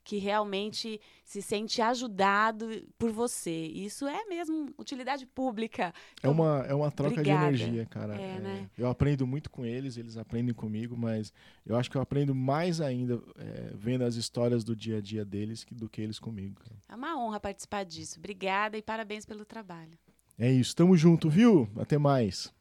que 0.04 0.18
realmente 0.18 1.00
se 1.24 1.40
sente 1.40 1.80
ajudado 1.80 2.68
por 2.98 3.10
você. 3.10 3.66
Isso 3.68 4.06
é 4.06 4.26
mesmo 4.26 4.68
utilidade 4.78 5.26
pública. 5.26 5.92
É 6.22 6.28
uma, 6.28 6.64
é 6.68 6.74
uma 6.74 6.90
troca 6.90 7.14
obrigada. 7.14 7.52
de 7.52 7.62
energia, 7.62 7.86
cara. 7.86 8.20
É, 8.20 8.34
É, 8.36 8.40
né? 8.40 8.70
Eu 8.76 8.88
aprendo 8.88 9.26
muito 9.26 9.50
com 9.50 9.64
eles, 9.64 9.96
eles 9.96 10.16
aprendem 10.16 10.54
comigo, 10.54 10.96
mas 10.96 11.32
eu 11.64 11.76
acho 11.76 11.90
que 11.90 11.96
eu 11.96 12.02
aprendo 12.02 12.34
mais 12.34 12.80
ainda 12.80 13.20
é, 13.38 13.72
vendo 13.74 14.04
as 14.04 14.16
histórias 14.16 14.62
do 14.62 14.76
dia 14.76 14.98
a 14.98 15.00
dia 15.00 15.24
deles 15.24 15.64
do 15.70 15.88
que 15.88 16.02
eles 16.02 16.18
comigo. 16.18 16.60
cara. 16.60 16.76
É 16.88 16.94
uma 16.94 17.16
honra 17.16 17.40
participar 17.40 17.84
disso. 17.84 18.18
Obrigada 18.18 18.76
e 18.76 18.82
parabéns 18.82 19.24
pelo 19.24 19.44
trabalho. 19.44 19.98
É 20.38 20.50
isso, 20.50 20.74
tamo 20.74 20.96
junto, 20.96 21.30
viu? 21.30 21.68
Até 21.76 21.96
mais. 21.96 22.52